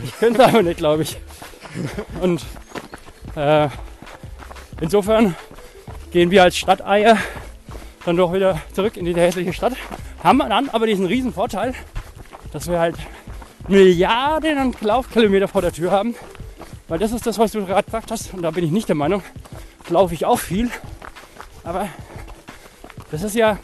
[0.04, 1.18] Ich könnte es aber nicht, glaube ich.
[2.22, 2.44] Und
[3.36, 3.70] äh,
[4.80, 5.36] insofern
[6.12, 7.18] gehen wir als Stadteier
[8.06, 9.74] dann doch wieder zurück in die hässliche Stadt.
[10.24, 11.74] Haben dann aber diesen riesen Vorteil,
[12.52, 12.96] dass wir halt
[13.68, 16.16] Milliarden an Laufkilometer vor der Tür haben.
[16.88, 18.34] Weil das ist das, was du gerade gesagt hast.
[18.34, 19.24] Und da bin ich nicht der Meinung.
[19.90, 20.70] Laufe ich auch viel.
[21.64, 21.90] Aber
[23.12, 23.58] das ist ja,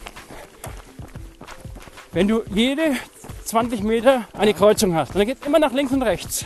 [2.12, 2.96] wenn du jede
[3.44, 6.44] 20 Meter eine Kreuzung hast, und dann geht immer nach links und rechts.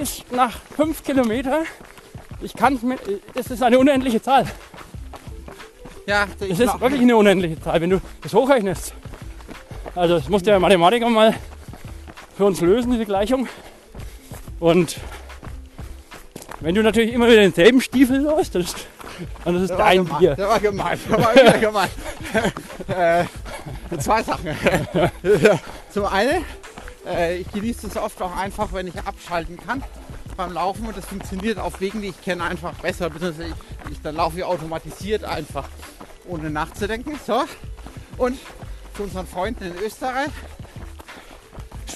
[0.00, 1.64] Ist nach 5 Kilometer,
[2.40, 2.98] ich kann mir,
[3.34, 4.46] das ist eine unendliche Zahl.
[6.06, 8.94] Ja, Das ist wirklich eine unendliche Zahl, wenn du das hochrechnest.
[9.94, 11.34] Also das muss der Mathematiker mal
[12.36, 13.48] für uns lösen, diese Gleichung.
[14.60, 14.98] Und
[16.60, 18.74] wenn du natürlich immer wieder denselben Stiefel läufst, das
[19.44, 20.18] Und das ist Der war dein gemein.
[20.18, 20.34] Bier.
[20.34, 20.98] Der war gemein.
[21.08, 21.88] Der war wieder gemein.
[22.88, 24.56] äh, zwei Sachen.
[25.90, 26.44] Zum einen,
[27.06, 29.82] äh, ich genieße es oft auch einfach, wenn ich abschalten kann
[30.36, 33.10] beim Laufen und das funktioniert auf Wegen, die ich kenne, einfach besser.
[33.16, 35.66] Ich, ich, dann laufe ich automatisiert einfach,
[36.26, 37.18] ohne nachzudenken.
[37.26, 37.44] So.
[38.18, 38.38] Und
[38.96, 40.30] zu unseren Freunden in Österreich.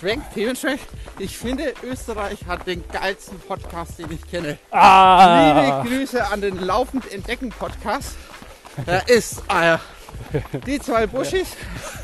[0.01, 0.81] Schwenk, Themenschwenk.
[1.19, 4.57] Ich finde, Österreich hat den geilsten Podcast, den ich kenne.
[4.71, 8.17] Ah, Liebe Grüße an den Laufend Entdecken Podcast.
[8.87, 9.77] Da ist äh,
[10.67, 11.49] die zwei Buschis.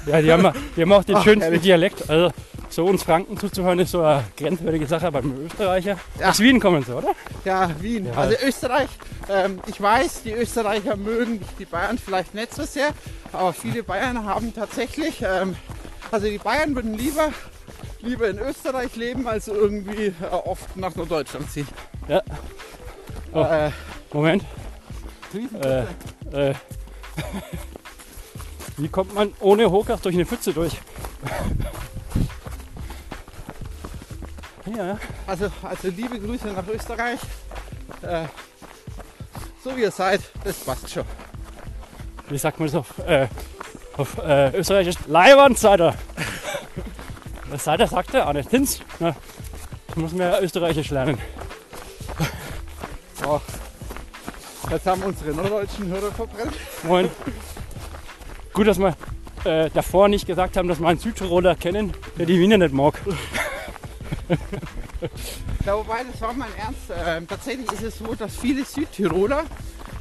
[0.05, 1.63] ja, die haben, die haben auch den Ach, schönsten herrlich.
[1.63, 2.11] Dialekt.
[2.11, 2.33] Also
[2.69, 5.97] so uns Franken zuzuhören ist so eine grenzwertige Sache beim Österreicher.
[6.21, 6.29] Ja.
[6.31, 7.15] Aus Wien kommen sie, oder?
[7.47, 8.07] Ja, Wien.
[8.07, 8.13] Ja.
[8.13, 8.91] Also Österreich.
[9.31, 12.91] Ähm, ich weiß, die Österreicher mögen die Bayern vielleicht nicht so sehr,
[13.33, 15.57] aber viele Bayern haben tatsächlich, ähm,
[16.13, 17.31] also die Bayern würden lieber,
[18.07, 21.69] lieber in Österreich leben, als irgendwie äh, oft nach Norddeutschland ziehen.
[22.09, 22.23] Ja.
[23.33, 23.43] Oh.
[23.43, 23.71] Äh,
[24.13, 24.45] Moment.
[25.35, 25.87] Riesenpfütze.
[26.33, 26.55] Äh,
[28.77, 30.73] wie kommt man ohne Hochkraft durch eine Pfütze durch?
[34.77, 37.21] Ja, Also, also liebe Grüße nach Österreich.
[38.03, 38.25] Äh,
[39.63, 41.05] so wie ihr seid, das passt schon.
[42.29, 43.29] wie sagt man das auf, äh,
[43.97, 44.97] auf äh, Österreichisch?
[45.07, 45.95] Leiwand seid ihr.
[47.51, 48.29] Was seid ihr, sagt er?
[48.29, 48.51] Auch nicht.
[48.51, 48.81] Tins.
[48.99, 49.15] Na,
[49.89, 51.19] ich muss mehr Österreichisch lernen.
[53.23, 53.41] So.
[54.71, 56.55] Jetzt haben unsere norddeutschen Hörer verbrennt.
[56.83, 57.09] Moin.
[58.53, 58.97] Gut, dass wir
[59.45, 63.01] äh, davor nicht gesagt haben, dass wir einen Südtiroler kennen, der die Wiener nicht mag.
[65.65, 66.81] Ja, wobei, das war mein Ernst.
[67.07, 69.45] Ähm, tatsächlich ist es so, dass viele Südtiroler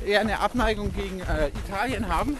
[0.06, 2.38] eher eine Abneigung gegen äh, Italien haben.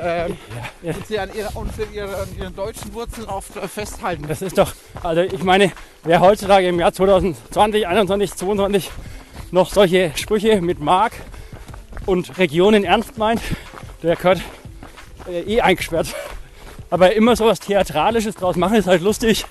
[0.00, 0.36] Ähm,
[0.82, 0.94] ja.
[0.94, 4.26] Und sie an, ihrer, und ihre, an ihren deutschen Wurzeln oft äh, festhalten.
[4.28, 4.72] Das ist doch,
[5.02, 5.72] also ich meine,
[6.04, 8.90] wer heutzutage im Jahr 2020, 2021, 2022
[9.50, 11.12] noch solche Sprüche mit Mark
[12.06, 13.40] und Regionen ernst meint,
[14.02, 14.40] der gehört
[15.28, 16.14] äh, eh eingesperrt.
[16.88, 19.44] Aber immer so was Theatralisches draus machen ist halt lustig.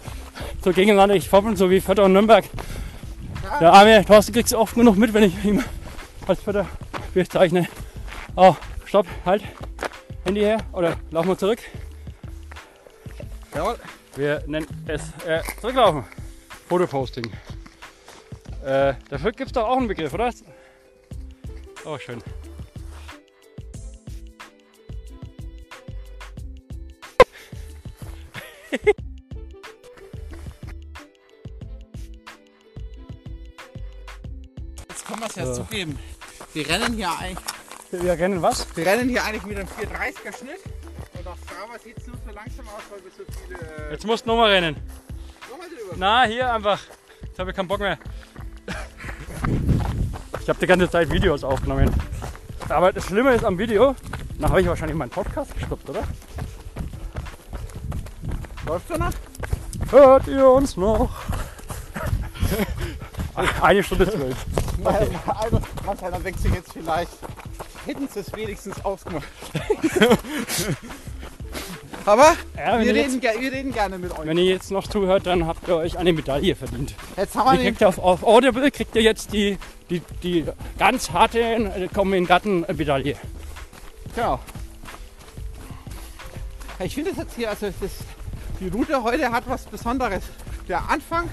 [0.64, 2.46] So gegeneinander ich foppeln, so wie Vetter und Nürnberg.
[3.44, 3.60] Ja.
[3.60, 5.64] Der arme Thorsten kriegt es oft genug mit, wenn ich ihm
[6.28, 6.66] als Vetter
[7.14, 7.68] bezeichne.
[8.36, 8.56] Oh,
[8.86, 9.44] stopp, halt.
[10.26, 11.60] Handy her oder laufen wir zurück.
[13.54, 13.78] Jawohl.
[14.16, 16.04] Wir nennen es äh, zurücklaufen.
[16.68, 17.32] Fotoposting.
[18.64, 20.32] Äh, dafür gibt es doch auch einen Begriff, oder?
[21.86, 22.22] Oh, schön.
[34.90, 35.64] Jetzt können wir es ja So.
[35.64, 35.98] zugeben.
[36.54, 37.38] Wir rennen hier eigentlich,
[37.92, 38.66] Wir rennen was?
[38.76, 40.60] wir rennen hier eigentlich mit einem 430er Schnitt.
[41.18, 43.88] Und auf Strava sieht es nur so langsam aus, weil wir so viele.
[43.88, 44.76] Äh, Jetzt musst du nochmal rennen.
[45.50, 45.94] nochmal drüber.
[45.98, 46.80] Na, hier einfach.
[47.24, 47.98] Jetzt habe ich keinen Bock mehr.
[50.42, 51.94] Ich habe die ganze Zeit Videos aufgenommen.
[52.70, 53.96] Aber das Schlimme ist am Video,
[54.40, 56.04] da habe ich wahrscheinlich meinen Podcast gestoppt, oder?
[58.66, 59.12] Läuft schon noch?
[59.92, 61.10] Hört ihr uns noch?
[63.62, 64.36] Eine Stunde zwölf.
[64.84, 65.10] Mal
[65.88, 67.12] einer, einer denkt sich jetzt vielleicht,
[67.86, 69.28] hätten sie es wenigstens ausgemacht.
[72.06, 74.26] Aber Ja, wir, reden, ge- wir reden gerne mit euch.
[74.26, 76.94] Wenn ihr jetzt noch zuhört, dann habt ihr euch eine Medaille verdient.
[77.18, 79.58] Jetzt haben wir Die kriegt ihr auf, auf Audible kriegt ihr jetzt die,
[79.90, 80.46] die, die
[80.78, 83.16] ganz harte äh, Kommen in den Garten äh, Medaille.
[84.16, 84.40] Genau.
[86.80, 87.92] Ich finde es jetzt hier, also das,
[88.60, 90.24] die Route heute hat was Besonderes.
[90.68, 91.30] Der Anfang,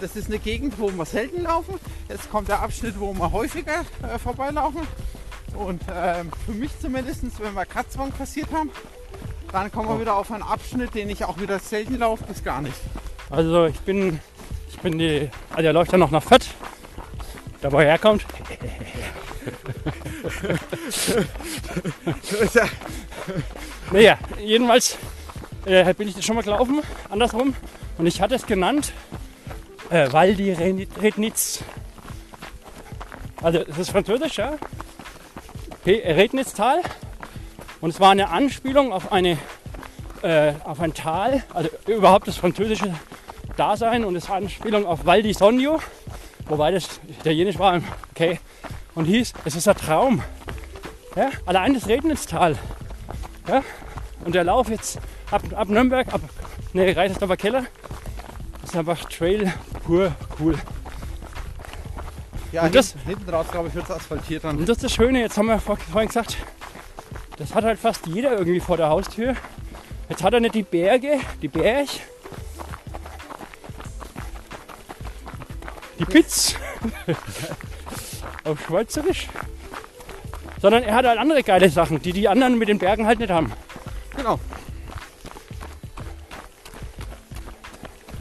[0.00, 1.74] das ist eine Gegend, wo wir selten laufen.
[2.08, 4.82] Jetzt kommt der Abschnitt, wo wir häufiger äh, vorbeilaufen.
[5.54, 8.70] Und ähm, für mich zumindest, wenn wir Katzwang passiert haben,
[9.52, 12.62] dann kommen wir wieder auf einen Abschnitt, den ich auch wieder selten laufe, bis gar
[12.62, 12.76] nicht.
[13.30, 14.20] Also ich bin,
[14.68, 16.46] ich bin die, also der läuft dann noch nach Fett,
[17.60, 18.24] da wo er herkommt.
[23.92, 24.98] Naja, jedenfalls
[25.64, 27.54] äh, bin ich das schon mal gelaufen, andersrum.
[27.98, 28.92] Und ich hatte es genannt,
[29.90, 31.62] äh, Val di Reni- Rednitz.
[33.42, 34.54] Also es ist französisch, ja.
[35.86, 36.80] Rednitztal.
[37.80, 39.38] Und es war eine Anspielung auf, eine,
[40.22, 42.94] äh, auf ein Tal, also überhaupt das französische
[43.56, 45.80] Dasein und es war eine Anspielung auf Val Sogno,
[46.46, 47.80] wobei das italienisch war,
[48.10, 48.38] okay,
[48.94, 50.22] und hieß, es ist ein Traum.
[51.16, 51.30] Ja?
[51.46, 52.56] Allein das Rednitztal.
[53.48, 53.62] Ja?
[54.24, 54.98] Und der Lauf jetzt
[55.30, 56.20] ab, ab Nürnberg, ab
[56.74, 57.64] ne, Reitersdorfer Keller,
[58.70, 59.52] ist einfach Trail
[59.84, 60.56] pur cool.
[62.52, 64.58] Ja, Und das- hinten, raus, glaube ich, wird es asphaltiert dann.
[64.58, 66.36] Und das ist das Schöne, jetzt haben wir vor- vorhin gesagt,
[67.36, 69.34] das hat halt fast jeder irgendwie vor der Haustür.
[70.08, 71.88] Jetzt hat er nicht die Berge, die Berg,
[75.98, 76.54] die Pitz
[78.44, 79.28] auf Schweizerisch.
[80.60, 83.30] Sondern er hat halt andere geile Sachen, die die anderen mit den Bergen halt nicht
[83.30, 83.52] haben.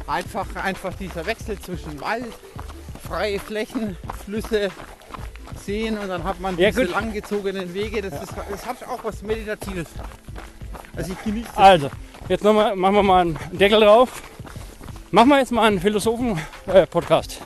[0.09, 2.33] Einfach, einfach dieser Wechsel zwischen Wald,
[3.07, 3.95] freie Flächen,
[4.25, 4.69] Flüsse,
[5.63, 6.95] Seen und dann hat man Ja, diese gut.
[6.95, 8.01] langgezogenen Wege.
[8.01, 9.87] Das, ist, das hat auch was Meditatives.
[10.95, 11.57] Also ich genieße das.
[11.57, 11.91] Also,
[12.27, 14.23] jetzt noch mal, machen wir mal einen Deckel drauf.
[15.11, 17.41] Machen wir jetzt mal einen Philosophen-Podcast.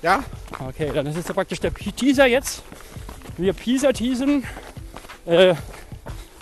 [0.00, 0.22] Ja,
[0.66, 2.62] okay, dann ist jetzt praktisch der Teaser jetzt.
[3.36, 4.44] Wir Pisa teasen.
[5.26, 5.54] Äh,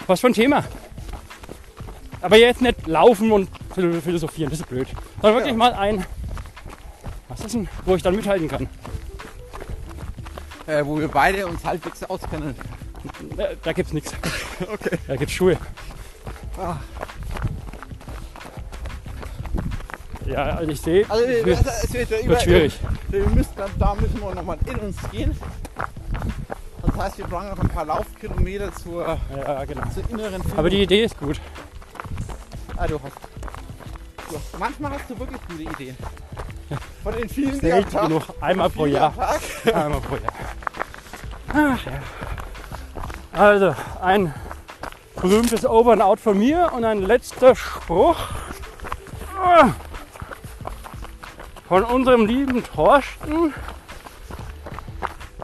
[0.07, 0.65] was für ein Thema.
[2.21, 4.89] Aber jetzt nicht laufen und philosophieren, das ist blöd.
[5.21, 5.59] Sondern wirklich Ja.
[5.59, 6.05] mal ein.
[7.29, 8.69] Was ist denn, wo ich dann mithalten kann?
[10.67, 12.55] äh, wo wir beide uns halbwegs auskennen.
[13.37, 14.13] Äh, da gibt's nichts.
[14.73, 14.99] Okay.
[15.07, 15.57] Da gibt's Schuhe.
[16.59, 16.77] Ah.
[20.27, 21.05] Ja, also ich sehe.
[21.09, 22.79] Also es wird, es wird, wird über- schwierig.
[23.09, 25.39] Wir müssen dann, da müssen wir nochmal in uns gehen.
[26.83, 29.83] Das heißt, wir brauchen noch ein paar Laufkilometer zur, Ja, genau.
[29.95, 30.59] zur inneren Führung.
[30.59, 31.41] Aber die Idee ist gut.
[32.77, 33.13] Ah, du hast,
[34.29, 35.97] du manchmal hast du wirklich gute Ideen.
[37.03, 38.23] Von den vielen, die am Tag, genug.
[38.41, 39.13] Einmal pro Jahr.
[39.73, 40.33] Einmal pro Jahr.
[41.49, 41.93] Ach ja.
[43.33, 44.35] Also, ein
[45.15, 48.17] berühmtes Over and Out von mir und ein letzter Spruch
[49.39, 49.71] ah,
[51.69, 53.55] von unserem lieben Thorsten,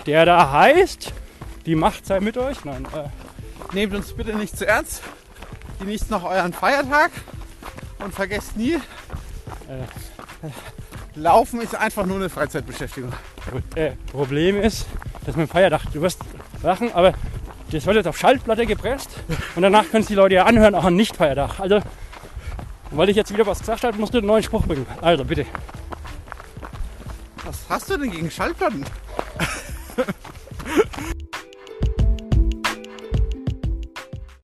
[0.06, 1.12] der da heißt,
[1.66, 2.64] die Macht sei mit euch.
[2.64, 3.08] Nein, äh,
[3.74, 5.02] Nehmt uns bitte nicht zu ernst.
[5.78, 7.10] Genießt noch euren Feiertag
[8.04, 8.78] und vergesst nie,
[11.14, 13.12] Laufen ist einfach nur eine Freizeitbeschäftigung.
[13.74, 14.86] äh, Problem ist,
[15.24, 16.20] dass mit dem Feiertag, du wirst
[16.62, 17.12] lachen, aber
[17.70, 19.10] das wird jetzt auf Schaltplatte gepresst
[19.56, 21.60] und danach können es die Leute ja anhören, auch an Nicht-Feiertag.
[21.60, 21.80] Also,
[22.90, 24.86] weil ich jetzt wieder was gesagt habe, musst du einen neuen Spruch bringen.
[25.00, 25.46] Also, bitte.
[27.44, 28.84] Was hast du denn gegen Schallplatten?